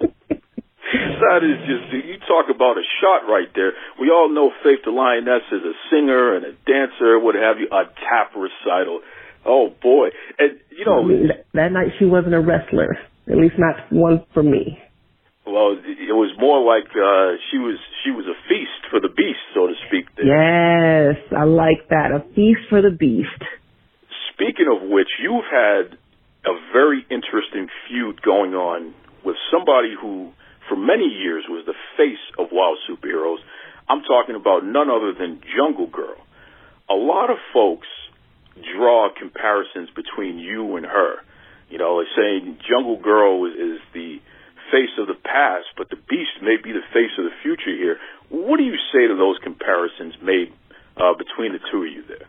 that 0.00 1.44
is 1.44 1.60
just, 1.68 1.92
you 1.92 2.16
talk 2.26 2.48
about 2.48 2.78
a 2.78 2.86
shot 3.00 3.28
right 3.28 3.48
there. 3.54 3.72
We 4.00 4.08
all 4.08 4.32
know 4.32 4.50
Faith 4.64 4.80
the 4.84 4.90
Lioness 4.90 5.44
is 5.52 5.60
a 5.60 5.76
singer 5.92 6.36
and 6.36 6.46
a 6.46 6.52
dancer, 6.64 7.18
what 7.20 7.34
have 7.34 7.60
you. 7.60 7.68
A 7.68 7.84
tap 8.08 8.32
recital. 8.34 9.00
Oh, 9.44 9.68
boy. 9.82 10.08
And, 10.38 10.58
you 10.70 10.84
know. 10.86 11.06
That 11.54 11.72
night 11.72 11.92
she 11.98 12.06
wasn't 12.06 12.34
a 12.34 12.40
wrestler. 12.40 12.98
At 13.28 13.36
least 13.36 13.54
not 13.58 13.92
one 13.92 14.24
for 14.32 14.42
me. 14.42 14.78
Well, 15.46 15.74
it 15.82 16.14
was 16.14 16.30
more 16.38 16.62
like 16.62 16.86
uh 16.94 17.40
she 17.50 17.58
was 17.58 17.78
she 18.04 18.10
was 18.10 18.26
a 18.26 18.36
feast 18.46 18.86
for 18.90 19.00
the 19.00 19.08
beast, 19.08 19.40
so 19.54 19.66
to 19.66 19.74
speak. 19.88 20.06
There. 20.16 20.26
Yes, 20.26 21.16
I 21.36 21.44
like 21.44 21.88
that. 21.90 22.12
A 22.12 22.20
feast 22.34 22.68
for 22.68 22.82
the 22.82 22.90
beast. 22.90 23.42
Speaking 24.40 24.72
of 24.72 24.88
which, 24.88 25.08
you've 25.20 25.44
had 25.44 25.98
a 26.48 26.56
very 26.72 27.04
interesting 27.10 27.68
feud 27.86 28.22
going 28.22 28.54
on 28.54 28.94
with 29.22 29.36
somebody 29.52 29.92
who, 29.92 30.32
for 30.66 30.76
many 30.76 31.04
years, 31.04 31.44
was 31.46 31.66
the 31.66 31.76
face 31.98 32.24
of 32.38 32.48
WoW 32.50 32.72
superheroes. 32.88 33.44
I'm 33.86 34.00
talking 34.00 34.36
about 34.36 34.64
none 34.64 34.88
other 34.88 35.12
than 35.12 35.42
Jungle 35.44 35.88
Girl. 35.88 36.16
A 36.88 36.94
lot 36.94 37.28
of 37.28 37.36
folks 37.52 37.86
draw 38.56 39.10
comparisons 39.12 39.90
between 39.92 40.38
you 40.38 40.76
and 40.76 40.86
her. 40.86 41.16
You 41.68 41.76
know, 41.76 42.00
they're 42.00 42.16
saying 42.16 42.60
Jungle 42.64 42.96
Girl 42.96 43.44
is 43.44 43.76
the 43.92 44.24
face 44.72 44.96
of 44.96 45.06
the 45.06 45.20
past, 45.20 45.68
but 45.76 45.90
the 45.90 46.00
Beast 46.08 46.40
may 46.40 46.56
be 46.56 46.72
the 46.72 46.86
face 46.94 47.12
of 47.18 47.24
the 47.24 47.36
future 47.42 47.76
here. 47.76 47.98
What 48.30 48.56
do 48.56 48.64
you 48.64 48.80
say 48.88 49.04
to 49.06 49.16
those 49.20 49.36
comparisons 49.44 50.14
made 50.22 50.48
uh, 50.96 51.12
between 51.12 51.52
the 51.52 51.60
two 51.70 51.84
of 51.84 51.92
you 51.92 52.04
there? 52.08 52.24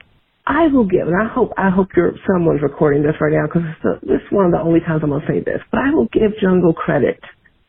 I 0.45 0.67
will 0.67 0.85
give, 0.85 1.07
and 1.07 1.15
I 1.15 1.31
hope 1.31 1.51
I 1.57 1.69
hope 1.69 1.89
you're 1.95 2.13
someone's 2.27 2.61
recording 2.61 3.03
this 3.03 3.15
right 3.21 3.33
now 3.33 3.45
because 3.45 3.63
this 4.01 4.21
is 4.21 4.31
one 4.31 4.45
of 4.45 4.51
the 4.51 4.59
only 4.59 4.79
times 4.79 5.01
I'm 5.03 5.11
gonna 5.11 5.25
say 5.27 5.39
this. 5.39 5.61
But 5.69 5.81
I 5.81 5.91
will 5.91 6.07
give 6.11 6.31
Jungle 6.41 6.73
credit. 6.73 7.19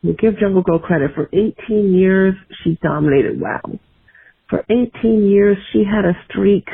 We'll 0.03 0.15
give 0.15 0.39
Jungle 0.39 0.63
Girl 0.63 0.79
credit. 0.79 1.13
For 1.15 1.29
18 1.33 1.93
years, 1.93 2.35
she 2.65 2.79
dominated 2.83 3.41
WoW. 3.41 3.79
For 4.49 4.65
18 4.69 5.29
years, 5.29 5.57
she 5.73 5.85
had 5.85 6.05
a 6.05 6.17
streak 6.29 6.67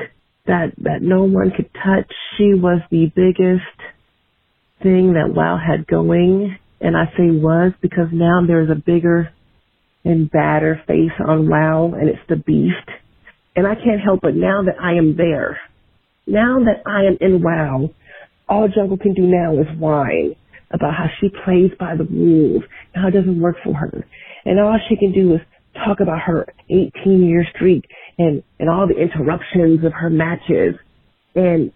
that 0.47 0.73
that 0.79 1.03
no 1.03 1.25
one 1.25 1.51
could 1.51 1.71
touch. 1.75 2.11
She 2.37 2.55
was 2.55 2.81
the 2.91 3.11
biggest 3.15 3.65
thing 4.83 5.15
that 5.15 5.35
WoW 5.35 5.59
had 5.59 5.87
going, 5.87 6.57
and 6.81 6.97
I 6.97 7.07
say 7.17 7.31
was 7.31 7.73
because 7.83 8.09
now 8.13 8.41
there's 8.47 8.71
a 8.71 8.77
bigger 8.77 9.31
and 10.05 10.31
badder 10.31 10.81
face 10.87 11.13
on 11.27 11.49
WoW, 11.49 11.93
and 11.99 12.09
it's 12.09 12.19
the 12.29 12.37
Beast. 12.37 12.77
And 13.57 13.67
I 13.67 13.75
can't 13.75 14.01
help 14.01 14.21
but 14.23 14.37
now 14.37 14.63
that 14.63 14.81
I 14.81 14.93
am 14.95 15.17
there 15.17 15.59
now 16.29 16.59
that 16.61 16.83
I 16.87 17.07
am 17.07 17.17
in 17.21 17.43
WoW, 17.43 17.91
all 18.49 18.69
Jungle 18.69 18.99
can 18.99 19.15
do 19.15 19.23
now 19.23 19.59
is 19.59 19.67
whine 19.79 20.37
about 20.71 20.95
how 20.95 21.07
she 21.21 21.29
plays 21.45 21.71
by 21.79 21.97
the 21.97 22.05
rules 22.05 22.63
and 22.95 23.03
how 23.03 23.09
it 23.09 23.13
doesn't 23.13 23.41
work 23.41 23.57
for 23.65 23.75
her. 23.75 24.05
And 24.45 24.61
all 24.61 24.79
she 24.89 24.97
can 24.97 25.13
do 25.13 25.35
is 25.35 25.41
talk 25.75 26.01
about 26.01 26.21
her 26.21 26.47
18 26.69 26.93
year 27.27 27.47
streak 27.55 27.85
and, 28.19 28.43
and 28.59 28.69
all 28.69 28.87
the 28.87 29.01
interruptions 29.01 29.85
of 29.85 29.93
her 29.93 30.11
matches. 30.11 30.75
And 31.35 31.73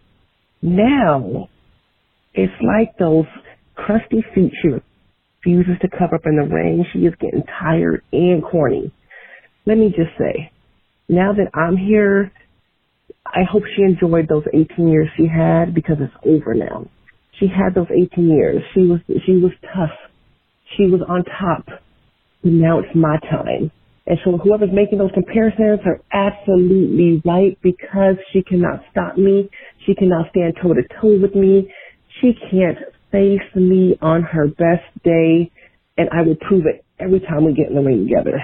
now 0.61 1.49
it's 2.35 2.53
like 2.63 2.97
those 2.99 3.27
crusty 3.75 4.25
feet 4.35 4.53
she 4.61 4.69
refuses 4.69 5.81
to 5.81 5.89
cover 5.89 6.17
up 6.17 6.27
in 6.27 6.37
the 6.37 6.55
ring. 6.55 6.85
She 6.93 7.01
is 7.01 7.15
getting 7.21 7.43
tired 7.61 8.03
and 8.13 8.43
corny. 8.43 8.93
Let 9.67 9.79
me 9.79 9.89
just 9.89 10.17
say, 10.19 10.51
now 11.09 11.33
that 11.33 11.57
I'm 11.59 11.77
here 11.77 12.33
I 13.27 13.45
hope 13.51 13.63
she 13.77 13.83
enjoyed 13.83 14.29
those 14.29 14.45
18 14.53 14.89
years 14.89 15.09
she 15.17 15.27
had 15.27 15.75
because 15.75 15.97
it's 16.01 16.15
over 16.27 16.55
now. 16.55 16.87
She 17.39 17.47
had 17.47 17.75
those 17.75 17.89
18 17.91 18.29
years. 18.29 18.63
She 18.75 18.81
was, 18.81 19.01
she 19.27 19.33
was 19.33 19.53
tough. 19.75 19.97
She 20.77 20.85
was 20.85 21.01
on 21.09 21.25
top. 21.25 21.67
Now 22.43 22.81
it's 22.81 22.95
my 22.95 23.19
time. 23.19 23.71
And 24.07 24.19
so 24.25 24.37
whoever's 24.37 24.73
making 24.73 24.99
those 24.99 25.13
comparisons 25.15 25.81
are 25.87 26.01
absolutely 26.13 27.23
right 27.25 27.57
because 27.63 28.17
she 28.33 28.43
cannot 28.43 28.83
stop 28.91 29.17
me. 29.17 29.49
She 29.87 29.95
cannot 29.95 30.31
stand 30.31 30.55
toe 30.61 30.75
to 30.75 30.83
toe 31.01 31.19
with 31.21 31.35
me. 31.35 31.73
She 32.21 32.33
can't 32.51 32.79
face 33.13 33.41
me 33.55 33.97
on 34.03 34.23
her 34.23 34.49
best 34.49 34.87
day. 35.05 35.51
And 35.97 36.09
I 36.11 36.23
will 36.23 36.37
prove 36.37 36.67
it 36.67 36.85
every 36.99 37.21
time 37.21 37.45
we 37.45 37.55
get 37.55 37.69
in 37.69 37.77
the 37.77 37.81
ring 37.83 38.09
together. 38.09 38.41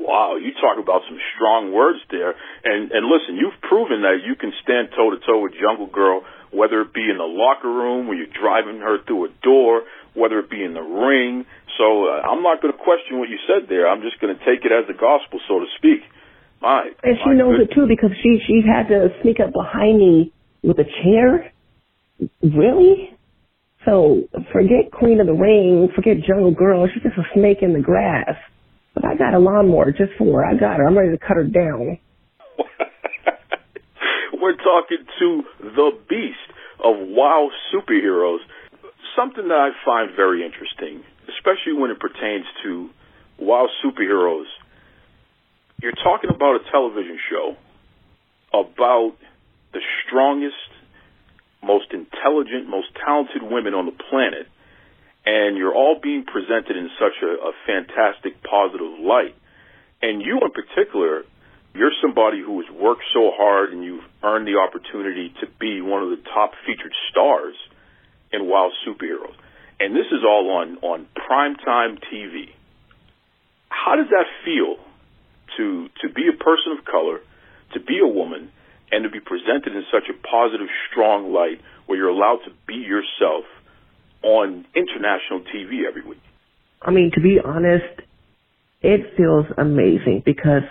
Wow, 0.00 0.40
you 0.40 0.56
talk 0.56 0.80
about 0.80 1.04
some 1.04 1.20
strong 1.36 1.76
words 1.76 2.00
there. 2.08 2.32
And 2.64 2.88
and 2.90 3.04
listen, 3.04 3.36
you've 3.36 3.60
proven 3.60 4.00
that 4.08 4.24
you 4.24 4.32
can 4.34 4.52
stand 4.64 4.88
toe 4.96 5.12
to 5.12 5.20
toe 5.20 5.44
with 5.44 5.52
Jungle 5.60 5.92
Girl, 5.92 6.24
whether 6.50 6.80
it 6.80 6.96
be 6.96 7.04
in 7.04 7.20
the 7.20 7.28
locker 7.28 7.68
room 7.68 8.08
where 8.08 8.16
you're 8.16 8.32
driving 8.32 8.80
her 8.80 9.04
through 9.04 9.28
a 9.28 9.32
door, 9.44 9.84
whether 10.16 10.40
it 10.40 10.48
be 10.48 10.64
in 10.64 10.72
the 10.72 10.80
ring. 10.80 11.44
So 11.76 12.08
uh, 12.08 12.24
I'm 12.32 12.42
not 12.42 12.64
going 12.64 12.72
to 12.72 12.80
question 12.80 13.20
what 13.20 13.28
you 13.28 13.36
said 13.44 13.68
there. 13.68 13.86
I'm 13.86 14.00
just 14.00 14.16
going 14.24 14.32
to 14.32 14.40
take 14.40 14.64
it 14.64 14.72
as 14.72 14.88
the 14.88 14.96
gospel, 14.96 15.36
so 15.44 15.60
to 15.60 15.68
speak. 15.76 16.00
My, 16.64 16.88
And 17.04 17.16
she 17.20 17.30
my 17.30 17.36
knows 17.36 17.60
it 17.60 17.72
too 17.76 17.84
because 17.84 18.10
she 18.24 18.40
she 18.48 18.64
had 18.64 18.88
to 18.88 19.12
sneak 19.20 19.36
up 19.36 19.52
behind 19.52 20.00
me 20.00 20.32
with 20.64 20.80
a 20.80 20.88
chair. 21.04 21.52
Really? 22.40 23.16
So 23.84 24.28
forget 24.52 24.92
Queen 24.92 25.20
of 25.20 25.26
the 25.26 25.36
Ring, 25.36 25.88
forget 25.94 26.16
Jungle 26.24 26.52
Girl. 26.52 26.88
She's 26.92 27.02
just 27.02 27.16
a 27.16 27.24
snake 27.34 27.58
in 27.62 27.72
the 27.72 27.80
grass. 27.80 28.36
But 28.94 29.04
I 29.04 29.14
got 29.16 29.34
a 29.34 29.38
lawnmower 29.38 29.92
just 29.92 30.12
for 30.18 30.42
her. 30.42 30.46
I 30.46 30.54
got 30.54 30.78
her. 30.78 30.86
I'm 30.86 30.96
ready 30.96 31.16
to 31.16 31.18
cut 31.18 31.36
her 31.36 31.44
down. 31.44 31.98
We're 34.40 34.56
talking 34.56 35.04
to 35.18 35.42
the 35.60 35.90
beast 36.08 36.36
of 36.82 36.96
WoW 36.98 37.50
superheroes. 37.72 38.38
Something 39.16 39.48
that 39.48 39.54
I 39.54 39.70
find 39.84 40.14
very 40.16 40.44
interesting, 40.44 41.02
especially 41.28 41.74
when 41.74 41.90
it 41.90 42.00
pertains 42.00 42.46
to 42.64 42.90
WoW 43.38 43.68
superheroes. 43.84 44.46
You're 45.82 45.92
talking 45.92 46.30
about 46.30 46.56
a 46.56 46.70
television 46.70 47.18
show 47.30 47.56
about 48.52 49.14
the 49.72 49.80
strongest, 50.06 50.54
most 51.62 51.92
intelligent, 51.92 52.68
most 52.68 52.88
talented 53.04 53.42
women 53.42 53.74
on 53.74 53.86
the 53.86 53.92
planet, 54.10 54.46
and 55.26 55.56
you're 55.56 55.74
all 55.74 55.98
being 56.02 56.24
presented 56.24 56.76
in 56.76 56.88
such 56.98 57.22
a, 57.22 57.48
a 57.48 57.52
fantastic, 57.66 58.42
positive 58.42 58.98
light. 59.00 59.34
And 60.02 60.22
you, 60.22 60.40
in 60.40 60.50
particular, 60.50 61.24
you're 61.74 61.92
somebody 62.02 62.40
who 62.40 62.60
has 62.60 62.70
worked 62.70 63.04
so 63.12 63.30
hard 63.34 63.72
and 63.72 63.84
you've 63.84 64.04
earned 64.22 64.46
the 64.46 64.56
opportunity 64.56 65.32
to 65.40 65.46
be 65.60 65.80
one 65.80 66.02
of 66.02 66.10
the 66.10 66.22
top 66.34 66.52
featured 66.66 66.92
stars 67.10 67.54
in 68.32 68.46
WoW 68.46 68.70
superheroes. 68.86 69.36
And 69.78 69.94
this 69.94 70.06
is 70.10 70.24
all 70.26 70.50
on, 70.50 70.78
on 70.82 71.06
primetime 71.16 71.98
TV. 72.12 72.50
How 73.68 73.96
does 73.96 74.08
that 74.10 74.26
feel 74.44 74.76
to, 75.56 75.88
to 76.02 76.12
be 76.12 76.28
a 76.28 76.36
person 76.36 76.76
of 76.78 76.84
color, 76.84 77.20
to 77.74 77.80
be 77.80 78.00
a 78.02 78.06
woman, 78.06 78.50
and 78.90 79.04
to 79.04 79.10
be 79.10 79.20
presented 79.20 79.74
in 79.76 79.84
such 79.92 80.10
a 80.10 80.26
positive, 80.26 80.68
strong 80.90 81.32
light 81.32 81.60
where 81.86 81.98
you're 81.98 82.08
allowed 82.08 82.40
to 82.44 82.52
be 82.66 82.74
yourself 82.74 83.44
on 84.22 84.66
international 84.74 85.40
TV 85.54 85.86
every 85.88 86.06
week? 86.06 86.20
I 86.82 86.90
mean, 86.90 87.10
to 87.14 87.20
be 87.20 87.38
honest, 87.42 88.00
it 88.82 89.16
feels 89.16 89.46
amazing 89.58 90.22
because 90.24 90.62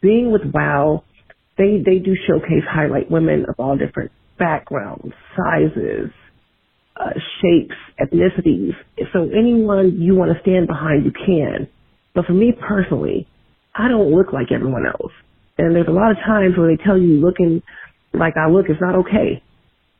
being 0.00 0.32
with 0.32 0.42
WoW, 0.52 1.04
they 1.58 1.82
they 1.84 1.98
do 1.98 2.14
showcase 2.26 2.64
highlight 2.68 3.10
women 3.10 3.46
of 3.48 3.54
all 3.58 3.76
different 3.76 4.10
backgrounds, 4.38 5.14
sizes, 5.36 6.10
uh, 6.96 7.10
shapes, 7.40 7.74
ethnicities. 8.00 8.74
So 9.12 9.28
anyone 9.30 10.00
you 10.00 10.14
want 10.14 10.32
to 10.32 10.40
stand 10.42 10.66
behind, 10.66 11.04
you 11.04 11.12
can. 11.12 11.68
But 12.14 12.26
for 12.26 12.32
me 12.32 12.52
personally, 12.52 13.26
I 13.74 13.88
don't 13.88 14.10
look 14.10 14.32
like 14.32 14.52
everyone 14.52 14.86
else. 14.86 15.12
And 15.58 15.74
there's 15.74 15.88
a 15.88 15.92
lot 15.92 16.10
of 16.10 16.18
times 16.18 16.56
where 16.56 16.74
they 16.74 16.82
tell 16.82 16.98
you 16.98 17.20
looking 17.20 17.62
like 18.12 18.34
I 18.36 18.48
look 18.50 18.66
is 18.68 18.76
not 18.80 18.96
okay. 19.06 19.42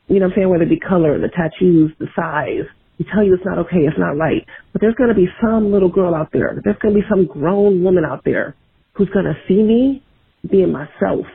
You 0.08 0.20
know 0.20 0.26
what 0.26 0.32
I'm 0.32 0.36
saying? 0.36 0.48
Whether 0.48 0.64
it 0.64 0.70
be 0.70 0.80
color, 0.80 1.18
the 1.18 1.28
tattoos, 1.28 1.92
the 1.98 2.06
size. 2.14 2.66
They 2.98 3.04
tell 3.12 3.24
you 3.24 3.34
it's 3.34 3.44
not 3.44 3.58
okay, 3.66 3.84
it's 3.84 3.98
not 3.98 4.16
right. 4.16 4.46
But 4.72 4.80
there's 4.80 4.94
going 4.94 5.10
to 5.10 5.14
be 5.14 5.28
some 5.42 5.72
little 5.72 5.90
girl 5.90 6.14
out 6.14 6.30
there. 6.32 6.60
There's 6.64 6.78
going 6.80 6.94
to 6.94 7.00
be 7.00 7.06
some 7.10 7.26
grown 7.26 7.82
woman 7.82 8.04
out 8.04 8.22
there 8.24 8.54
who's 8.94 9.10
going 9.10 9.26
to 9.26 9.34
see 9.46 9.62
me 9.62 10.02
being 10.48 10.72
myself 10.72 11.26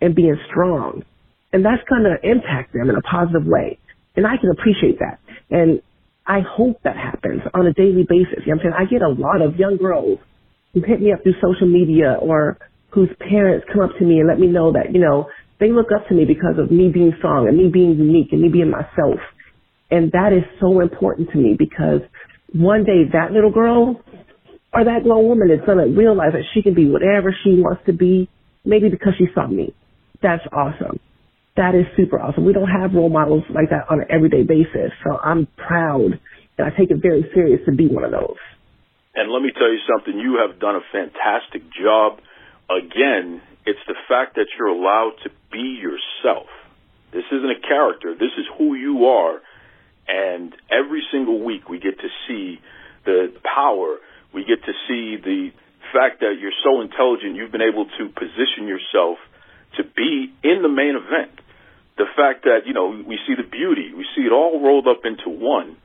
and 0.00 0.14
being 0.14 0.36
strong. 0.50 1.04
And 1.52 1.64
that's 1.64 1.82
going 1.88 2.04
to 2.04 2.16
impact 2.22 2.74
them 2.74 2.90
in 2.90 2.96
a 2.96 3.00
positive 3.00 3.46
way. 3.46 3.78
And 4.16 4.26
I 4.26 4.36
can 4.36 4.50
appreciate 4.50 4.98
that. 4.98 5.18
And 5.50 5.80
I 6.26 6.40
hope 6.40 6.82
that 6.84 6.96
happens 6.96 7.40
on 7.54 7.66
a 7.66 7.72
daily 7.72 8.04
basis. 8.06 8.44
You 8.44 8.52
know 8.52 8.60
what 8.60 8.66
I'm 8.66 8.72
saying? 8.72 8.74
I 8.76 8.84
get 8.90 9.00
a 9.00 9.08
lot 9.08 9.40
of 9.40 9.56
young 9.56 9.78
girls 9.78 10.18
who 10.74 10.82
hit 10.82 11.00
me 11.00 11.12
up 11.12 11.22
through 11.22 11.40
social 11.40 11.66
media 11.66 12.18
or 12.20 12.58
whose 12.90 13.08
parents 13.18 13.66
come 13.72 13.82
up 13.82 13.96
to 13.98 14.04
me 14.04 14.18
and 14.18 14.28
let 14.28 14.38
me 14.38 14.46
know 14.46 14.72
that, 14.72 14.92
you 14.92 15.00
know, 15.00 15.28
they 15.60 15.70
look 15.70 15.88
up 15.94 16.06
to 16.08 16.14
me 16.14 16.24
because 16.24 16.58
of 16.58 16.70
me 16.70 16.88
being 16.88 17.12
strong 17.18 17.48
and 17.48 17.56
me 17.56 17.68
being 17.68 17.98
unique 17.98 18.28
and 18.32 18.42
me 18.42 18.48
being 18.48 18.70
myself. 18.70 19.20
And 19.90 20.12
that 20.12 20.32
is 20.32 20.44
so 20.60 20.80
important 20.80 21.30
to 21.32 21.38
me 21.38 21.56
because 21.58 22.00
one 22.52 22.84
day 22.84 23.04
that 23.12 23.32
little 23.32 23.50
girl 23.50 24.00
or 24.72 24.84
that 24.84 25.02
grown 25.02 25.26
woman 25.26 25.50
is 25.50 25.60
going 25.64 25.78
to 25.78 25.90
realize 25.98 26.32
that 26.32 26.44
she 26.52 26.62
can 26.62 26.74
be 26.74 26.88
whatever 26.88 27.34
she 27.44 27.56
wants 27.56 27.82
to 27.86 27.92
be, 27.92 28.28
maybe 28.64 28.88
because 28.88 29.14
she 29.16 29.26
saw 29.34 29.46
me. 29.46 29.74
That's 30.22 30.44
awesome. 30.52 31.00
That 31.56 31.74
is 31.74 31.86
super 31.96 32.20
awesome. 32.20 32.44
We 32.44 32.52
don't 32.52 32.68
have 32.68 32.94
role 32.94 33.08
models 33.08 33.44
like 33.50 33.70
that 33.70 33.90
on 33.90 34.00
an 34.00 34.06
everyday 34.10 34.44
basis. 34.44 34.92
So 35.02 35.18
I'm 35.18 35.48
proud 35.56 36.20
and 36.58 36.66
I 36.66 36.70
take 36.70 36.90
it 36.90 37.00
very 37.02 37.24
serious 37.34 37.60
to 37.66 37.72
be 37.72 37.88
one 37.88 38.04
of 38.04 38.12
those. 38.12 38.38
And 39.14 39.32
let 39.32 39.42
me 39.42 39.50
tell 39.50 39.70
you 39.72 39.80
something, 39.88 40.18
you 40.20 40.38
have 40.46 40.60
done 40.60 40.76
a 40.76 40.84
fantastic 40.92 41.62
job. 41.74 42.20
Again, 42.70 43.40
it's 43.68 43.84
the 43.86 44.00
fact 44.08 44.36
that 44.36 44.48
you're 44.56 44.72
allowed 44.72 45.12
to 45.24 45.30
be 45.52 45.76
yourself. 45.76 46.48
This 47.12 47.24
isn't 47.28 47.52
a 47.52 47.60
character, 47.60 48.14
this 48.14 48.32
is 48.40 48.48
who 48.56 48.74
you 48.74 49.04
are. 49.04 49.42
And 50.08 50.56
every 50.72 51.02
single 51.12 51.44
week 51.44 51.68
we 51.68 51.78
get 51.78 52.00
to 52.00 52.08
see 52.26 52.60
the 53.04 53.28
power, 53.44 53.98
we 54.32 54.48
get 54.48 54.64
to 54.64 54.72
see 54.88 55.20
the 55.20 55.52
fact 55.92 56.20
that 56.20 56.40
you're 56.40 56.56
so 56.64 56.80
intelligent, 56.80 57.36
you've 57.36 57.52
been 57.52 57.60
able 57.60 57.84
to 57.84 58.08
position 58.08 58.64
yourself 58.64 59.18
to 59.76 59.84
be 59.84 60.32
in 60.42 60.62
the 60.62 60.72
main 60.72 60.96
event. 60.96 61.36
The 61.98 62.08
fact 62.16 62.44
that, 62.44 62.64
you 62.64 62.72
know, 62.72 62.88
we 62.88 63.18
see 63.28 63.34
the 63.36 63.44
beauty, 63.48 63.92
we 63.92 64.06
see 64.16 64.22
it 64.22 64.32
all 64.32 64.64
rolled 64.64 64.88
up 64.88 65.04
into 65.04 65.28
one. 65.28 65.76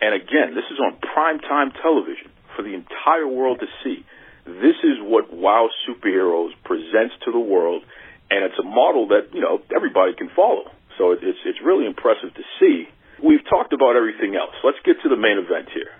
And 0.00 0.14
again, 0.14 0.58
this 0.58 0.66
is 0.74 0.78
on 0.82 0.98
primetime 0.98 1.70
television 1.82 2.34
for 2.56 2.62
the 2.62 2.74
entire 2.74 3.28
world 3.28 3.60
to 3.60 3.66
see. 3.84 4.04
This 4.44 4.78
is 4.82 4.98
what 5.00 5.32
WoW 5.32 5.68
Superheroes 5.88 6.50
presents 6.64 7.14
to 7.24 7.32
the 7.32 7.38
world, 7.40 7.82
and 8.30 8.44
it's 8.44 8.58
a 8.58 8.66
model 8.66 9.08
that 9.08 9.32
you 9.32 9.40
know 9.40 9.60
everybody 9.74 10.14
can 10.14 10.30
follow. 10.34 10.64
So 10.98 11.12
it's 11.12 11.22
it's 11.44 11.58
really 11.64 11.86
impressive 11.86 12.34
to 12.34 12.42
see. 12.58 12.88
We've 13.22 13.44
talked 13.48 13.72
about 13.72 13.94
everything 13.96 14.34
else. 14.34 14.54
Let's 14.64 14.82
get 14.84 14.96
to 15.04 15.08
the 15.08 15.16
main 15.16 15.38
event 15.38 15.68
here. 15.72 15.94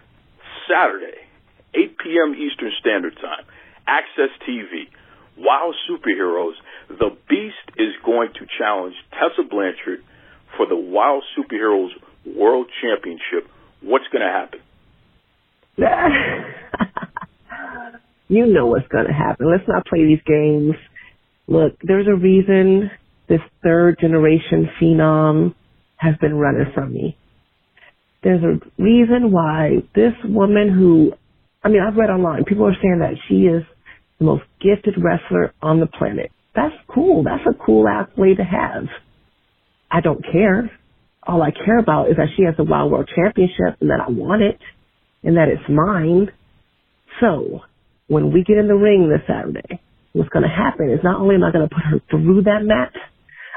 Saturday, 0.67 1.23
8 1.75 1.99
p.m. 1.99 2.35
Eastern 2.35 2.73
Standard 2.81 3.15
Time, 3.15 3.47
AXS 3.87 4.35
TV. 4.49 4.91
WoW 5.37 5.73
Superheroes. 5.89 6.55
The 6.89 7.17
Beast 7.29 7.79
is 7.79 7.95
going 8.05 8.31
to 8.35 8.47
challenge 8.59 8.95
Tessa 9.13 9.49
Blanchard 9.49 10.05
for 10.57 10.67
the 10.67 10.77
WoW 10.77 11.23
Superheroes 11.39 11.91
World 12.27 12.67
Championship. 12.83 13.49
What's 13.81 14.05
going 14.13 14.23
to 14.23 14.29
happen? 14.29 14.61
you 18.29 18.47
know 18.47 18.67
what's 18.67 18.89
going 18.89 19.07
to 19.07 19.13
happen. 19.13 19.51
Let's 19.51 19.69
not 19.69 19.87
play 19.87 20.05
these 20.05 20.23
games. 20.27 20.75
Look, 21.47 21.75
there's 21.83 22.07
a 22.07 22.17
reason 22.17 22.91
this 23.29 23.41
third 23.63 23.99
generation 24.01 24.69
phenom 24.81 25.55
has 25.97 26.15
been 26.21 26.35
running 26.35 26.73
from 26.75 26.93
me. 26.93 27.17
There's 28.23 28.43
a 28.43 28.61
reason 28.83 29.33
why 29.33 29.83
this 29.95 30.13
woman 30.25 30.73
who, 30.73 31.13
I 31.63 31.69
mean, 31.69 31.83
I've 31.83 31.97
read 31.97 32.11
online, 32.11 32.45
people 32.45 32.67
are 32.67 32.77
saying 32.81 33.01
that 33.01 33.15
she 33.29 33.47
is 33.47 33.65
the 34.19 34.25
most 34.25 34.45
gifted 34.61 34.95
wrestler 35.03 35.53
on 35.61 35.81
the 35.81 35.87
planet. 35.87 36.31
That's 36.55 36.75
cool. 36.93 37.25
That's 37.25 37.45
a 37.47 37.65
cool 37.65 37.89
accolade 37.89 38.37
to 38.37 38.45
have. 38.45 38.85
I 39.91 40.01
don't 40.01 40.25
care. 40.31 40.71
All 41.27 41.43
I 41.43 41.51
care 41.51 41.79
about 41.79 42.11
is 42.11 42.17
that 42.17 42.29
she 42.37 42.45
has 42.45 42.57
the 42.57 42.65
WoW 42.65 42.89
World 42.89 43.11
Championship 43.15 43.81
and 43.81 43.91
that 43.91 44.01
I 44.07 44.11
want 44.11 44.43
it 44.43 44.59
and 45.23 45.37
that 45.37 45.49
it's 45.49 45.69
mine. 45.69 46.31
So, 47.21 47.61
when 48.13 48.31
we 48.33 48.45
get 48.45 48.59
in 48.59 48.69
the 48.69 48.75
ring 48.75 49.09
this 49.09 49.25
Saturday, 49.27 49.81
what's 50.13 50.29
going 50.29 50.45
to 50.45 50.55
happen 50.55 50.91
is 50.91 51.01
not 51.03 51.19
only 51.19 51.35
am 51.35 51.45
I 51.45 51.51
going 51.51 51.67
to 51.67 51.75
put 51.75 51.85
her 51.85 51.99
through 52.11 52.43
that 52.43 52.61
mat, 52.63 52.93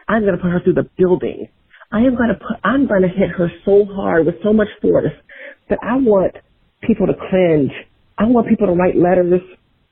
I'm 0.08 0.22
going 0.22 0.38
to 0.38 0.42
put 0.42 0.52
her 0.52 0.62
through 0.64 0.76
the 0.76 0.90
building. 0.98 1.50
I 1.92 2.00
am 2.00 2.16
going 2.16 2.30
to 2.30 2.40
put, 2.40 2.58
I'm 2.64 2.88
going 2.88 3.02
to 3.02 3.10
hit 3.10 3.30
her 3.38 3.52
so 3.66 3.86
hard 3.86 4.26
with 4.26 4.36
so 4.44 4.54
much 4.54 4.70
force 4.82 5.12
that 5.70 5.80
I 5.84 5.98
want 5.98 6.36
people 6.82 7.08
to 7.08 7.14
cringe. 7.14 7.72
I 8.18 8.26
want 8.26 8.48
people 8.48 8.68
to 8.68 8.74
write 8.74 8.96
letters 8.96 9.42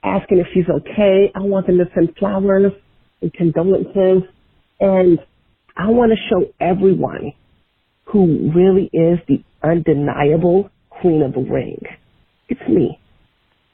asking 0.02 0.40
if 0.40 0.48
she's 0.54 0.70
okay. 0.70 1.32
I 1.36 1.42
want 1.42 1.68
them 1.68 1.78
to 1.80 1.86
send 1.94 2.16
flowers 2.18 2.72
and 3.22 3.34
condolences. 3.34 4.24
And 4.80 5.20
I 5.76 5.90
want 5.90 6.12
to 6.12 6.18
show 6.30 6.54
everyone 6.60 7.34
who 8.06 8.52
really 8.56 8.90
is 8.94 9.20
the 9.28 9.44
undeniable 9.62 10.70
queen 10.90 11.22
of 11.22 11.34
the 11.34 11.42
ring. 11.42 11.82
It's 12.48 12.62
me. 12.70 13.00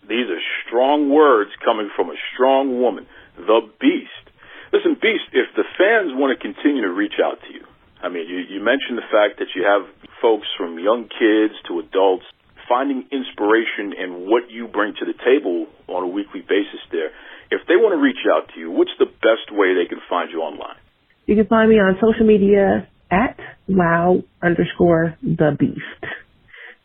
These 0.08 0.26
are 0.30 0.42
strong 0.70 1.10
words 1.10 1.50
coming 1.66 1.90
from 1.96 2.10
a 2.10 2.18
strong 2.34 2.80
woman, 2.80 3.08
the 3.36 3.66
Beast. 3.82 4.24
Listen, 4.72 4.94
Beast, 5.02 5.34
if 5.34 5.50
the 5.58 5.66
fans 5.76 6.14
want 6.14 6.30
to 6.30 6.38
continue 6.38 6.86
to 6.86 6.94
reach 6.94 7.18
out 7.18 7.42
to 7.42 7.50
you, 7.52 7.66
I 8.02 8.08
mean, 8.08 8.30
you, 8.30 8.38
you 8.46 8.64
mentioned 8.64 9.02
the 9.02 9.10
fact 9.10 9.42
that 9.42 9.52
you 9.58 9.66
have 9.66 9.84
folks 10.22 10.48
from 10.56 10.78
young 10.80 11.10
kids 11.10 11.58
to 11.68 11.82
adults 11.82 12.24
finding 12.70 13.10
inspiration 13.12 13.98
in 13.98 14.30
what 14.30 14.52
you 14.52 14.68
bring 14.70 14.94
to 14.94 15.06
the 15.06 15.18
table 15.26 15.66
on 15.90 16.04
a 16.04 16.08
weekly 16.08 16.42
basis 16.42 16.80
there. 16.92 17.10
If 17.50 17.66
they 17.68 17.76
want 17.76 17.98
to 17.98 18.00
reach 18.00 18.22
out 18.30 18.54
to 18.54 18.60
you, 18.60 18.70
what's 18.70 18.94
the 19.00 19.10
best 19.10 19.50
way 19.50 19.74
they 19.74 19.90
can 19.90 19.98
find 20.08 20.30
you 20.32 20.42
online? 20.42 20.78
You 21.26 21.36
can 21.36 21.48
find 21.48 21.68
me 21.68 21.78
on 21.78 21.98
social 22.00 22.26
media 22.26 22.88
at 23.10 23.40
wow 23.68 24.22
underscore 24.42 25.18
the 25.24 25.58
beast. 25.58 26.14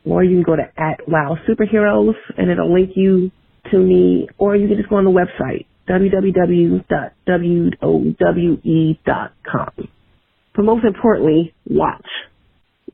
or 0.05 0.22
you 0.22 0.37
can 0.37 0.43
go 0.43 0.57
to 0.57 0.62
at 0.76 1.09
Wow 1.09 1.37
Superheroes 1.49 2.14
and 2.37 2.51
it'll 2.51 2.72
link 2.72 2.91
you 2.95 3.30
to 3.71 3.79
me, 3.79 4.29
or 4.39 4.57
you 4.57 4.69
can 4.69 4.77
just 4.77 4.89
go 4.89 4.97
on 4.97 5.05
the 5.05 5.11
website 5.11 5.67
www.wowe.com. 5.89 6.99
But 10.55 10.65
most 10.65 10.85
importantly, 10.85 11.55
watch. 11.69 12.07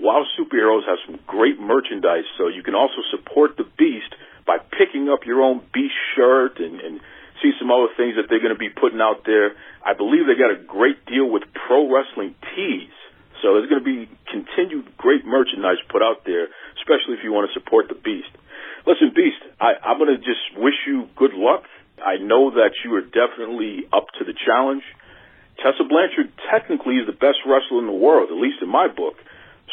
Wow 0.00 0.24
Superheroes 0.38 0.86
has 0.86 0.98
some 1.06 1.18
great 1.26 1.58
merchandise, 1.60 2.24
so 2.38 2.48
you 2.48 2.62
can 2.62 2.74
also 2.74 3.02
support 3.10 3.56
the 3.56 3.64
Beast 3.76 4.14
by 4.46 4.58
picking 4.58 5.08
up 5.08 5.26
your 5.26 5.42
own 5.42 5.60
Beast 5.74 5.94
shirt 6.16 6.58
and, 6.58 6.80
and 6.80 7.00
see 7.42 7.52
some 7.58 7.70
other 7.70 7.90
things 7.96 8.16
that 8.16 8.26
they're 8.28 8.42
going 8.42 8.54
to 8.54 8.58
be 8.58 8.70
putting 8.70 9.00
out 9.00 9.22
there. 9.24 9.54
I 9.84 9.94
believe 9.94 10.26
they 10.26 10.38
got 10.38 10.52
a 10.52 10.60
great 10.60 11.04
deal 11.06 11.28
with 11.28 11.42
Pro 11.54 11.86
Wrestling 11.90 12.34
Tees. 12.54 12.92
So 13.42 13.54
there's 13.54 13.70
going 13.70 13.82
to 13.82 13.86
be 13.86 14.10
continued 14.26 14.96
great 14.98 15.24
merchandise 15.24 15.78
put 15.88 16.02
out 16.02 16.26
there, 16.26 16.50
especially 16.82 17.14
if 17.14 17.22
you 17.22 17.30
want 17.30 17.46
to 17.46 17.54
support 17.54 17.86
the 17.86 17.94
Beast. 17.94 18.30
Listen, 18.86 19.14
Beast, 19.14 19.38
I, 19.60 19.78
I'm 19.78 19.98
going 19.98 20.10
to 20.10 20.18
just 20.18 20.42
wish 20.58 20.74
you 20.86 21.06
good 21.14 21.34
luck. 21.34 21.62
I 22.02 22.18
know 22.18 22.50
that 22.50 22.74
you 22.84 22.94
are 22.94 23.06
definitely 23.06 23.86
up 23.92 24.10
to 24.18 24.26
the 24.26 24.34
challenge. 24.34 24.82
Tessa 25.58 25.82
Blanchard 25.82 26.30
technically 26.50 27.02
is 27.02 27.06
the 27.06 27.18
best 27.18 27.42
wrestler 27.46 27.82
in 27.82 27.86
the 27.86 27.98
world, 27.98 28.30
at 28.30 28.38
least 28.38 28.62
in 28.62 28.70
my 28.70 28.86
book. 28.86 29.18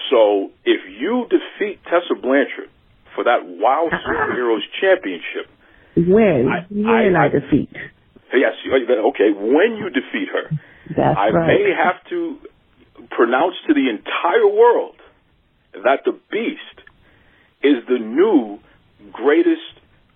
So 0.10 0.52
if 0.66 0.82
you 0.90 1.26
defeat 1.30 1.82
Tessa 1.86 2.18
Blanchard 2.18 2.70
for 3.14 3.24
that 3.24 3.46
WoW 3.46 3.90
Superheroes 3.90 4.66
Championship, 4.82 5.50
When? 5.96 6.48
I- 6.48 6.66
when 6.70 7.16
I- 7.16 7.26
I, 7.26 7.30
defeat. 7.30 7.70
yes, 8.34 8.54
okay, 8.66 9.32
when 9.32 9.78
you 9.78 9.90
defeat 9.90 10.28
her, 10.30 10.50
That's 10.96 11.18
I 11.18 11.30
right. 11.30 11.48
may 11.48 11.72
have 11.74 12.04
to 12.10 12.38
pronounce 13.12 13.56
to 13.68 13.74
the 13.74 13.90
entire 13.90 14.48
world 14.48 14.96
that 15.84 16.04
the 16.06 16.14
Beast 16.32 16.60
is 17.64 17.86
the 17.88 18.00
new 18.00 18.60
greatest 19.12 19.62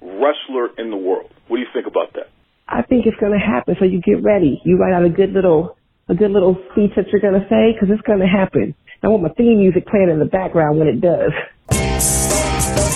wrestler 0.02 0.70
in 0.78 0.90
the 0.90 0.98
world. 0.98 1.32
What 1.48 1.58
do 1.58 1.62
you 1.62 1.68
think 1.74 1.88
about 1.88 2.14
that? 2.14 2.30
I 2.68 2.84
think 2.84 3.06
it's 3.06 3.18
going 3.18 3.34
to 3.34 3.40
happen. 3.40 3.76
So 3.80 3.86
you 3.86 4.00
get 4.02 4.22
ready. 4.24 4.62
You 4.64 4.78
write 4.78 4.94
out 4.94 5.04
a 5.04 5.10
good 5.10 5.32
little, 5.34 5.76
a 6.08 6.14
good 6.16 6.32
little 6.32 6.56
speech 6.72 6.92
that 6.96 7.08
you're 7.12 7.22
going 7.22 7.40
to 7.40 7.48
say 7.50 7.74
because 7.74 7.90
it's 7.92 8.06
going 8.06 8.20
to 8.20 8.28
happen. 8.28 8.76
I 9.02 9.08
want 9.08 9.24
my 9.24 9.30
theme 9.30 9.58
music 9.60 9.88
playing 9.88 10.10
in 10.10 10.20
the 10.20 10.26
background 10.26 10.78
when 10.78 10.88
it 10.88 11.02
does. 11.02 11.32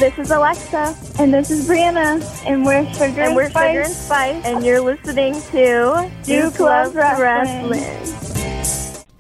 This 0.04 0.20
is 0.20 0.32
Alexa. 0.32 0.98
And 1.18 1.34
this 1.34 1.50
is 1.50 1.66
Brianna. 1.66 2.22
And 2.46 2.66
we're 2.66 2.86
Sugar, 2.94 3.22
and, 3.22 3.38
we're 3.38 3.50
Spice. 3.50 3.70
Sugar 3.70 3.82
and 3.84 3.94
Spice. 3.94 4.46
And 4.46 4.66
you're 4.66 4.82
listening 4.82 5.34
to 5.52 6.12
Duke 6.24 6.60
Loves 6.60 6.94
Wrestling. 6.94 7.82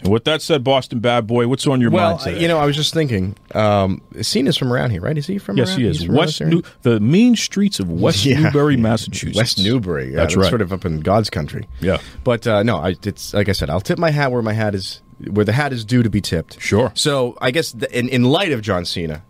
And 0.01 0.11
with 0.11 0.25
that 0.25 0.41
said, 0.41 0.61
Boston 0.65 0.99
Bad 0.99 1.25
Boy, 1.25 1.47
what's 1.47 1.65
on 1.67 1.79
your 1.79 1.89
Well, 1.89 2.09
mind 2.09 2.19
today? 2.19 2.41
you 2.41 2.49
know, 2.49 2.59
I 2.59 2.65
was 2.65 2.75
just 2.75 2.93
thinking. 2.93 3.38
Um, 3.55 4.01
Cena's 4.21 4.57
from 4.57 4.73
around 4.73 4.89
here, 4.89 4.99
right? 4.99 5.17
Is 5.17 5.25
he 5.25 5.38
from? 5.38 5.55
yes, 5.55 5.69
around? 5.69 5.79
he 5.79 5.88
is. 5.88 5.99
He's 6.01 6.09
West 6.09 6.41
New, 6.41 6.61
the 6.81 6.99
mean 6.99 7.38
streets 7.38 7.79
of 7.79 7.89
West 7.89 8.25
Yeah. 8.25 8.41
Newbury, 8.41 8.75
Massachusetts. 8.75 9.38
West 9.38 9.59
Newbury. 9.59 10.09
Yeah, 10.09 10.17
That's 10.17 10.36
right. 10.36 10.49
Sort 10.49 10.61
of 10.61 10.73
up 10.73 10.84
in 10.84 10.99
God's 10.99 11.29
country. 11.29 11.65
Yeah. 11.79 11.99
But 12.25 12.45
uh, 12.45 12.61
no, 12.63 12.75
I, 12.79 12.97
it's 13.03 13.34
like 13.34 13.47
I 13.47 13.53
said, 13.53 13.69
I'll 13.69 13.79
tip 13.79 13.97
my 13.99 14.11
hat 14.11 14.34
where 14.34 14.41
my 14.41 14.51
hat 14.51 14.75
is, 14.75 15.01
where 15.31 15.45
the 15.45 15.53
hat 15.53 15.71
is 15.71 15.86
due 15.86 16.03
to 16.03 16.09
be 16.09 16.19
tipped. 16.19 16.59
Sure. 16.59 16.91
So 16.93 17.38
I 17.39 17.51
guess 17.51 17.71
the, 17.71 17.97
in 17.97 18.09
in 18.09 18.25
light 18.25 18.51
of 18.51 18.61
John 18.61 18.84
Cena 18.84 19.23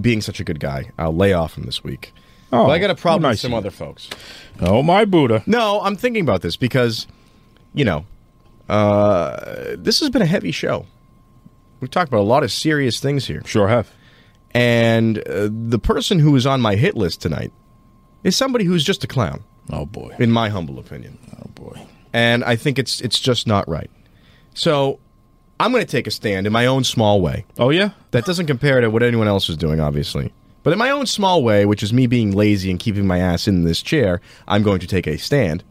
being 0.00 0.20
such 0.20 0.40
a 0.40 0.44
good 0.44 0.60
guy, 0.60 0.90
I'll 0.98 1.14
lay 1.14 1.32
off 1.32 1.56
him 1.56 1.64
this 1.64 1.82
week. 1.84 2.12
Oh, 2.52 2.66
but 2.66 2.72
I 2.72 2.78
got 2.78 2.90
a 2.90 2.94
problem 2.94 3.22
nice 3.22 3.34
with 3.36 3.40
some 3.40 3.50
you. 3.52 3.56
other 3.58 3.70
folks. 3.70 4.08
Oh 4.60 4.82
my 4.82 5.04
Buddha! 5.04 5.42
No, 5.46 5.80
I'm 5.82 5.96
thinking 5.96 6.22
about 6.22 6.42
this 6.42 6.56
because, 6.56 7.06
you 7.72 7.84
know, 7.84 8.04
uh, 8.68 9.74
this 9.76 10.00
has 10.00 10.10
been 10.10 10.22
a 10.22 10.26
heavy 10.26 10.50
show. 10.52 10.86
We've 11.80 11.90
talked 11.90 12.08
about 12.08 12.20
a 12.20 12.22
lot 12.22 12.42
of 12.44 12.52
serious 12.52 13.00
things 13.00 13.26
here. 13.26 13.42
Sure 13.44 13.68
have. 13.68 13.90
And 14.52 15.18
uh, 15.28 15.48
the 15.50 15.78
person 15.80 16.18
who 16.20 16.34
is 16.36 16.46
on 16.46 16.60
my 16.60 16.76
hit 16.76 16.96
list 16.96 17.20
tonight 17.20 17.52
is 18.22 18.36
somebody 18.36 18.64
who's 18.64 18.84
just 18.84 19.02
a 19.02 19.06
clown, 19.08 19.42
Oh 19.70 19.84
boy. 19.84 20.14
in 20.18 20.30
my 20.30 20.48
humble 20.48 20.78
opinion. 20.78 21.18
Oh 21.36 21.48
boy. 21.54 21.84
And 22.12 22.44
I 22.44 22.54
think 22.56 22.78
it's 22.78 23.00
it's 23.00 23.18
just 23.18 23.46
not 23.48 23.68
right. 23.68 23.90
So 24.54 25.00
I'm 25.60 25.72
going 25.72 25.84
to 25.84 25.90
take 25.90 26.06
a 26.06 26.10
stand 26.10 26.46
in 26.46 26.52
my 26.52 26.66
own 26.66 26.84
small 26.84 27.20
way. 27.20 27.44
Oh 27.58 27.70
yeah. 27.70 27.90
That 28.10 28.24
doesn't 28.24 28.46
compare 28.46 28.80
to 28.80 28.90
what 28.90 29.02
anyone 29.02 29.28
else 29.28 29.48
is 29.48 29.56
doing, 29.56 29.80
obviously. 29.80 30.32
But 30.62 30.72
in 30.72 30.78
my 30.78 30.90
own 30.90 31.06
small 31.06 31.42
way, 31.42 31.66
which 31.66 31.82
is 31.82 31.92
me 31.92 32.06
being 32.06 32.32
lazy 32.32 32.70
and 32.70 32.80
keeping 32.80 33.06
my 33.06 33.18
ass 33.18 33.46
in 33.46 33.64
this 33.64 33.82
chair, 33.82 34.20
I'm 34.48 34.62
going 34.62 34.80
to 34.80 34.86
take 34.86 35.06
a 35.06 35.18
stand 35.18 35.62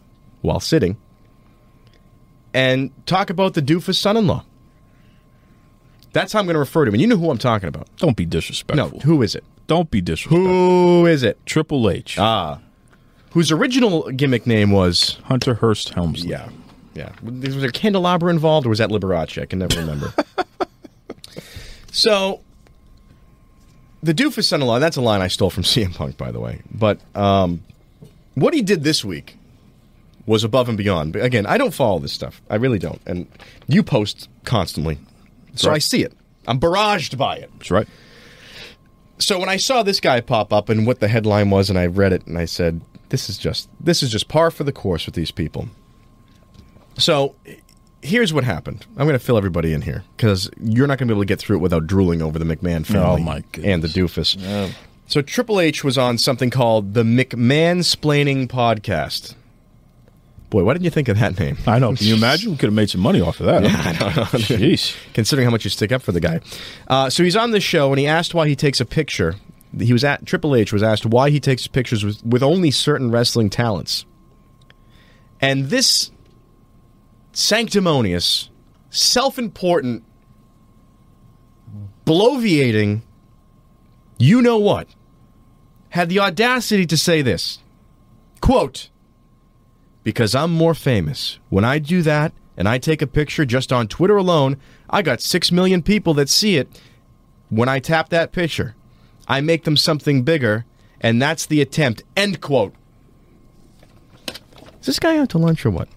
while 0.41 0.59
sitting 0.59 0.97
and 2.53 2.91
talk 3.05 3.29
about 3.29 3.55
the 3.55 3.61
doofus 3.61 3.95
son-in-law. 3.95 4.45
That's 6.11 6.31
how 6.31 6.39
I'm 6.39 6.45
going 6.45 6.53
to 6.53 6.59
refer 6.59 6.85
to 6.85 6.89
him. 6.89 6.93
And 6.93 7.01
you 7.01 7.07
know 7.07 7.17
who 7.17 7.31
I'm 7.31 7.39
talking 7.39 7.67
about. 7.67 7.87
Don't 7.97 8.15
be 8.15 8.25
disrespectful. 8.25 8.99
No, 8.99 8.99
who 8.99 9.23
is 9.23 9.33
it? 9.33 9.43
Don't 9.65 9.89
be 9.89 9.99
disrespectful. 9.99 10.45
Who 10.45 11.07
is 11.07 11.23
it? 11.23 11.43
Triple 11.47 11.89
H. 11.89 12.19
Ah. 12.19 12.59
Whose 13.31 13.51
original 13.51 14.11
gimmick 14.11 14.45
name 14.45 14.69
was 14.69 15.17
Hunter 15.23 15.55
Hearst 15.55 15.89
Helmsley. 15.89 16.29
Yeah, 16.29 16.49
yeah. 16.93 17.11
Was 17.23 17.55
there 17.59 17.71
candelabra 17.71 18.31
involved, 18.31 18.65
or 18.65 18.69
was 18.69 18.79
that 18.79 18.89
Liberace? 18.89 19.41
I 19.41 19.45
can 19.45 19.59
never 19.59 19.79
remember. 19.79 20.13
so, 21.91 22.41
the 24.01 24.13
doofus 24.13 24.45
son-in-law. 24.45 24.79
That's 24.79 24.97
a 24.97 25.01
line 25.01 25.21
I 25.21 25.27
stole 25.27 25.49
from 25.49 25.63
CM 25.63 25.95
Punk, 25.95 26.17
by 26.17 26.31
the 26.31 26.39
way. 26.39 26.61
But 26.71 26.99
um, 27.15 27.63
what 28.35 28.53
he 28.53 28.61
did 28.61 28.83
this 28.83 29.03
week 29.03 29.37
was 30.25 30.43
above 30.43 30.69
and 30.69 30.77
beyond. 30.77 31.13
But 31.13 31.23
again, 31.23 31.45
I 31.45 31.57
don't 31.57 31.73
follow 31.73 31.99
this 31.99 32.13
stuff. 32.13 32.41
I 32.49 32.55
really 32.55 32.79
don't. 32.79 33.01
And 33.05 33.27
you 33.67 33.83
post 33.83 34.29
constantly, 34.45 34.97
so 35.55 35.69
Right. 35.69 35.75
I 35.75 35.79
see 35.79 36.03
it. 36.03 36.13
I'm 36.47 36.59
barraged 36.59 37.17
by 37.17 37.37
it. 37.37 37.49
That's 37.57 37.71
right. 37.71 37.87
So 39.19 39.39
when 39.39 39.49
I 39.49 39.57
saw 39.57 39.83
this 39.83 39.99
guy 39.99 40.19
pop 40.21 40.51
up 40.51 40.69
and 40.69 40.85
what 40.85 40.99
the 40.99 41.07
headline 41.07 41.49
was, 41.49 41.69
and 41.69 41.79
I 41.79 41.85
read 41.85 42.13
it, 42.13 42.25
and 42.27 42.37
I 42.37 42.45
said, 42.45 42.81
"This 43.09 43.29
is 43.29 43.37
just 43.37 43.69
this 43.79 44.03
is 44.03 44.11
just 44.11 44.27
par 44.27 44.51
for 44.51 44.63
the 44.63 44.71
course 44.73 45.05
with 45.05 45.15
these 45.15 45.31
people." 45.31 45.69
So 46.97 47.35
here's 48.01 48.33
what 48.33 48.43
happened. 48.43 48.85
I'm 48.97 49.05
going 49.07 49.17
to 49.17 49.23
fill 49.25 49.37
everybody 49.37 49.73
in 49.73 49.81
here 49.81 50.03
because 50.15 50.49
you're 50.61 50.87
not 50.87 50.97
going 50.99 51.07
to 51.07 51.13
be 51.13 51.15
able 51.15 51.23
to 51.23 51.27
get 51.27 51.39
through 51.39 51.57
it 51.57 51.61
without 51.61 51.87
drooling 51.87 52.21
over 52.21 52.37
the 52.37 52.45
McMahon 52.45 52.85
family 52.85 53.21
Oh, 53.21 53.23
my 53.23 53.43
and 53.63 53.81
the 53.81 53.87
doofus. 53.87 54.73
So 55.07 55.21
Triple 55.21 55.59
H 55.59 55.83
was 55.83 55.97
on 55.97 56.17
something 56.17 56.49
called 56.49 56.93
the 56.93 57.03
McMahon 57.03 57.79
Splaining 57.79 58.47
Podcast. 58.47 59.35
Boy, 60.49 60.63
why 60.63 60.73
didn't 60.73 60.85
you 60.85 60.91
think 60.91 61.07
of 61.07 61.17
that 61.19 61.39
name? 61.39 61.57
I 61.65 61.79
know. 61.79 61.95
Can 61.95 62.05
you 62.07 62.15
imagine? 62.15 62.51
We 62.51 62.57
could 62.57 62.67
have 62.67 62.73
made 62.75 62.89
some 62.89 63.01
money 63.01 63.21
off 63.21 63.39
of 63.39 63.47
that. 63.47 63.63
Yeah, 63.63 63.81
I 63.85 63.93
don't 63.93 64.15
know. 64.15 64.23
Jeez. 64.39 64.95
considering 65.13 65.45
how 65.45 65.51
much 65.51 65.63
you 65.63 65.71
stick 65.71 65.91
up 65.91 66.01
for 66.03 66.11
the 66.11 66.19
guy. 66.19 66.41
Uh, 66.87 67.09
so 67.09 67.23
he's 67.23 67.35
on 67.35 67.51
this 67.51 67.63
show, 67.63 67.91
and 67.91 67.99
he 67.99 68.05
asked 68.07 68.33
why 68.35 68.47
he 68.47 68.55
takes 68.55 68.79
a 68.79 68.85
picture. 68.85 69.35
He 69.77 69.91
was 69.91 70.03
at 70.03 70.25
Triple 70.27 70.55
H 70.55 70.71
was 70.71 70.83
asked 70.83 71.07
why 71.07 71.31
he 71.31 71.39
takes 71.39 71.65
pictures 71.65 72.03
with, 72.05 72.23
with 72.23 72.43
only 72.43 72.69
certain 72.69 73.09
wrestling 73.09 73.49
talents, 73.49 74.05
and 75.41 75.65
this 75.65 76.11
sanctimonious, 77.33 78.49
self-important, 78.89 80.03
bloviating, 82.05 83.01
you 84.17 84.41
know 84.41 84.57
what, 84.57 84.87
had 85.89 86.09
the 86.09 86.19
audacity 86.19 86.85
to 86.85 86.97
say 86.97 87.21
this 87.21 87.59
quote 88.41 88.89
because 90.03 90.35
I'm 90.35 90.51
more 90.51 90.73
famous. 90.73 91.39
When 91.49 91.63
I 91.63 91.79
do 91.79 92.01
that 92.01 92.33
and 92.57 92.67
I 92.67 92.77
take 92.77 93.01
a 93.01 93.07
picture 93.07 93.45
just 93.45 93.71
on 93.71 93.87
Twitter 93.87 94.17
alone, 94.17 94.57
I 94.89 95.01
got 95.01 95.21
6 95.21 95.51
million 95.51 95.81
people 95.81 96.13
that 96.15 96.29
see 96.29 96.57
it. 96.57 96.67
When 97.49 97.69
I 97.69 97.79
tap 97.79 98.09
that 98.09 98.31
picture, 98.31 98.75
I 99.27 99.41
make 99.41 99.63
them 99.63 99.77
something 99.77 100.23
bigger, 100.23 100.65
and 100.99 101.21
that's 101.21 101.45
the 101.45 101.61
attempt. 101.61 102.03
End 102.17 102.41
quote. 102.41 102.73
Is 104.81 104.87
this 104.87 104.99
guy 104.99 105.17
out 105.17 105.29
to 105.29 105.37
lunch 105.37 105.65
or 105.65 105.69
what? 105.69 105.87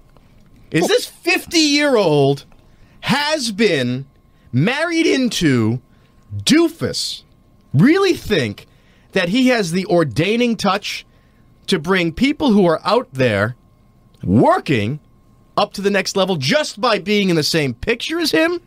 Is 0.71 0.89
this 0.89 1.07
50 1.07 1.59
year 1.59 1.97
old 1.97 2.45
has 3.01 3.53
been 3.53 4.07
married 4.53 5.07
into 5.07 5.81
doofus 6.35 7.23
really 7.73 8.15
think 8.15 8.67
that 9.13 9.29
he 9.29 9.49
has 9.49 9.73
the 9.73 9.87
ordaining 9.87 10.57
touch 10.57 11.07
to 11.67 11.79
bring 11.79 12.13
people 12.13 12.53
who 12.53 12.67
are 12.67 12.81
out 12.85 13.09
there 13.13 13.57
working 14.23 15.01
up 15.57 15.73
to 15.73 15.81
the 15.81 15.91
next 15.91 16.17
level 16.17 16.37
just 16.37 16.81
by 16.81 16.99
being 16.99 17.31
in 17.31 17.37
the 17.37 17.43
same 17.43 17.75
picture 17.75 18.19
as 18.19 18.31
him? 18.31 18.61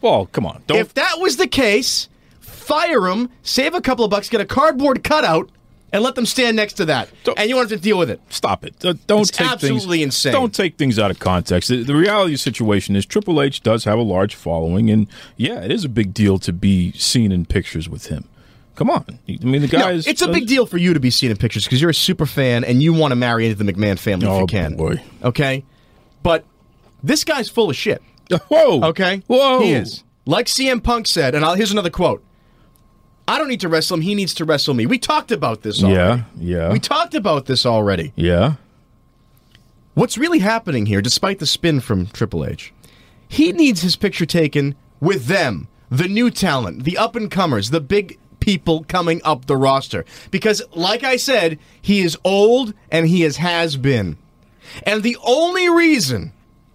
Well, 0.00 0.26
come 0.26 0.46
on. 0.46 0.62
Don't 0.66 0.78
If 0.78 0.94
that 0.94 1.16
was 1.18 1.36
the 1.36 1.46
case, 1.46 2.08
fire 2.40 3.06
him, 3.06 3.30
save 3.42 3.74
a 3.74 3.80
couple 3.80 4.04
of 4.04 4.10
bucks, 4.10 4.28
get 4.28 4.40
a 4.40 4.46
cardboard 4.46 5.04
cutout, 5.04 5.50
and 5.92 6.02
let 6.02 6.14
them 6.14 6.24
stand 6.26 6.56
next 6.56 6.74
to 6.74 6.84
that. 6.86 7.08
and 7.36 7.48
you 7.48 7.56
want 7.56 7.68
to 7.68 7.76
deal 7.76 7.98
with 7.98 8.10
it. 8.10 8.20
stop 8.30 8.64
it. 8.64 8.78
Don't 8.78 9.06
don't 9.06 9.20
It's 9.22 9.30
take 9.30 9.50
absolutely 9.50 9.98
things, 9.98 10.04
insane. 10.16 10.32
Don't 10.32 10.54
take 10.54 10.76
things 10.76 10.98
out 10.98 11.10
of 11.10 11.18
context. 11.18 11.68
The, 11.68 11.82
the 11.82 11.94
reality 11.94 12.32
of 12.32 12.34
the 12.34 12.38
situation 12.38 12.96
is 12.96 13.04
Triple 13.06 13.40
H 13.42 13.62
does 13.62 13.84
have 13.84 13.98
a 13.98 14.02
large 14.02 14.34
following, 14.34 14.90
and 14.90 15.06
yeah, 15.36 15.60
it 15.60 15.70
is 15.70 15.84
a 15.84 15.88
big 15.88 16.12
deal 16.14 16.38
to 16.38 16.52
be 16.52 16.92
seen 16.92 17.30
in 17.32 17.44
pictures 17.46 17.88
with 17.88 18.06
him. 18.06 18.24
Come 18.74 18.88
on, 18.88 19.04
I 19.28 19.44
mean 19.44 19.60
the 19.60 19.68
No, 19.76 19.88
is. 19.90 20.06
it's 20.06 20.22
a 20.22 20.28
big 20.28 20.46
deal 20.46 20.64
for 20.64 20.78
you 20.78 20.94
to 20.94 21.00
be 21.00 21.10
seen 21.10 21.30
in 21.30 21.36
pictures 21.36 21.64
because 21.64 21.80
you're 21.80 21.90
a 21.90 21.94
super 21.94 22.24
fan 22.24 22.64
and 22.64 22.82
you 22.82 22.94
want 22.94 23.12
to 23.12 23.16
marry 23.16 23.46
into 23.46 23.62
the 23.62 23.70
McMahon 23.70 23.98
family 23.98 24.26
if 24.26 24.32
Oh, 24.32 24.40
you 24.40 24.46
can. 24.46 24.76
boy. 24.76 25.02
Okay? 25.22 25.62
But 26.22 26.46
this 27.02 27.22
guy's 27.22 27.50
full 27.50 27.68
of 27.68 27.76
shit. 27.76 28.00
Whoa. 28.48 28.82
Okay? 28.88 29.22
Whoa. 29.26 29.60
He 29.60 29.72
is. 29.74 30.04
Like 30.24 30.46
CM 30.46 30.82
Punk 30.82 31.06
said, 31.06 31.34
and 31.34 31.44
I'll, 31.44 31.54
here's 31.54 31.70
another 31.70 31.90
quote. 31.90 32.24
I 33.32 33.38
don't 33.38 33.48
need 33.48 33.60
to 33.60 33.68
wrestle 33.68 33.96
him. 33.96 34.02
He 34.02 34.14
needs 34.14 34.34
to 34.34 34.44
wrestle 34.44 34.74
me. 34.74 34.84
We 34.84 34.98
talked 34.98 35.32
about 35.32 35.62
this 35.62 35.82
already. 35.82 36.22
Yeah, 36.36 36.58
yeah, 36.58 36.72
We 36.72 36.78
talked 36.78 37.14
about 37.14 37.46
this 37.46 37.64
already. 37.64 38.12
yeah. 38.14 38.54
What's 39.94 40.16
really 40.18 40.38
happening 40.40 40.86
here, 40.86 41.00
despite 41.02 41.38
the 41.38 41.46
spin 41.46 41.80
from 41.80 42.06
Triple 42.06 42.44
H, 42.46 42.72
he 43.28 43.52
needs 43.52 43.82
his 43.82 43.96
picture 43.96 44.26
taken 44.26 44.74
with 45.00 45.26
them, 45.26 45.68
the 45.90 46.08
new 46.08 46.30
talent, 46.30 46.84
the 46.84 46.96
up 46.98 47.14
and 47.16 47.30
comers, 47.30 47.70
the 47.70 47.80
big 47.80 48.18
people 48.40 48.84
coming 48.88 49.20
up 49.24 49.46
the 49.46 49.56
roster. 49.56 50.04
Because, 50.30 50.62
like 50.74 51.04
I 51.04 51.16
said, 51.16 51.58
he 51.80 52.00
is 52.00 52.16
old 52.24 52.74
and 52.90 53.06
he 53.06 53.22
is 53.22 53.36
has 53.38 53.76
been. 53.76 54.16
And 54.84 55.02
the 55.02 55.16
only 55.24 55.68
reason 55.70 56.32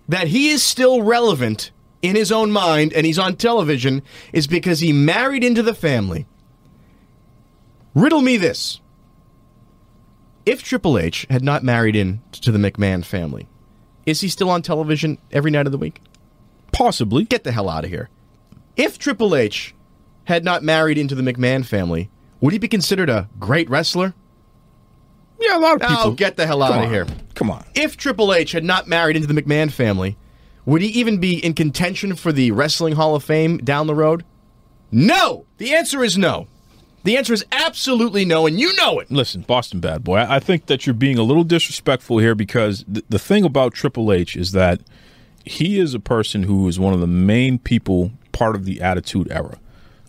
that 0.07 0.27
he 0.27 0.49
is 0.49 0.63
still 0.63 1.01
relevant 1.01 1.71
in 2.01 2.15
his 2.15 2.31
own 2.31 2.51
mind 2.51 2.93
and 2.93 3.05
he's 3.05 3.19
on 3.19 3.35
television 3.35 4.01
is 4.31 4.47
because 4.47 4.79
he 4.79 4.91
married 4.93 5.43
into 5.43 5.63
the 5.63 5.73
family. 5.73 6.25
Riddle 7.97 8.21
me 8.21 8.37
this. 8.37 8.79
If 10.45 10.61
Triple 10.61 10.99
H 10.99 11.25
had 11.31 11.43
not 11.43 11.63
married 11.63 11.95
in 11.95 12.21
to 12.31 12.51
the 12.51 12.59
McMahon 12.59 13.03
family, 13.03 13.47
is 14.05 14.21
he 14.21 14.29
still 14.29 14.51
on 14.51 14.61
television 14.61 15.17
every 15.31 15.49
night 15.49 15.65
of 15.65 15.71
the 15.71 15.79
week? 15.79 15.99
Possibly. 16.71 17.23
Get 17.23 17.43
the 17.43 17.51
hell 17.51 17.67
out 17.67 17.85
of 17.85 17.89
here. 17.89 18.09
If 18.75 18.99
Triple 18.99 19.35
H 19.35 19.73
had 20.25 20.45
not 20.45 20.61
married 20.61 20.99
into 20.99 21.15
the 21.15 21.23
McMahon 21.23 21.65
family, 21.65 22.11
would 22.39 22.53
he 22.53 22.59
be 22.59 22.67
considered 22.67 23.09
a 23.09 23.29
great 23.39 23.67
wrestler? 23.67 24.13
Yeah, 25.39 25.57
a 25.57 25.59
lot 25.59 25.81
of 25.81 25.81
people. 25.81 26.03
Oh, 26.03 26.11
get 26.11 26.37
the 26.37 26.45
hell 26.45 26.61
out 26.61 26.73
Come 26.73 26.79
of 26.81 26.85
on. 26.85 26.93
here. 26.93 27.07
Come 27.33 27.49
on. 27.49 27.65
If 27.73 27.97
Triple 27.97 28.31
H 28.31 28.51
had 28.51 28.63
not 28.63 28.87
married 28.87 29.15
into 29.15 29.27
the 29.27 29.41
McMahon 29.41 29.71
family, 29.71 30.17
would 30.67 30.83
he 30.83 30.89
even 30.89 31.17
be 31.17 31.43
in 31.43 31.55
contention 31.55 32.15
for 32.15 32.31
the 32.31 32.51
Wrestling 32.51 32.93
Hall 32.93 33.15
of 33.15 33.23
Fame 33.23 33.57
down 33.57 33.87
the 33.87 33.95
road? 33.95 34.23
No! 34.91 35.47
The 35.57 35.73
answer 35.73 36.03
is 36.03 36.15
no. 36.15 36.45
The 37.07 37.15
answer 37.15 37.33
is 37.33 37.45
absolutely 37.53 38.25
no, 38.25 38.47
and 38.47 38.59
you 38.59 38.75
know 38.75 38.99
it. 38.99 39.09
Listen, 39.09 39.39
Boston 39.39 39.79
Bad 39.79 40.03
Boy, 40.03 40.17
I 40.27 40.41
think 40.41 40.65
that 40.65 40.85
you're 40.85 40.93
being 40.93 41.17
a 41.17 41.23
little 41.23 41.45
disrespectful 41.45 42.17
here 42.17 42.35
because 42.35 42.83
th- 42.83 43.05
the 43.07 43.17
thing 43.17 43.45
about 43.45 43.73
Triple 43.73 44.11
H 44.11 44.35
is 44.35 44.51
that 44.51 44.81
he 45.45 45.79
is 45.79 45.93
a 45.93 46.01
person 46.01 46.43
who 46.43 46.67
is 46.67 46.81
one 46.81 46.93
of 46.93 46.99
the 46.99 47.07
main 47.07 47.59
people 47.59 48.11
part 48.33 48.57
of 48.57 48.65
the 48.65 48.81
Attitude 48.81 49.31
Era. 49.31 49.57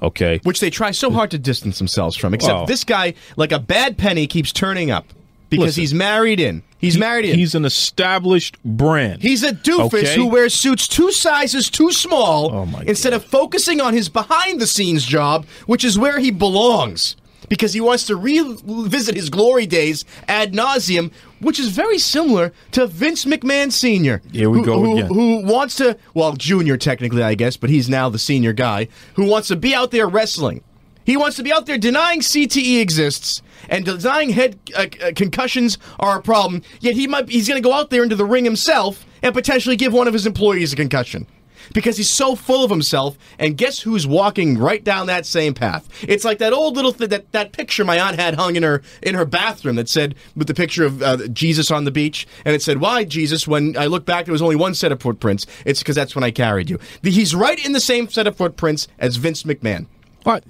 Okay. 0.03 0.41
Which 0.43 0.59
they 0.59 0.71
try 0.71 0.91
so 0.91 1.13
hard 1.13 1.31
to 1.31 1.39
distance 1.39 1.79
themselves 1.79 2.17
from. 2.17 2.35
Except 2.35 2.67
this 2.67 2.83
guy, 2.83 3.15
like 3.37 3.53
a 3.53 3.61
bad 3.61 3.97
penny, 3.97 4.27
keeps 4.27 4.53
turning 4.53 4.91
up 4.91 5.07
because 5.51 5.67
Listen. 5.79 5.81
he's 5.83 5.95
married 5.95 6.41
in. 6.41 6.63
He's 6.79 6.95
He- 6.95 7.01
married 7.01 7.25
in. 7.25 7.39
He's 7.39 7.55
an 7.55 7.65
established 7.65 8.57
brand. 8.65 9.23
He's 9.23 9.43
a 9.43 9.53
doofus 9.53 9.95
Okay? 10.05 10.15
who 10.17 10.27
wears 10.27 10.55
suits 10.55 10.87
two 10.87 11.11
sizes 11.13 11.71
too 11.71 11.91
small 11.93 12.53
Oh, 12.53 12.81
instead 12.87 13.13
of 13.13 13.25
focusing 13.25 13.81
on 13.81 13.95
his 13.95 14.09
behind 14.09 14.61
the 14.61 14.67
scenes 14.67 15.05
job, 15.05 15.47
which 15.67 15.85
is 15.85 15.99
where 15.99 16.19
he 16.19 16.31
belongs. 16.31 17.17
Because 17.49 17.73
he 17.73 17.81
wants 17.81 18.05
to 18.09 18.17
revisit 18.17 19.15
his 19.15 19.31
glory 19.31 19.65
days 19.65 20.05
ad 20.29 20.53
nauseum, 20.53 21.11
which 21.41 21.59
is 21.59 21.69
very 21.69 21.99
similar 21.99 22.53
to 22.73 22.87
Vince 22.87 23.25
McMahon 23.25 23.73
Sr. 23.73 24.21
Here 24.33 24.51
we 24.51 24.59
who, 24.59 24.65
go 24.67 24.83
who, 24.83 24.97
again. 24.99 25.07
Who 25.07 25.43
wants 25.47 25.77
to, 25.77 25.97
well, 26.13 26.35
Junior 26.35 26.77
technically, 26.77 27.23
I 27.23 27.35
guess, 27.35 27.57
but 27.57 27.71
he's 27.71 27.89
now 27.89 28.11
the 28.11 28.19
senior 28.19 28.53
guy, 28.53 28.89
who 29.15 29.25
wants 29.25 29.49
to 29.49 29.57
be 29.57 29.75
out 29.75 29.93
there 29.93 30.07
wrestling. 30.09 30.63
He 31.09 31.17
wants 31.17 31.39
to 31.39 31.43
be 31.43 31.51
out 31.51 31.65
there 31.65 31.79
denying 31.79 32.21
CTE 32.21 32.83
exists 32.83 33.41
and 33.71 33.87
denying 33.87 34.29
head 34.29 34.59
uh, 34.77 34.89
uh, 35.03 35.13
concussions 35.17 35.79
are 35.99 36.19
a 36.19 36.23
problem. 36.23 36.61
Yet 36.81 36.97
he 36.97 37.07
might 37.07 37.31
he's 37.31 37.49
going 37.49 37.61
to 37.61 37.67
go 37.67 37.73
out 37.75 37.89
there 37.89 38.03
into 38.03 38.15
the 38.15 38.27
ring 38.27 38.45
himself 38.45 39.07
and 39.23 39.35
potentially 39.35 39.75
give 39.75 39.95
one 39.95 40.07
of 40.07 40.13
his 40.13 40.27
employees 40.27 40.75
a 40.75 40.77
concussion 40.77 41.27
because 41.73 41.97
he's 41.97 42.11
so 42.11 42.35
full 42.37 42.63
of 42.63 42.69
himself. 42.71 43.17
And 43.39 43.57
guess 43.57 43.79
who's 43.81 44.07
walking 44.07 44.59
right 44.59 44.85
down 44.85 45.07
that 45.07 45.25
same 45.25 45.55
path? 45.55 45.89
It's 46.07 46.27
like 46.27 46.37
that 46.41 46.53
old 46.53 46.77
little 46.77 46.93
th- 46.93 47.09
that 47.09 47.33
that 47.33 47.53
picture 47.53 47.87
my 47.87 47.99
aunt 47.99 48.21
had 48.21 48.35
hung 48.35 48.57
in 48.57 48.63
her 48.63 48.83
in 49.03 49.15
her 49.15 49.25
bathroom 49.25 49.77
that 49.77 49.89
said 49.89 50.15
with 50.37 50.47
the 50.47 50.53
picture 50.53 50.85
of 50.85 51.01
uh, 51.03 51.27
Jesus 51.29 51.71
on 51.71 51.85
the 51.87 51.91
beach, 51.91 52.27
and 52.45 52.55
it 52.55 52.61
said, 52.61 52.83
"Why 52.83 53.05
Jesus?" 53.05 53.49
When 53.49 53.79
I 53.79 53.87
look 53.87 54.05
back, 54.05 54.27
there 54.27 54.33
was 54.33 54.43
only 54.43 54.57
one 54.57 54.75
set 54.75 54.93
of 54.93 55.01
footprints. 55.01 55.47
It's 55.65 55.79
because 55.79 55.97
that's 55.97 56.15
when 56.15 56.23
I 56.23 56.33
carried 56.33 56.69
you. 56.69 56.79
The- 57.01 57.11
He's 57.13 57.35
right 57.35 57.59
in 57.65 57.73
the 57.73 57.81
same 57.81 58.11
set 58.11 58.27
of 58.27 58.37
footprints 58.37 58.89
as 58.99 59.17
Vince 59.17 59.45
McMahon. 59.45 59.87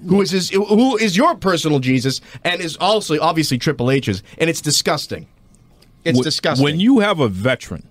Who 0.07 0.21
is 0.21 0.31
his? 0.31 0.49
Who 0.49 0.97
is 0.97 1.15
your 1.15 1.35
personal 1.35 1.79
Jesus, 1.79 2.19
and 2.43 2.59
is 2.61 2.75
also 2.77 3.19
obviously 3.21 3.57
Triple 3.57 3.91
H's, 3.91 4.23
and 4.37 4.49
it's 4.49 4.61
disgusting. 4.61 5.27
It's 6.03 6.19
Wh- 6.19 6.23
disgusting. 6.23 6.63
When 6.63 6.79
you 6.79 6.99
have 6.99 7.19
a 7.19 7.27
veteran 7.29 7.87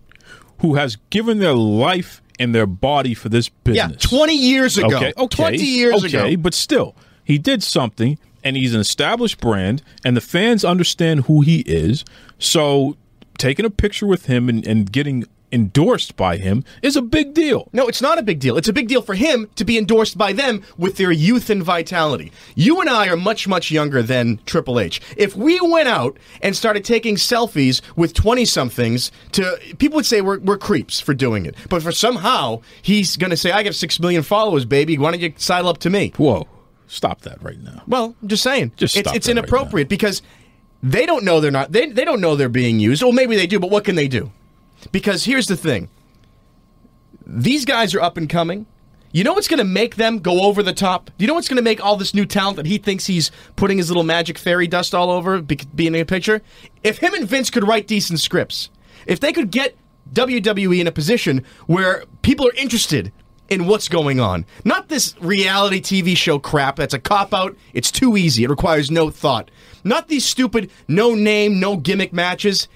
who 0.61 0.75
has 0.75 0.97
given 1.11 1.39
their 1.39 1.55
life 1.55 2.21
and 2.39 2.55
their 2.55 2.67
body 2.67 3.15
for 3.15 3.29
this 3.29 3.49
business. 3.49 3.77
yeah, 3.77 3.87
business. 3.89 4.11
twenty 4.11 4.35
years 4.37 4.77
ago, 4.79 4.97
Okay, 4.97 5.13
oh, 5.17 5.25
okay, 5.25 5.37
twenty 5.37 5.65
years 5.65 6.05
okay, 6.05 6.33
ago, 6.33 6.43
but 6.43 6.55
still, 6.55 6.95
he 7.25 7.39
did 7.39 7.63
something, 7.63 8.19
and 8.45 8.57
he's 8.57 8.75
an 8.75 8.81
established 8.81 9.41
brand, 9.41 9.83
and 10.05 10.17
the 10.17 10.21
fans 10.21 10.65
understand 10.65 11.25
who 11.25 11.41
he 11.41 11.61
is. 11.61 12.05
So, 12.39 12.97
taking 13.39 13.65
a 13.65 13.71
picture 13.71 14.07
with 14.07 14.27
him 14.27 14.49
and, 14.49 14.67
and 14.67 14.91
getting 14.93 15.25
endorsed 15.53 16.17
by 16.17 16.37
him 16.37 16.65
is 16.83 16.97
a 16.97 17.03
big 17.03 17.35
deal. 17.35 17.69
No, 17.73 17.89
it's 17.89 18.03
not 18.03 18.19
a 18.19 18.23
big 18.23 18.41
deal. 18.41 18.57
It's 18.57 18.69
a 18.69 18.73
big 18.73 18.89
deal 18.89 19.03
for 19.03 19.15
him 19.15 19.49
to 19.57 19.65
be 19.65 19.79
endorsed 19.79 20.19
by 20.19 20.33
them 20.33 20.63
with 20.77 20.97
their 20.97 21.13
youth 21.13 21.51
and 21.51 21.63
vitality. 21.63 22.33
You 22.55 22.81
and 22.81 22.91
I 22.91 23.09
are 23.09 23.17
much, 23.17 23.49
much 23.49 23.71
younger 23.71 24.03
than 24.03 24.41
Triple 24.47 24.79
H. 24.79 25.01
If 25.17 25.37
we 25.37 25.61
went 25.61 25.89
out 25.89 26.19
and 26.43 26.57
started 26.57 26.85
taking 26.85 27.17
selfies 27.17 27.81
with 27.97 28.15
20 28.15 28.45
somethings, 28.45 29.11
to 29.33 29.59
people 29.79 29.97
would 29.97 30.07
say 30.07 30.21
we're, 30.21 30.39
we're 30.41 30.59
creeps 30.59 31.01
for 31.01 31.15
doing 31.15 31.47
it. 31.47 31.55
But 31.69 31.83
for 31.83 31.93
somehow, 31.93 32.61
he's 32.83 33.17
going 33.17 33.31
to 33.31 33.37
say, 33.37 33.51
I 33.53 33.63
got 33.63 33.75
6 33.75 34.01
million 34.01 34.23
followers, 34.23 34.65
baby. 34.65 34.99
Why 34.99 35.11
don't 35.11 35.21
you 35.21 35.33
sidle 35.37 35.71
up 35.71 35.79
to 35.79 35.91
me? 35.91 36.13
Whoa, 36.17 36.47
stop 36.87 37.23
that 37.23 37.43
right 37.43 37.61
now. 37.61 37.83
Well, 37.87 38.15
I'm 38.23 38.29
just 38.29 38.43
saying. 38.43 38.73
Just 38.77 38.97
it's, 38.97 39.13
it's 39.13 39.27
that 39.27 39.35
right 39.35 39.39
inappropriate 39.39 39.89
because 39.89 40.23
they 40.83 41.07
don't 41.07 41.25
know 41.25 41.41
they're 41.41 41.51
not. 41.51 41.73
They, 41.73 41.87
they 41.87 42.05
don't 42.05 42.21
know 42.21 42.37
they're 42.37 42.49
being 42.49 42.81
used. 42.81 43.03
Or 43.03 43.13
maybe 43.13 43.37
they 43.37 43.47
do, 43.47 43.59
but 43.59 43.71
what 43.71 43.85
can 43.85 43.97
they 43.97 44.09
do? 44.09 44.31
Because 44.93 45.25
here's 45.25 45.47
the 45.47 45.57
thing 45.57 45.89
these 47.27 47.65
guys 47.65 47.95
are 47.95 48.01
up 48.01 48.17
and 48.17 48.29
coming. 48.29 48.67
You 49.11 49.25
know 49.25 49.33
what's 49.33 49.49
going 49.49 49.59
to 49.59 49.65
make 49.65 49.97
them 49.97 50.19
go 50.19 50.43
over 50.43 50.63
the 50.63 50.75
top? 50.75 51.07
Do 51.17 51.25
you 51.25 51.29
know 51.29 51.35
what's 51.35 51.49
going 51.49 51.57
to 51.57 51.63
make 51.63 51.83
all 51.83 51.97
this 51.97 52.13
new 52.13 52.27
talent 52.27 52.57
that 52.57 52.67
he 52.67 52.77
thinks 52.77 53.07
he's 53.07 53.31
putting 53.57 53.79
his 53.79 53.89
little 53.89 54.03
magic 54.03 54.37
fairy 54.37 54.67
dust 54.67 54.95
all 54.95 55.11
over 55.11 55.41
be- 55.41 55.61
being 55.75 55.95
in 55.95 56.03
a 56.03 56.05
picture? 56.05 56.43
If 56.85 56.99
him 56.99 57.15
and 57.15 57.27
Vince 57.27 57.49
could 57.49 57.67
write 57.67 57.87
decent 57.87 58.21
scripts, 58.21 58.69
if 59.07 59.19
they 59.19 59.33
could 59.33 59.51
get 59.51 59.77
WWE 60.13 60.81
in 60.81 60.87
a 60.87 60.93
position 60.93 61.45
where 61.67 62.05
people 62.21 62.47
are 62.47 62.55
interested 62.55 63.11
in 63.49 63.67
what's 63.67 63.89
going 63.89 64.21
on, 64.21 64.45
not 64.65 64.89
this 64.89 65.15
reality 65.21 65.81
TV 65.81 66.15
show 66.15 66.39
crap 66.39 66.77
that's 66.77 66.93
a 66.93 66.99
cop 66.99 67.33
out, 67.33 67.57
it's 67.73 67.91
too 67.91 68.19
easy, 68.19 68.45
it 68.45 68.51
requires 68.51 68.91
no 68.91 69.09
thought. 69.09 69.51
Not 69.85 70.09
these 70.09 70.27
stupid 70.27 70.71
no 70.87 71.15
name, 71.15 71.59
no 71.59 71.79
gimmick 71.79 72.13
matches 72.13 72.69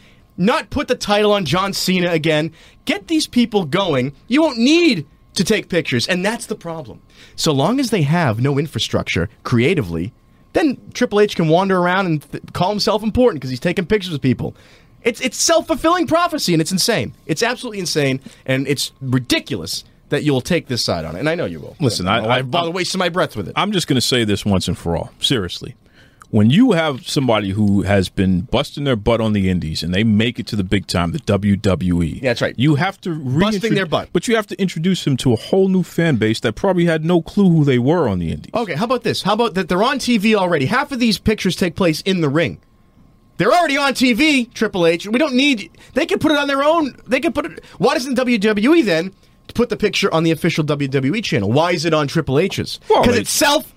not 0.45 0.71
put 0.71 0.89
the 0.89 0.95
title 0.95 1.33
on 1.33 1.45
John 1.45 1.73
Cena 1.73 2.11
again. 2.11 2.53
Get 2.85 3.09
these 3.09 3.27
people 3.27 3.65
going. 3.65 4.13
You 4.29 4.43
won't 4.43 4.59
need 4.59 5.07
to 5.35 5.45
take 5.45 5.69
pictures, 5.69 6.07
and 6.09 6.25
that's 6.25 6.47
the 6.47 6.55
problem. 6.55 7.01
So 7.37 7.53
long 7.53 7.81
as 7.81 7.91
they 7.91 8.03
have 8.03 8.41
no 8.41 8.59
infrastructure 8.59 9.29
creatively, 9.45 10.13
then 10.53 10.79
Triple 10.93 11.21
H 11.21 11.37
can 11.37 11.49
wander 11.49 11.79
around 11.79 12.07
and 12.07 12.31
th- 12.33 12.43
call 12.53 12.71
himself 12.71 13.03
important 13.03 13.41
because 13.41 13.51
he's 13.51 13.61
taking 13.61 13.87
pictures 13.87 14.13
of 14.13 14.21
people. 14.21 14.55
It's 15.03 15.21
it's 15.21 15.37
self 15.39 15.67
fulfilling 15.67 16.07
prophecy, 16.07 16.53
and 16.55 16.61
it's 16.61 16.73
insane. 16.73 17.15
It's 17.27 17.43
absolutely 17.43 17.79
insane, 17.81 18.21
and 18.47 18.69
it's 18.69 18.93
ridiculous 19.01 19.85
that 20.11 20.25
you'll 20.25 20.43
take 20.43 20.67
this 20.67 20.85
side 20.85 21.07
on 21.07 21.17
it. 21.17 21.21
And 21.21 21.29
I 21.29 21.35
know 21.35 21.47
you 21.47 21.59
will. 21.59 21.75
Listen, 21.81 22.07
I, 22.07 22.19
I- 22.19 22.37
I- 22.39 22.43
bother 22.43 22.71
wasting 22.71 22.99
my 22.99 23.09
breath 23.09 23.35
with 23.35 23.49
it. 23.49 23.55
I'm 23.57 23.73
just 23.73 23.87
going 23.87 23.95
to 23.97 24.01
say 24.07 24.25
this 24.25 24.45
once 24.45 24.69
and 24.69 24.77
for 24.77 24.95
all. 24.97 25.11
Seriously. 25.21 25.75
When 26.33 26.49
you 26.49 26.73
have 26.73 27.07
somebody 27.07 27.51
who 27.51 27.83
has 27.83 28.09
been 28.09 28.41
busting 28.41 28.85
their 28.85 28.97
butt 28.97 29.21
on 29.21 29.35
the 29.35 29.51
indies 29.51 29.83
and 29.83 29.93
they 29.93 30.03
make 30.03 30.39
it 30.41 30.47
to 30.47 30.57
the 30.57 30.65
big 30.65 30.87
time, 30.87 31.13
the 31.13 31.19
WWE. 31.19 32.15
Yeah, 32.17 32.31
that's 32.31 32.41
right. 32.41 32.55
You 32.59 32.77
have 32.77 32.99
to 33.03 33.15
Busting 33.15 33.75
their 33.75 33.85
butt. 33.85 34.09
But 34.15 34.27
you 34.27 34.35
have 34.37 34.47
to 34.47 34.59
introduce 34.59 35.05
them 35.05 35.19
to 35.19 35.35
a 35.35 35.37
whole 35.37 35.69
new 35.69 35.83
fan 35.83 36.17
base 36.17 36.41
that 36.41 36.55
probably 36.55 36.87
had 36.87 37.05
no 37.05 37.21
clue 37.21 37.51
who 37.51 37.65
they 37.67 37.79
were 37.79 38.09
on 38.09 38.19
the 38.19 38.33
indies. 38.33 38.51
Okay, 38.55 38.73
how 38.73 38.87
about 38.87 39.03
this? 39.03 39.23
How 39.25 39.35
about 39.35 39.53
that 39.55 39.69
they're 39.69 39.83
on 39.83 39.99
TV 39.99 40.35
already? 40.35 40.65
Half 40.65 40.91
of 40.91 41.01
these 41.01 41.19
pictures 41.19 41.55
take 41.55 41.77
place 41.77 42.01
in 42.01 42.23
the 42.23 42.31
ring. 42.31 42.59
They're 43.37 43.53
already 43.53 43.77
on 43.77 43.93
TV, 43.93 44.51
Triple 44.55 44.87
H. 44.87 45.07
We 45.07 45.19
don't 45.19 45.35
need. 45.35 45.71
They 45.93 46.07
can 46.07 46.19
put 46.19 46.33
it 46.33 46.39
on 46.39 46.49
their 46.49 46.63
own. 46.63 46.97
They 47.07 47.21
can 47.21 47.35
put 47.35 47.45
it. 47.45 47.63
Why 47.77 47.93
doesn't 47.93 48.17
WWE 48.17 48.85
then 48.87 49.13
put 49.53 49.69
the 49.69 49.77
picture 49.77 50.13
on 50.15 50.23
the 50.23 50.31
official 50.31 50.65
WWE 50.65 51.23
channel? 51.23 51.53
Why 51.53 51.73
is 51.73 51.85
it 51.85 51.93
on 51.93 52.09
Triple 52.09 52.39
H's? 52.39 52.79
Because 52.89 53.07
they- 53.15 53.21
it's 53.21 53.31
self-serving. 53.31 53.77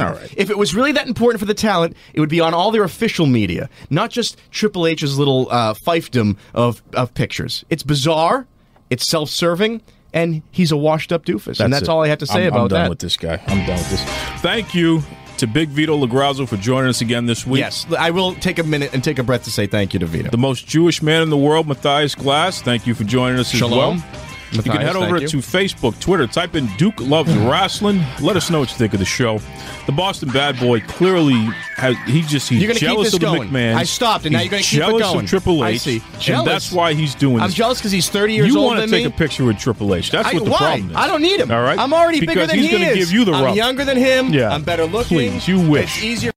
All 0.00 0.12
right. 0.12 0.34
If 0.36 0.50
it 0.50 0.58
was 0.58 0.74
really 0.74 0.92
that 0.92 1.06
important 1.06 1.40
for 1.40 1.46
the 1.46 1.54
talent, 1.54 1.96
it 2.14 2.20
would 2.20 2.28
be 2.28 2.40
on 2.40 2.54
all 2.54 2.70
their 2.70 2.84
official 2.84 3.26
media, 3.26 3.68
not 3.90 4.10
just 4.10 4.38
Triple 4.50 4.86
H's 4.86 5.18
little 5.18 5.48
uh, 5.50 5.74
fiefdom 5.74 6.36
of 6.54 6.82
of 6.94 7.14
pictures. 7.14 7.64
It's 7.70 7.82
bizarre. 7.82 8.46
It's 8.90 9.06
self-serving. 9.08 9.80
And 10.14 10.42
he's 10.50 10.70
a 10.70 10.76
washed-up 10.76 11.24
doofus, 11.24 11.58
and 11.58 11.72
that's 11.72 11.84
it. 11.84 11.88
all 11.88 12.02
I 12.02 12.08
have 12.08 12.18
to 12.18 12.26
say 12.26 12.42
I'm, 12.42 12.48
about 12.48 12.60
I'm 12.64 12.68
done 12.68 12.82
that. 12.82 12.88
with 12.90 12.98
this 12.98 13.16
guy. 13.16 13.40
I'm 13.46 13.66
done 13.66 13.78
with 13.78 13.90
this. 13.92 14.02
Thank 14.42 14.74
you 14.74 15.02
to 15.38 15.46
Big 15.46 15.70
Vito 15.70 15.96
LoGrasso 15.96 16.46
for 16.46 16.58
joining 16.58 16.90
us 16.90 17.00
again 17.00 17.24
this 17.24 17.46
week. 17.46 17.60
Yes, 17.60 17.86
I 17.98 18.10
will 18.10 18.34
take 18.34 18.58
a 18.58 18.62
minute 18.62 18.92
and 18.92 19.02
take 19.02 19.18
a 19.18 19.22
breath 19.22 19.44
to 19.44 19.50
say 19.50 19.66
thank 19.66 19.94
you 19.94 20.00
to 20.00 20.04
Vito. 20.06 20.30
The 20.30 20.36
most 20.36 20.66
Jewish 20.66 21.00
man 21.00 21.22
in 21.22 21.30
the 21.30 21.38
world, 21.38 21.66
Matthias 21.66 22.14
Glass. 22.14 22.60
Thank 22.60 22.86
you 22.86 22.94
for 22.94 23.04
joining 23.04 23.38
us 23.40 23.48
Shalom. 23.48 23.96
as 23.96 24.02
well. 24.02 24.22
You 24.52 24.62
can 24.62 24.80
head 24.80 24.96
over 24.96 25.18
to. 25.20 25.36
Facebook, 25.38 25.98
Twitter, 26.00 26.26
type 26.26 26.54
in 26.54 26.66
Duke 26.76 27.00
Loves 27.00 27.34
Wrestling. 27.36 28.00
Let 28.20 28.36
us 28.36 28.50
know 28.50 28.60
what 28.60 28.70
you 28.70 28.76
think 28.76 28.92
of 28.92 28.98
the 28.98 29.04
show. 29.04 29.40
The 29.86 29.92
Boston 29.92 30.28
Bad 30.30 30.60
Boy 30.60 30.80
clearly 30.80 31.34
has 31.76 31.96
he 32.06 32.22
just 32.22 32.48
he's 32.48 32.62
You're 32.62 32.72
jealous 32.74 33.08
this 33.08 33.14
of 33.14 33.20
the 33.20 33.26
going. 33.26 33.48
McMahons. 33.50 33.74
I 33.74 33.82
stopped, 33.84 34.24
and 34.26 34.32
now 34.32 34.40
you're 34.40 34.50
gonna 34.50 34.62
keep 34.62 34.74
it 34.74 34.76
jealous 34.76 35.02
going. 35.02 35.24
of 35.24 35.30
Triple 35.30 35.62
I 35.62 35.70
H. 35.70 35.80
see. 35.80 36.02
And 36.14 36.20
Jealous. 36.20 36.46
that's 36.46 36.72
why 36.72 36.92
he's 36.94 37.14
doing 37.16 37.36
This. 37.36 37.44
I'm 37.44 37.50
jealous 37.50 37.78
because 37.78 37.90
he's 37.92 38.08
30 38.08 38.34
years 38.34 38.44
old. 38.46 38.52
you 38.54 38.60
wanna 38.62 38.82
take 38.82 38.90
me. 38.90 39.04
a 39.04 39.10
picture 39.10 39.44
with 39.44 39.58
Triple 39.58 39.94
H. 39.94 40.10
That's 40.12 40.28
I- 40.28 40.34
what 40.34 40.44
the 40.44 40.50
why? 40.50 40.58
problem 40.58 40.90
is. 40.90 40.96
I 40.96 41.06
don't 41.08 41.22
need 41.22 41.40
him. 41.40 41.50
All 41.50 41.62
right, 41.62 41.78
I'm 41.78 41.92
already 41.92 42.20
because 42.20 42.34
bigger 42.36 42.46
than 42.46 42.58
he's 42.58 42.70
he 42.70 42.84
is. 42.84 42.94
give 42.96 43.12
you 43.12 43.24
the 43.24 43.32
I'm 43.32 43.44
rub. 43.44 43.56
younger 43.56 43.84
than 43.84 43.96
him. 43.96 44.32
Yeah. 44.32 44.50
I'm 44.54 44.62
better 44.62 44.84
looking. 44.86 45.16
Please, 45.32 45.48
you 45.48 45.68
wish. 45.68 45.96
It's 45.96 46.04
easier. 46.04 46.32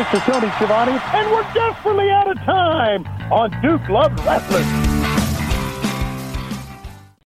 Is 0.00 0.06
Tony 0.22 0.50
Schiavone, 0.52 0.92
and 0.92 1.30
we're 1.30 1.42
desperately 1.52 2.10
out 2.10 2.30
of 2.30 2.38
time 2.38 3.06
on 3.30 3.50
Duke 3.60 3.86
Loves 3.90 4.20
Wrestling. 4.24 4.99